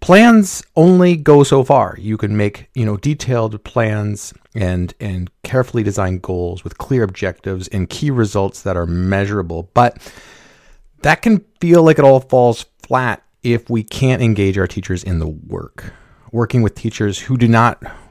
plans 0.00 0.62
only 0.76 1.16
go 1.16 1.42
so 1.42 1.62
far. 1.64 1.96
You 1.98 2.16
can 2.16 2.36
make 2.36 2.68
you 2.74 2.84
know 2.84 2.96
detailed 2.96 3.62
plans 3.64 4.32
and 4.54 4.94
and 5.00 5.30
carefully 5.42 5.82
designed 5.82 6.22
goals 6.22 6.64
with 6.64 6.78
clear 6.78 7.02
objectives 7.02 7.68
and 7.68 7.90
key 7.90 8.10
results 8.10 8.62
that 8.62 8.76
are 8.76 8.86
measurable 8.86 9.70
but 9.74 9.98
that 11.02 11.22
can 11.22 11.44
feel 11.60 11.82
like 11.82 11.98
it 11.98 12.04
all 12.04 12.20
falls 12.20 12.66
flat 12.82 13.22
if 13.42 13.70
we 13.70 13.82
can't 13.82 14.22
engage 14.22 14.58
our 14.58 14.66
teachers 14.66 15.04
in 15.04 15.18
the 15.18 15.28
work. 15.28 15.92
Working 16.32 16.62
with 16.62 16.74
teachers 16.74 17.18
who 17.18 17.36
do 17.36 17.48
not 17.48 17.82